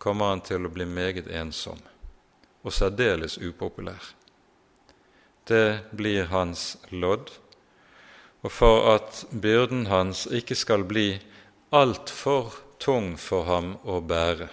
kommer 0.02 0.32
han 0.32 0.42
til 0.42 0.66
å 0.66 0.74
bli 0.74 0.88
meget 0.90 1.30
ensom 1.30 1.78
og 2.66 2.74
særdeles 2.74 3.38
upopulær. 3.38 4.02
Det 5.46 5.94
blir 5.94 6.26
hans 6.34 6.72
lodd, 6.90 7.30
og 8.42 8.50
for 8.50 8.90
at 8.96 9.22
byrden 9.30 9.86
hans 9.86 10.26
ikke 10.26 10.58
skal 10.58 10.82
bli 10.90 11.12
altfor 11.70 12.66
tung 12.80 13.16
for 13.18 13.46
ham 13.48 13.74
å 13.84 14.00
bære, 14.00 14.48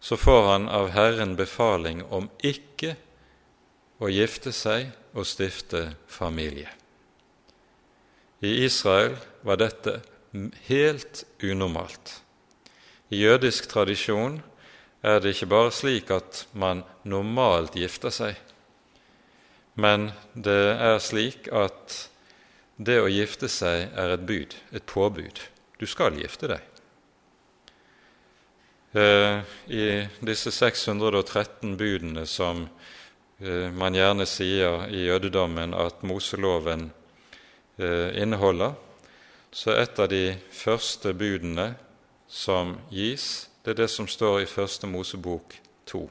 så 0.00 0.16
får 0.16 0.42
han 0.48 0.68
av 0.68 0.90
Herren 0.96 1.36
befaling 1.36 2.02
om 2.08 2.30
ikke 2.40 2.94
å 4.00 4.08
gifte 4.08 4.52
seg 4.56 4.88
og 5.12 5.28
stifte 5.28 5.90
familie. 6.08 6.70
I 8.40 8.64
Israel 8.64 9.18
var 9.44 9.60
dette 9.60 9.98
helt 10.70 11.24
unormalt. 11.42 12.20
I 13.12 13.20
jødisk 13.20 13.68
tradisjon 13.68 14.38
er 15.04 15.20
det 15.20 15.34
ikke 15.34 15.50
bare 15.52 15.74
slik 15.74 16.12
at 16.14 16.46
man 16.52 16.84
normalt 17.04 17.76
gifter 17.76 18.14
seg, 18.14 18.38
men 19.74 20.10
det 20.34 20.76
er 20.76 20.98
slik 21.02 21.48
at 21.52 22.06
det 22.80 22.96
å 23.02 23.10
gifte 23.12 23.48
seg 23.52 23.90
er 23.92 24.14
et 24.14 24.24
bud, 24.24 24.56
et 24.72 24.86
påbud. 24.88 25.40
Du 25.80 25.86
skal 25.88 26.18
gifte 26.20 26.50
deg. 26.50 26.60
Eh, 28.92 29.40
I 29.72 29.84
disse 30.20 30.52
613 30.52 31.76
budene 31.80 32.26
som 32.28 32.66
eh, 33.38 33.70
man 33.72 33.96
gjerne 33.96 34.26
sier 34.28 34.84
i 34.92 35.06
jødedommen 35.06 35.72
at 35.72 36.02
Moseloven 36.04 36.90
eh, 37.78 38.12
inneholder, 38.20 38.76
så 39.50 39.72
et 39.78 39.96
av 39.98 40.12
de 40.12 40.36
første 40.52 41.14
budene 41.16 41.70
som 42.28 42.76
gis, 42.92 43.48
det 43.64 43.72
er 43.72 43.82
det 43.82 43.90
som 43.90 44.08
står 44.08 44.42
i 44.42 44.50
Første 44.50 44.86
Mosebok 44.86 45.56
2. 45.88 46.04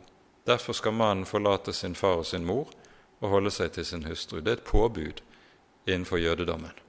Derfor 0.50 0.74
skal 0.74 0.98
mannen 0.98 1.30
forlate 1.30 1.78
sin 1.78 1.96
far 1.96 2.24
og 2.24 2.26
sin 2.26 2.46
mor 2.46 2.74
og 3.22 3.32
holde 3.38 3.54
seg 3.54 3.76
til 3.78 3.86
sin 3.86 4.10
hustru. 4.10 4.42
Det 4.42 4.52
er 4.52 4.60
et 4.64 4.68
påbud 4.68 5.22
innenfor 5.86 6.18
jødedommen. 6.18 6.89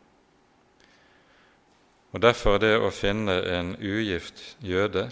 Og 2.11 2.21
Derfor 2.21 2.59
er 2.59 2.65
det 2.65 2.75
å 2.83 2.91
finne 2.91 3.37
en 3.55 3.75
ugift 3.79 4.43
jøde 4.67 5.07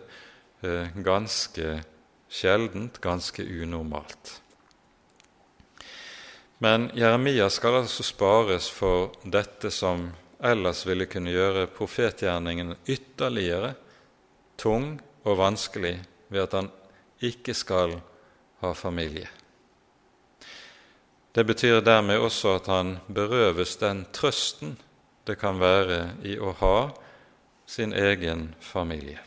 eh, 0.62 0.90
ganske 0.94 1.78
sjeldent, 2.28 2.98
ganske 3.00 3.42
unormalt. 3.42 4.32
Men 6.58 6.88
Jeremia 6.98 7.46
skal 7.54 7.84
altså 7.84 8.02
spares 8.02 8.66
for 8.70 9.12
dette 9.22 9.70
som 9.70 10.08
ellers 10.42 10.82
ville 10.86 11.06
kunne 11.10 11.30
gjøre 11.30 11.68
profetgjerningen 11.74 12.74
ytterligere 12.90 13.76
tung 14.58 14.96
og 15.22 15.38
vanskelig 15.38 15.94
ved 16.28 16.42
at 16.48 16.56
han 16.58 16.70
ikke 17.22 17.54
skal 17.54 17.94
ha 18.62 18.72
familie. 18.74 19.28
Det 21.30 21.44
betyr 21.46 21.80
dermed 21.86 22.18
også 22.18 22.56
at 22.58 22.66
han 22.66 22.96
berøves 23.06 23.76
den 23.78 24.02
trøsten 24.14 24.74
det 25.28 25.36
kan 25.40 25.60
være 25.60 26.00
i 26.24 26.38
å 26.40 26.54
ha 26.60 26.78
sin 27.68 27.92
egen 27.92 28.54
familie. 28.64 29.20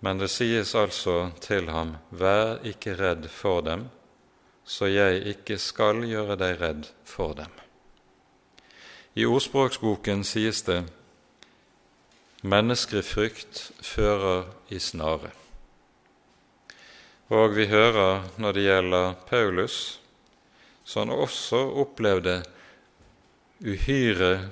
Men 0.00 0.20
det 0.22 0.30
sies 0.30 0.74
altså 0.78 1.32
til 1.42 1.70
ham, 1.74 1.96
vær 2.14 2.60
ikke 2.66 2.94
redd 3.00 3.26
for 3.34 3.64
dem, 3.66 3.88
så 4.68 4.86
jeg 4.86 5.24
ikke 5.34 5.56
skal 5.58 6.04
gjøre 6.06 6.36
deg 6.38 6.60
redd 6.60 6.90
for 7.08 7.34
dem. 7.34 7.50
I 9.18 9.26
ordspråksboken 9.26 10.22
sies 10.28 10.62
det 10.68 10.84
menneskefrykt 12.46 13.64
fører 13.82 14.46
i 14.70 14.78
snare. 14.78 15.32
Og 17.34 17.56
vi 17.56 17.66
hører 17.66 18.28
når 18.38 18.54
det 18.54 18.66
gjelder 18.68 19.16
Paulus, 19.26 19.98
som 20.86 21.10
også 21.12 21.58
opplevde 21.82 22.38
uhyre 23.64 24.48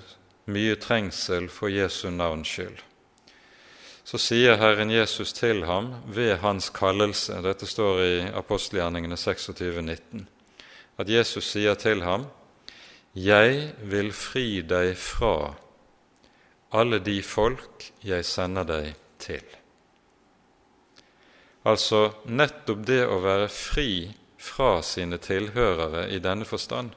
mye 0.47 0.77
trengsel 0.77 1.49
for 1.51 1.71
Jesu 1.71 2.11
navns 2.11 2.51
skyld. 2.51 2.83
Så 4.07 4.19
sier 4.23 4.59
Herren 4.61 4.91
Jesus 4.91 5.33
til 5.35 5.65
ham 5.67 5.91
ved 6.07 6.37
hans 6.39 6.69
kallelse, 6.71 7.41
dette 7.43 7.67
står 7.67 8.03
i 8.05 8.17
apostelgjerningene 8.39 9.17
26, 9.19 9.83
19, 9.83 10.29
at 10.99 11.11
Jesus 11.11 11.51
sier 11.51 11.75
til 11.75 12.03
ham, 12.07 12.29
Jeg 13.15 13.73
vil 13.83 14.13
fri 14.13 14.61
deg 14.63 14.93
fra 15.01 15.55
alle 16.71 16.99
de 17.01 17.23
folk 17.23 17.87
jeg 18.05 18.25
sender 18.29 18.67
deg 18.69 18.93
til. 19.19 19.43
Altså 21.67 22.13
nettopp 22.29 22.85
det 22.87 23.01
å 23.09 23.19
være 23.25 23.49
fri 23.51 23.91
fra 24.39 24.83
sine 24.87 25.19
tilhørere 25.19 26.07
i 26.15 26.21
denne 26.23 26.47
forstand, 26.47 26.93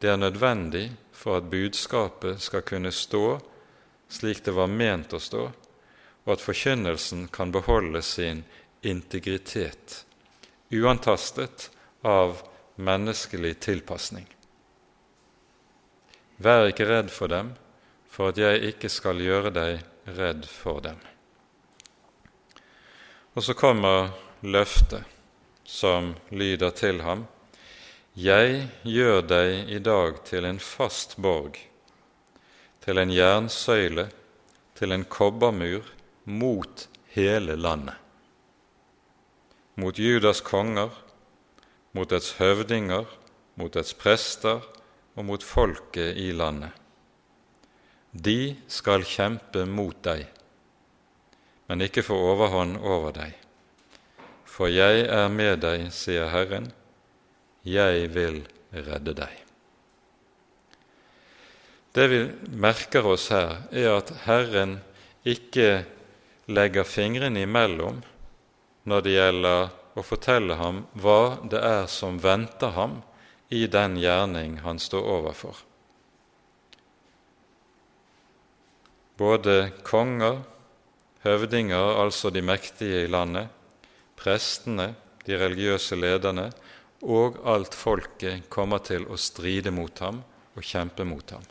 det 0.00 0.08
er 0.08 0.16
nødvendig 0.16 0.90
for 1.12 1.36
at 1.36 1.50
budskapet 1.52 2.40
skal 2.40 2.64
kunne 2.64 2.92
stå 2.92 3.38
slik 4.10 4.44
det 4.44 4.54
var 4.56 4.66
ment 4.66 5.12
å 5.14 5.20
stå, 5.22 5.42
og 6.24 6.32
at 6.34 6.42
forkynnelsen 6.42 7.28
kan 7.32 7.52
beholde 7.54 8.02
sin 8.02 8.42
integritet, 8.82 10.04
uantastet 10.70 11.68
av 12.02 12.42
menneskelig 12.80 13.54
tilpasning. 13.62 14.26
Vær 16.40 16.70
ikke 16.70 16.88
redd 16.88 17.12
for 17.12 17.30
dem, 17.30 17.52
for 18.10 18.32
at 18.32 18.40
jeg 18.40 18.72
ikke 18.72 18.90
skal 18.90 19.20
gjøre 19.22 19.52
deg 19.54 20.16
redd 20.16 20.48
for 20.48 20.82
dem. 20.82 20.98
Og 23.36 23.44
så 23.46 23.54
kommer 23.54 24.10
løftet 24.42 25.06
som 25.62 26.16
lyder 26.34 26.72
til 26.74 27.04
ham 27.06 27.28
jeg 28.18 28.68
gjør 28.82 29.20
deg 29.22 29.68
i 29.70 29.78
dag 29.78 30.16
til 30.26 30.44
en 30.44 30.58
fast 30.58 31.14
borg, 31.16 31.54
til 32.82 32.98
en 32.98 33.10
jernsøyle, 33.14 34.08
til 34.74 34.92
en 34.92 35.04
kobbermur 35.04 35.86
mot 36.24 36.88
hele 37.14 37.54
landet. 37.54 37.94
Mot 39.76 39.96
Judas 39.98 40.40
konger, 40.40 40.90
mot 41.92 42.10
dets 42.10 42.32
høvdinger, 42.40 43.06
mot 43.54 43.72
dets 43.72 43.94
prester 43.94 44.66
og 45.14 45.24
mot 45.24 45.42
folket 45.42 46.18
i 46.18 46.32
landet. 46.32 46.74
De 48.10 48.56
skal 48.66 49.06
kjempe 49.06 49.62
mot 49.70 49.94
deg, 50.02 50.26
men 51.70 51.86
ikke 51.86 52.02
få 52.02 52.18
overhånd 52.32 52.80
over 52.82 53.14
deg. 53.14 53.38
For 54.44 54.66
jeg 54.66 55.06
er 55.06 55.28
med 55.30 55.62
deg, 55.62 55.92
sier 55.94 56.26
Herren, 56.34 56.72
'Jeg 57.64 58.08
vil 58.14 58.42
redde 58.72 59.14
deg'. 59.14 59.40
Det 61.92 62.06
vi 62.08 62.20
merker 62.54 63.06
oss 63.06 63.28
her, 63.34 63.66
er 63.72 63.96
at 63.98 64.12
Herren 64.24 64.78
ikke 65.26 65.84
legger 66.46 66.86
fingrene 66.86 67.42
imellom 67.42 68.00
når 68.88 69.00
det 69.04 69.14
gjelder 69.16 69.70
å 69.98 70.04
fortelle 70.06 70.56
ham 70.60 70.84
hva 70.94 71.38
det 71.50 71.60
er 71.60 71.88
som 71.90 72.20
venter 72.22 72.72
ham 72.76 73.00
i 73.50 73.66
den 73.66 73.98
gjerning 73.98 74.60
han 74.64 74.78
står 74.78 75.08
overfor. 75.18 75.58
Både 79.18 79.72
konger, 79.84 80.40
høvdinger, 81.26 81.98
altså 82.00 82.30
de 82.32 82.40
mektige 82.40 83.04
i 83.04 83.10
landet, 83.10 83.50
prestene, 84.16 84.94
de 85.26 85.36
religiøse 85.36 85.98
lederne, 85.98 86.48
og 87.00 87.40
alt 87.48 87.74
folket 87.76 88.48
kommer 88.52 88.82
til 88.84 89.06
å 89.08 89.16
stride 89.16 89.72
mot 89.72 90.02
ham 90.04 90.20
og 90.56 90.66
kjempe 90.66 91.06
mot 91.08 91.32
ham. 91.32 91.44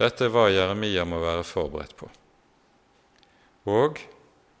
Dette 0.00 0.24
er 0.24 0.32
hva 0.32 0.46
Jeremia 0.48 1.04
må 1.04 1.18
være 1.20 1.44
forberedt 1.44 1.96
på. 1.98 2.08
Og, 3.68 4.00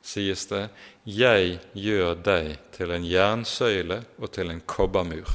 sies 0.04 0.44
det, 0.50 0.66
jeg 1.08 1.56
gjør 1.72 2.18
deg 2.20 2.50
til 2.76 2.92
en 2.92 3.06
jernsøyle 3.08 4.02
og 4.20 4.28
til 4.36 4.52
en 4.52 4.60
kobbermur. 4.68 5.32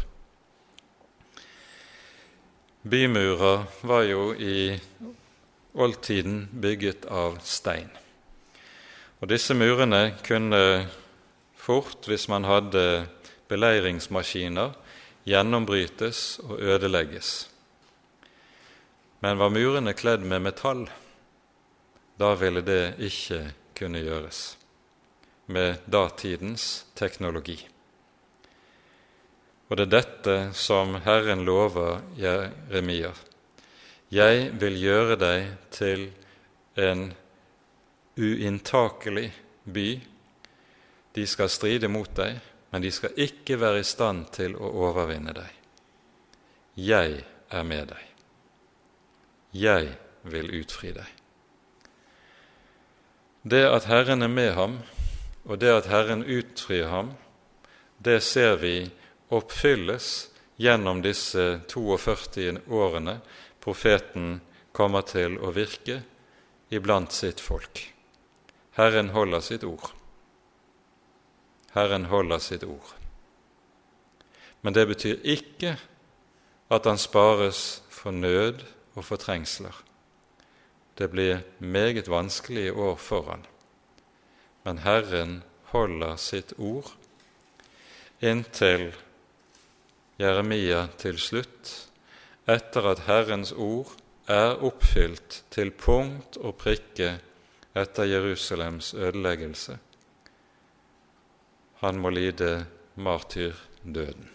Bymurer 2.85 3.65
var 3.81 4.05
jo 4.05 4.27
i 4.37 4.75
oldtiden 5.73 6.43
bygget 6.61 7.07
av 7.09 7.39
stein. 7.41 7.89
Og 9.17 9.31
disse 9.31 9.57
murene 9.57 10.11
kunne 10.21 10.61
fort, 11.57 12.05
hvis 12.05 12.27
man 12.29 12.45
hadde 12.45 13.07
beleiringsmaskiner 13.49 14.73
gjennombrytes 15.25 16.39
og 16.45 16.59
ødelegges. 16.59 17.49
Men 19.21 19.39
var 19.41 19.53
murene 19.53 19.93
kledd 19.97 20.25
med 20.25 20.43
metall, 20.45 20.85
da 22.19 22.33
ville 22.39 22.61
det 22.65 22.95
ikke 23.03 23.41
kunne 23.75 24.03
gjøres 24.05 24.55
med 25.51 25.81
datidens 25.91 26.85
teknologi. 26.95 27.57
Og 29.69 29.77
det 29.77 29.87
er 29.87 29.93
dette 29.95 30.35
som 30.53 30.93
Herren 31.05 31.41
lover 31.45 32.03
Jeremia. 32.17 33.11
Jeg 34.13 34.51
vil 34.61 34.77
gjøre 34.77 35.17
deg 35.17 35.47
til 35.73 36.07
en 36.77 37.07
uinntakelig 38.15 39.31
by. 39.65 39.87
De 41.17 41.25
skal 41.27 41.49
stride 41.49 41.89
mot 41.89 42.11
deg, 42.15 42.37
men 42.75 42.81
de 42.83 42.89
skal 42.91 43.15
ikke 43.15 43.55
være 43.55 43.79
i 43.79 43.87
stand 43.87 44.25
til 44.35 44.57
å 44.59 44.67
overvinne 44.83 45.31
deg. 45.31 45.51
Jeg 46.75 47.21
er 47.47 47.63
med 47.63 47.85
deg. 47.87 48.01
Jeg 49.55 49.93
vil 50.27 50.51
utfri 50.59 50.91
deg. 50.91 51.07
Det 53.47 53.63
at 53.69 53.87
Herren 53.87 54.27
er 54.27 54.33
med 54.33 54.51
ham, 54.59 54.75
og 55.47 55.63
det 55.63 55.71
at 55.71 55.87
Herren 55.87 56.27
utfrir 56.27 56.91
ham, 56.91 57.15
det 57.95 58.19
ser 58.27 58.59
vi 58.59 58.75
oppfylles 59.31 60.11
gjennom 60.59 60.99
disse 60.99 61.47
42 61.71 62.59
årene 62.67 63.21
profeten 63.63 64.41
kommer 64.75 65.07
til 65.07 65.39
å 65.39 65.55
virke 65.55 66.01
iblant 66.75 67.15
sitt 67.15 67.39
folk. 67.39 67.85
Herren 68.75 69.15
holder 69.15 69.39
sitt 69.39 69.63
ord. 69.63 69.94
Herren 71.75 72.07
holder 72.09 72.39
sitt 72.39 72.63
ord. 72.63 72.95
Men 74.61 74.73
det 74.73 74.87
betyr 74.87 75.21
ikke 75.23 75.75
at 76.71 76.85
han 76.89 76.97
spares 76.97 77.83
for 77.89 78.15
nød 78.15 78.63
og 78.95 79.05
for 79.05 79.21
trengsler. 79.21 79.75
Det 80.97 81.11
blir 81.11 81.43
meget 81.59 82.09
vanskelige 82.09 82.73
år 82.73 82.95
foran. 82.95 83.45
Men 84.63 84.77
Herren 84.77 85.43
holder 85.75 86.15
sitt 86.15 86.53
ord 86.57 86.95
inntil 88.23 88.93
Jeremia 90.19 90.85
til 90.97 91.19
slutt, 91.19 91.71
etter 92.47 92.87
at 92.87 93.03
Herrens 93.09 93.51
ord 93.51 93.91
er 94.31 94.55
oppfylt 94.63 95.43
til 95.51 95.73
punkt 95.75 96.37
og 96.37 96.55
prikke 96.61 97.17
etter 97.75 98.07
Jerusalems 98.07 98.93
ødeleggelse, 98.93 99.77
han 101.85 101.99
må 102.01 102.09
lide 102.09 102.65
martyrdøden. 102.95 104.29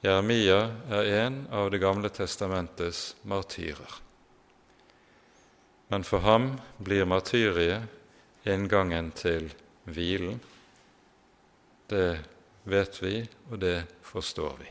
Jeremia 0.00 0.60
er 0.88 1.08
en 1.26 1.42
av 1.52 1.70
Det 1.70 1.78
gamle 1.78 2.08
testamentets 2.08 3.16
martyrer. 3.22 4.00
Men 5.88 6.04
for 6.04 6.24
ham 6.24 6.54
blir 6.78 7.04
martyriet 7.04 8.48
inngangen 8.48 9.10
til 9.12 9.50
hvilen. 9.84 10.40
Det 11.90 12.20
vet 12.64 13.02
vi, 13.02 13.28
og 13.50 13.58
det 13.60 13.84
forstår 14.00 14.56
vi. 14.60 14.70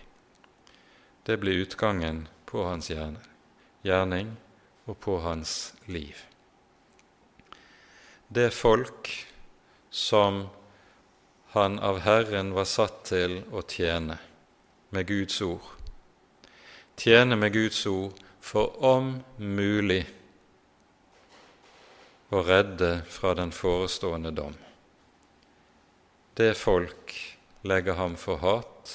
Det 1.24 1.38
blir 1.38 1.62
utgangen 1.62 2.28
på 2.50 2.64
hans 2.66 2.90
gjerning 2.90 4.32
og 4.86 4.98
på 5.00 5.20
hans 5.22 5.74
liv. 5.86 6.16
Det 8.28 8.50
folk 8.54 9.12
som 9.90 10.48
han 11.52 11.80
av 11.80 12.00
Herren 12.00 12.54
var 12.54 12.68
satt 12.70 13.04
til 13.10 13.39
å 13.52 13.64
tjene 13.66 14.20
med 14.89 15.08
Guds 15.08 15.41
ord. 15.41 15.66
tjene 17.00 17.36
med 17.36 17.54
Guds 17.54 17.86
ord 17.88 18.14
for 18.41 18.84
om 18.84 19.24
mulig 19.38 20.04
å 22.30 22.41
redde 22.43 23.02
fra 23.10 23.34
den 23.34 23.52
forestående 23.52 24.32
dom. 24.32 24.54
Det 26.36 26.54
folk 26.58 27.16
legger 27.62 27.97
ham 27.97 28.16
for 28.16 28.38
hat 28.43 28.93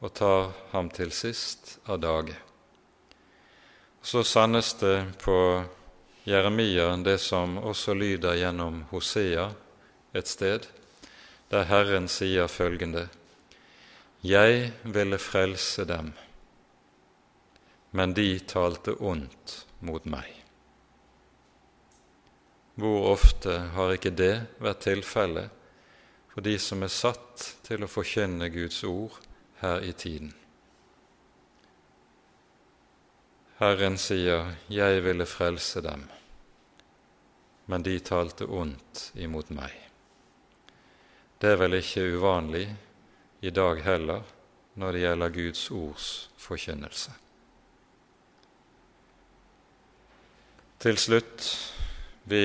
og 0.00 0.12
tar 0.14 0.52
ham 0.70 0.90
til 0.94 1.10
sist 1.12 1.78
av 1.84 1.98
dage. 2.00 2.36
Så 4.02 4.22
sannes 4.24 4.74
det 4.80 4.96
på 5.20 5.64
Jeremia 6.24 6.96
det 6.96 7.18
som 7.18 7.58
også 7.58 7.94
lyder 7.94 8.38
gjennom 8.38 8.84
Hosea 8.90 9.50
et 10.12 10.28
sted, 10.28 10.66
der 11.50 11.64
Herren 11.64 12.08
sier 12.08 12.46
følgende:" 12.46 13.08
Jeg 14.22 14.72
ville 14.84 15.18
frelse 15.18 15.84
dem, 15.84 16.12
men 17.90 18.12
de 18.12 18.38
talte 18.38 18.92
ondt 19.00 19.66
mot 19.80 20.04
meg. 20.04 20.28
Hvor 22.74 23.12
ofte 23.12 23.56
har 23.74 23.94
ikke 23.96 24.12
det 24.12 24.34
vært 24.60 24.84
tilfellet 24.84 25.48
for 26.28 26.44
de 26.44 26.58
som 26.58 26.82
er 26.84 26.92
satt 26.92 27.46
til 27.64 27.84
å 27.84 27.90
forkynne 27.90 28.52
Guds 28.52 28.84
ord 28.84 29.16
her 29.62 29.80
i 29.80 29.92
tiden? 29.92 30.34
Herren 33.60 33.98
sier, 33.98 34.54
'Jeg 34.68 35.04
ville 35.04 35.26
frelse 35.26 35.80
dem', 35.80 36.08
men 37.66 37.82
de 37.82 37.98
talte 37.98 38.46
ondt 38.46 39.12
imot 39.14 39.50
meg. 39.50 39.89
Det 41.40 41.54
er 41.54 41.56
vel 41.56 41.78
ikke 41.78 42.02
uvanlig 42.18 42.66
i 43.40 43.50
dag 43.50 43.78
heller 43.80 44.24
når 44.76 44.92
det 44.92 45.00
gjelder 45.00 45.32
Guds 45.32 45.62
ords 45.72 46.08
forkynnelse. 46.36 47.14
Til 50.80 50.98
slutt 51.00 51.46
vi 52.28 52.44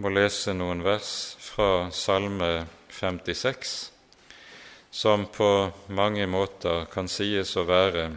må 0.00 0.12
lese 0.12 0.54
noen 0.56 0.80
vers 0.84 1.10
fra 1.44 1.90
Salme 1.92 2.64
56, 2.96 3.74
som 4.90 5.26
på 5.28 5.50
mange 5.92 6.24
måter 6.24 6.88
kan 6.92 7.12
sies 7.12 7.52
å 7.60 7.66
være 7.68 8.08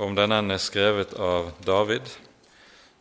Om 0.00 0.14
den 0.16 0.32
enn 0.32 0.54
er 0.54 0.62
skrevet 0.62 1.18
av 1.18 1.50
David, 1.66 2.06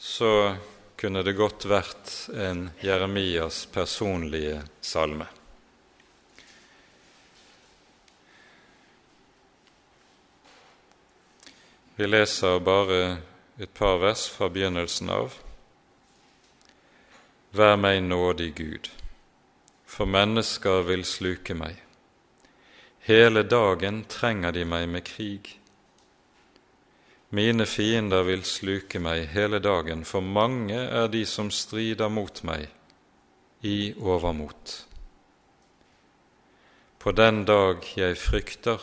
så 0.02 0.56
kunne 1.00 1.22
det 1.24 1.38
godt 1.40 1.64
vært 1.64 2.10
en 2.36 2.66
Jeremias 2.84 3.62
personlige 3.72 4.58
salme. 4.84 5.30
Vi 11.96 12.08
leser 12.08 12.60
bare 12.64 13.00
et 13.60 13.72
par 13.76 14.02
vers 14.04 14.26
fra 14.32 14.50
begynnelsen 14.52 15.12
av. 15.12 15.38
Vær 17.56 17.80
meg 17.80 18.02
nådig, 18.04 18.50
Gud, 18.60 18.92
for 19.88 20.08
mennesker 20.08 20.84
vil 20.88 21.08
sluke 21.08 21.56
meg. 21.56 21.80
Hele 23.08 23.46
dagen 23.48 24.04
trenger 24.12 24.52
de 24.52 24.68
meg 24.68 24.88
med 24.92 25.08
krig. 25.08 25.59
Mine 27.30 27.66
fiender 27.70 28.24
vil 28.26 28.42
sluke 28.42 28.98
meg 29.00 29.28
hele 29.36 29.60
dagen, 29.62 30.02
for 30.06 30.26
mange 30.26 30.78
er 30.78 31.12
de 31.14 31.22
som 31.30 31.52
strider 31.54 32.10
mot 32.10 32.42
meg 32.48 32.66
i 33.62 33.94
overmot. 34.02 34.74
På 37.00 37.14
den 37.14 37.44
dag 37.46 37.86
jeg 37.96 38.18
frykter, 38.18 38.82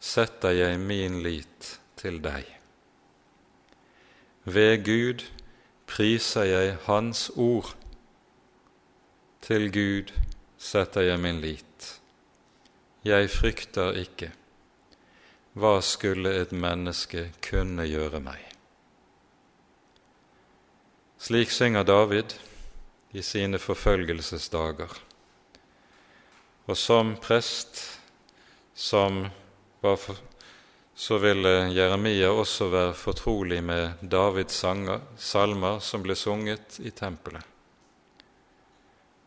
setter 0.00 0.56
jeg 0.56 0.80
min 0.80 1.20
lit 1.22 1.76
til 2.00 2.18
deg. 2.24 2.48
Ved 4.44 4.80
Gud 4.88 5.28
priser 5.86 6.48
jeg 6.48 6.76
Hans 6.88 7.28
ord. 7.36 7.76
Til 9.44 9.68
Gud 9.72 10.10
setter 10.58 11.04
jeg 11.12 11.20
min 11.20 11.44
lit. 11.44 12.00
Jeg 13.04 13.30
frykter 13.30 13.92
ikke. 14.00 14.32
Hva 15.52 15.82
skulle 15.84 16.30
et 16.40 16.52
menneske 16.56 17.26
kunne 17.44 17.84
gjøre 17.84 18.22
meg? 18.24 18.40
Slik 21.20 21.52
synger 21.52 21.84
David 21.84 22.32
i 23.12 23.20
sine 23.20 23.60
forfølgelsesdager. 23.60 24.94
Og 26.64 26.78
som 26.78 27.12
prest 27.20 27.82
som 28.72 29.26
var 29.84 30.00
for, 30.00 30.16
så 30.96 31.20
ville 31.20 31.68
Jeremia 31.76 32.32
også 32.32 32.70
være 32.72 32.96
fortrolig 32.96 33.60
med 33.64 34.00
Davids 34.00 34.56
sanger, 34.64 35.04
salmer 35.20 35.84
som 35.84 36.00
ble 36.00 36.16
sunget 36.16 36.80
i 36.80 36.94
tempelet. 36.96 37.44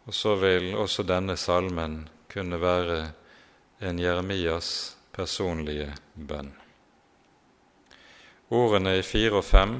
Og 0.09 0.13
så 0.13 0.33
vil 0.41 0.73
også 0.73 1.05
denne 1.05 1.37
salmen 1.37 2.01
kunne 2.33 2.57
være 2.61 2.99
en 3.85 3.99
Jeremias 3.99 4.94
personlige 5.15 5.93
bønn. 6.15 6.51
Ordene 8.53 8.97
i 8.99 9.05
fire 9.05 9.39
og 9.39 9.47
fem 9.47 9.77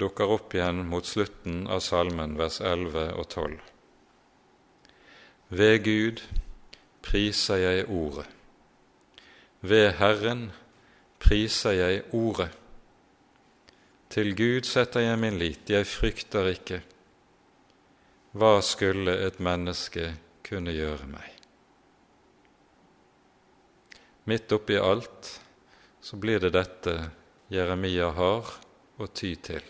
dukker 0.00 0.34
opp 0.34 0.54
igjen 0.54 0.82
mot 0.90 1.06
slutten 1.06 1.64
av 1.70 1.80
salmen, 1.86 2.34
vers 2.38 2.60
11 2.60 3.06
og 3.14 3.28
12. 3.28 3.54
Ved 5.54 5.78
Gud 5.86 6.24
priser 7.06 7.62
jeg 7.62 7.86
ordet. 7.88 8.26
Ved 9.64 9.94
Herren 10.00 10.50
priser 11.24 11.72
jeg 11.72 12.02
Ordet. 12.12 12.50
Til 14.10 14.34
Gud 14.36 14.68
setter 14.68 15.00
jeg 15.00 15.18
min 15.18 15.38
lit, 15.40 15.70
jeg 15.70 15.86
frykter 15.88 16.50
ikke. 16.52 16.82
Hva 18.36 18.58
skulle 18.62 19.16
et 19.26 19.40
menneske 19.40 20.10
kunne 20.44 20.74
gjøre 20.76 21.08
meg? 21.10 21.33
Midt 24.24 24.52
oppi 24.52 24.78
alt 24.78 25.40
så 26.00 26.16
blir 26.16 26.40
det 26.40 26.54
dette 26.56 27.10
Jeremia 27.52 28.10
har 28.16 28.48
å 28.96 29.08
ty 29.12 29.34
til. 29.36 29.64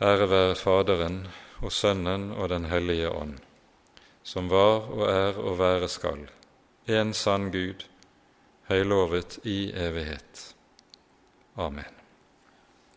Ære 0.00 0.30
være 0.32 0.56
Faderen 0.56 1.22
og 1.60 1.72
Sønnen 1.72 2.30
og 2.32 2.48
Den 2.48 2.70
hellige 2.72 3.12
ånd, 3.12 3.36
som 4.24 4.48
var 4.48 4.88
og 4.88 5.04
er 5.12 5.36
og 5.36 5.58
være 5.60 5.92
skal, 5.92 6.24
en 6.88 7.12
sann 7.12 7.50
Gud, 7.52 7.84
høylovet 8.72 9.42
i 9.44 9.60
evighet. 9.76 10.46
Amen. 11.60 11.99